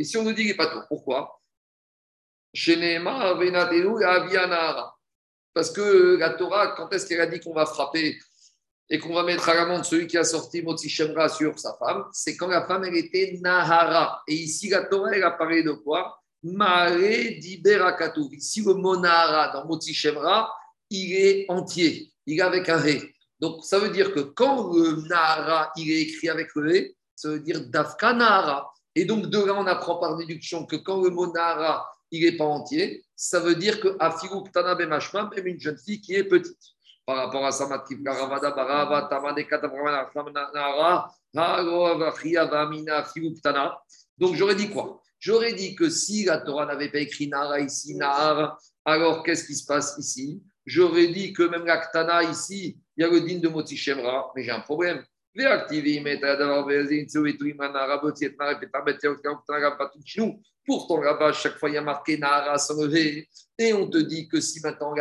si 0.04 0.18
on 0.18 0.24
nous 0.24 0.34
dit 0.34 0.42
qu'il 0.42 0.48
n'est 0.48 0.56
pas 0.56 0.68
tout, 0.68 0.82
pourquoi? 0.90 1.40
Parce 5.54 5.70
que 5.70 6.18
la 6.18 6.32
Torah, 6.32 6.74
quand 6.76 6.92
est-ce 6.94 7.06
qu'elle 7.06 7.22
a 7.22 7.28
dit 7.28 7.40
qu'on 7.40 7.54
va 7.54 7.68
frapper 7.68 8.18
et 8.90 8.98
qu'on 9.00 9.14
va 9.14 9.24
mettre 9.24 9.48
à 9.48 9.54
l'amende 9.54 9.86
celui 9.86 10.08
qui 10.08 10.18
a 10.18 10.24
sorti 10.24 10.64
Motsi 10.64 10.90
Shemra 10.90 11.30
sur 11.30 11.60
sa 11.60 11.76
femme, 11.76 12.06
c'est 12.12 12.36
quand 12.36 12.48
la 12.48 12.66
femme, 12.66 12.86
elle 12.86 12.98
était 12.98 13.38
Nahara. 13.42 14.24
Et 14.28 14.34
ici, 14.34 14.70
la 14.70 14.84
Torah, 14.86 15.12
elle 15.14 15.24
a 15.24 15.32
parlé 15.32 15.62
de 15.62 15.74
quoi? 15.74 16.20
Mare 16.42 17.40
Diberakatu. 17.40 18.22
Ici, 18.32 18.64
le 18.64 18.74
mot 18.74 18.98
Nahara 18.98 19.54
dans 19.54 19.66
Motsi 19.68 19.94
Shemra, 19.94 20.52
il 20.96 21.14
est 21.16 21.46
entier, 21.50 22.12
il 22.26 22.40
est 22.40 22.42
avec 22.42 22.70
un 22.70 22.78
ré. 22.78 23.14
Donc, 23.40 23.64
ça 23.64 23.80
veut 23.80 23.90
dire 23.90 24.14
que 24.14 24.22
quand 24.22 24.74
le 24.74 25.08
Nahara, 25.08 25.72
il 25.76 25.92
est 25.92 26.02
écrit 26.02 26.30
avec 26.30 26.50
le 26.56 26.62
ré, 26.70 26.96
ça 27.16 27.30
veut 27.30 27.40
dire 27.40 27.68
Dafka 27.68 28.14
Nahara. 28.14 28.72
Et 28.96 29.06
donc, 29.06 29.28
de 29.28 29.40
là, 29.40 29.54
on 29.56 29.68
apprend 29.68 29.98
par 29.98 30.16
déduction 30.18 30.66
que 30.66 30.78
quand 30.78 31.02
le 31.02 31.10
mot 31.10 31.32
Nahara, 31.34 31.86
il 32.12 32.24
n'est 32.24 32.38
pas 32.38 32.46
entier, 32.46 33.04
ça 33.16 33.40
veut 33.40 33.56
dire 33.56 33.82
que 33.82 33.98
Afiru 34.00 34.44
Ktana 34.44 34.76
Bemashma, 34.76 35.30
même 35.36 35.48
une 35.48 35.60
jeune 35.60 35.78
fille 35.78 36.00
qui 36.00 36.14
est 36.14 36.24
petite. 36.24 36.58
Par 37.06 37.18
rapport 37.18 37.46
à 37.46 37.52
Samat 37.52 37.84
Ravada 38.06 38.52
Barava, 38.52 39.08
Tamade 39.10 39.46
Katavramana, 39.48 40.10
Nahara. 40.54 41.14
Donc, 44.18 44.36
j'aurais 44.36 44.56
dit 44.56 44.70
quoi? 44.70 45.02
J'aurais 45.20 45.54
dit 45.54 45.76
que 45.76 45.90
si 45.90 46.24
la 46.24 46.40
Torah 46.40 46.66
n'avait 46.66 46.90
pas 46.90 47.00
écrit 47.00 47.28
Nahara 47.28 47.60
ici, 47.60 47.96
Nahara, 47.96 48.58
alors 48.86 49.24
qu'est-ce 49.24 49.46
qui 49.46 49.56
se 49.56 49.66
passe 49.66 49.96
ici? 50.00 50.42
J'aurais 50.66 51.08
dit 51.08 51.34
que 51.34 51.44
même 51.44 51.66
la 51.66 51.78
Ktana 51.78 52.24
ici, 52.24 52.78
il 52.98 53.02
y 53.02 53.04
a 53.06 53.10
le 53.10 53.22
din 53.22 53.40
de 53.40 53.48
Moti 53.48 53.78
Shemra, 53.78 54.32
mais 54.36 54.44
j'ai 54.44 54.52
un 54.52 54.62
problème. 54.62 55.04
Pourtant, 60.66 61.02
là-bas, 61.02 61.34
chaque 61.34 61.58
fois, 61.58 61.70
il 61.70 61.74
y 61.74 61.78
a 61.78 61.82
marqué 61.82 62.18
Nahara 62.18 62.58
sans 62.58 62.82
lever. 62.82 63.28
Et 63.58 63.74
on 63.74 63.90
te 63.90 63.98
dit 63.98 64.30
que 64.30 64.40
si 64.40 64.62
maintenant 64.62 64.96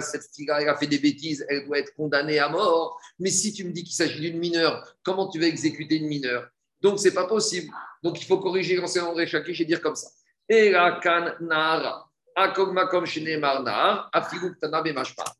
cette 0.00 0.24
fille-là 0.34 0.70
a 0.70 0.76
fait 0.76 0.86
des 0.86 0.98
bêtises, 0.98 1.44
elle 1.48 1.66
doit 1.66 1.78
être 1.78 1.94
condamnée 1.94 2.38
à 2.38 2.50
mort. 2.50 3.00
Mais 3.18 3.30
si 3.30 3.54
tu 3.54 3.64
me 3.64 3.72
dis 3.72 3.82
qu'il 3.82 3.94
s'agit 3.94 4.20
d'une 4.20 4.38
mineure, 4.38 4.96
comment 5.02 5.28
tu 5.28 5.40
vas 5.40 5.46
exécuter 5.46 5.96
une 5.96 6.08
mineure? 6.08 6.46
Donc, 6.82 6.98
c'est 6.98 7.14
pas 7.14 7.26
possible. 7.26 7.72
Donc, 8.02 8.20
il 8.20 8.26
faut 8.26 8.38
corriger 8.38 8.76
l'enseignement 8.76 9.14
de 9.14 9.24
Shakish 9.24 9.62
et 9.62 9.64
dire 9.64 9.80
comme 9.80 9.96
ça. 9.96 10.08
Et 10.46 10.70
la 10.70 11.00
Nahara. 11.40 12.09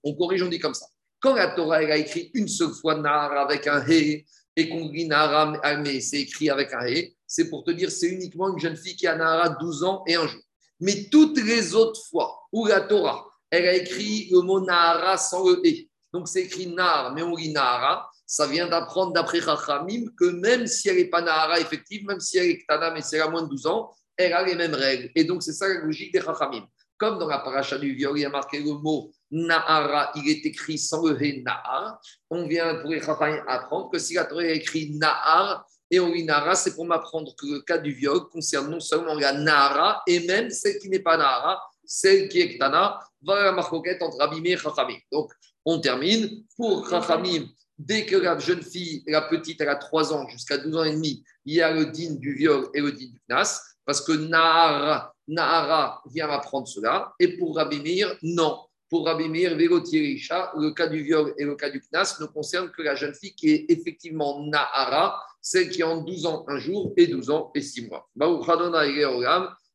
On 0.05 0.14
corrige, 0.14 0.43
on 0.43 0.49
dit 0.49 0.59
comme 0.59 0.74
ça. 0.74 0.86
Quand 1.20 1.34
la 1.34 1.49
Torah 1.49 1.76
a 1.76 1.97
écrit 1.97 2.30
une 2.34 2.49
seule 2.49 2.72
fois 2.72 2.95
Nar 2.97 3.32
avec 3.32 3.66
un 3.66 3.84
He 3.86 4.24
et 4.57 4.68
qu'on 4.68 4.86
dit 4.86 5.07
Nahara, 5.07 5.76
mais 5.76 6.01
c'est 6.01 6.20
écrit 6.20 6.51
avec 6.51 6.72
un 6.72 6.86
He, 6.86 7.14
c'est 7.26 7.51
pour 7.51 7.64
te 7.64 7.70
dire 7.70 7.91
c'est 7.91 8.09
uniquement 8.09 8.53
une 8.53 8.59
jeune 8.59 8.76
fille 8.76 8.97
qui 8.97 9.07
a 9.07 9.14
Nahara 9.14 9.51
12 9.51 9.84
ans 9.84 10.03
et 10.07 10.16
un 10.16 10.26
jour. 10.26 10.41
Mais 10.80 11.09
toutes 11.11 11.38
les 11.38 11.74
autres 11.74 12.01
fois 12.09 12.41
où 12.53 12.66
la 12.66 12.80
Torah, 12.80 13.26
elle 13.51 13.68
a 13.68 13.74
écrit 13.74 14.28
le 14.30 14.41
mot 14.41 14.61
Nahara 14.61 15.18
sans 15.18 15.47
le 15.47 15.61
He, 15.64 15.91
donc 16.12 16.28
c'est 16.28 16.43
écrit 16.43 16.66
Nar, 16.66 17.14
mais 17.14 17.22
on 17.22 17.34
dit 17.34 17.53
Nahara, 17.53 18.11
ça 18.26 18.47
vient 18.47 18.68
d'apprendre 18.68 19.12
d'après 19.12 19.41
Chachamim 19.41 20.07
que 20.18 20.24
même 20.24 20.66
si 20.66 20.88
elle 20.88 20.97
n'est 20.97 21.11
pas 21.11 21.20
Nahara 21.20 21.61
effective, 21.61 22.05
même 22.07 22.20
si 22.20 22.38
elle 22.38 22.51
est 22.51 22.59
Ktana, 22.59 22.93
mais 22.93 23.03
c'est 23.03 23.20
à 23.20 23.28
moins 23.28 23.43
de 23.43 23.49
12 23.49 23.66
ans, 23.66 23.91
elle 24.16 24.32
a 24.32 24.43
les 24.45 24.55
mêmes 24.55 24.74
règles. 24.74 25.11
Et 25.14 25.24
donc 25.24 25.43
c'est 25.43 25.53
ça 25.53 25.68
la 25.68 25.80
logique 25.80 26.12
des 26.12 26.20
Chachamim. 26.20 26.66
Comme 27.01 27.18
dans 27.18 27.28
la 27.28 27.38
paracha 27.38 27.78
du 27.78 27.94
viol, 27.94 28.18
il 28.18 28.20
y 28.20 28.24
a 28.26 28.28
marqué 28.28 28.61
le 28.61 28.74
mot 28.74 29.11
Nahara, 29.30 30.12
il 30.16 30.28
est 30.28 30.44
écrit 30.44 30.76
sans 30.76 31.07
le 31.07 31.16
He 31.22 31.42
Nahar. 31.42 31.98
On 32.28 32.46
vient 32.46 32.74
pour 32.74 32.90
les 32.90 33.01
apprendre 33.01 33.90
que 33.90 33.98
si 33.98 34.14
la 34.14 34.26
Torah 34.26 34.44
est 34.44 34.57
écrit 34.57 34.90
Nahar 34.98 35.64
et 35.90 35.98
on 35.98 36.12
dit 36.12 36.24
Nahara, 36.24 36.55
c'est 36.55 36.74
pour 36.74 36.84
m'apprendre 36.84 37.34
que 37.36 37.46
le 37.46 37.61
cas 37.62 37.78
du 37.78 37.92
viol 37.92 38.28
concerne 38.28 38.70
non 38.70 38.80
seulement 38.80 39.14
la 39.14 39.32
Nahara 39.32 40.03
et 40.07 40.26
même 40.26 40.51
celle 40.51 40.78
qui 40.78 40.90
n'est 40.90 41.01
pas 41.01 41.16
Nahara, 41.16 41.62
celle 41.84 42.28
qui 42.28 42.40
est 42.40 42.57
Ktana, 42.57 43.01
va 43.22 43.44
la 43.44 43.53
marcoquette 43.53 44.03
entre 44.03 44.18
Rabimé 44.18 44.51
et 44.51 44.57
Chachamim. 44.59 44.98
Donc, 45.11 45.32
On 45.64 45.80
termine. 45.80 46.44
Pour 46.57 46.86
Rachamim, 46.88 47.46
dès 47.78 48.07
que 48.07 48.16
la 48.16 48.38
jeune 48.38 48.62
fille, 48.62 49.03
la 49.07 49.22
petite, 49.22 49.61
elle 49.61 49.68
a 49.68 49.76
3 49.76 50.12
ans 50.12 50.28
jusqu'à 50.28 50.59
12 50.59 50.76
ans 50.76 50.84
et 50.84 50.92
demi, 50.92 51.22
il 51.44 51.55
y 51.55 51.62
a 51.62 51.72
le 51.72 51.86
din 51.86 52.14
du 52.14 52.34
viol 52.34 52.68
et 52.74 52.80
le 52.80 52.92
din 52.92 53.07
du 53.07 53.20
knas, 53.28 53.61
parce 53.84 54.01
que 54.01 54.12
Nahara, 54.12 55.10
Nahara 55.29 56.03
vient 56.07 56.29
apprendre 56.29 56.68
cela. 56.68 57.14
Et 57.18 57.37
pour 57.37 57.57
Rabbi 57.57 58.05
non. 58.23 58.59
Pour 58.89 59.07
Rabbi 59.07 59.29
Meir, 59.29 59.57
le 59.57 60.71
cas 60.71 60.89
du 60.89 61.03
viol 61.05 61.33
et 61.39 61.45
le 61.45 61.55
cas 61.55 61.71
du 61.71 61.81
knas 61.81 62.18
ne 62.21 62.27
concernent 62.27 62.71
que 62.71 62.83
la 62.83 62.97
jeune 62.97 63.14
fille 63.14 63.35
qui 63.35 63.51
est 63.51 63.66
effectivement 63.68 64.45
Nahara, 64.45 65.23
celle 65.41 65.71
qui 65.71 65.83
a 65.83 65.95
12 65.95 66.27
ans 66.27 66.45
un 66.49 66.59
jour 66.59 66.93
et 66.97 67.07
12 67.07 67.31
ans 67.31 67.53
et 67.55 67.62
6 67.62 67.87
mois. 67.89 68.11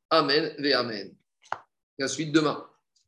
Amen 0.09 0.53
ve 0.59 0.73
Amen. 0.73 1.15
La 1.97 2.07
suite 2.07 2.31
demain. 2.31 2.65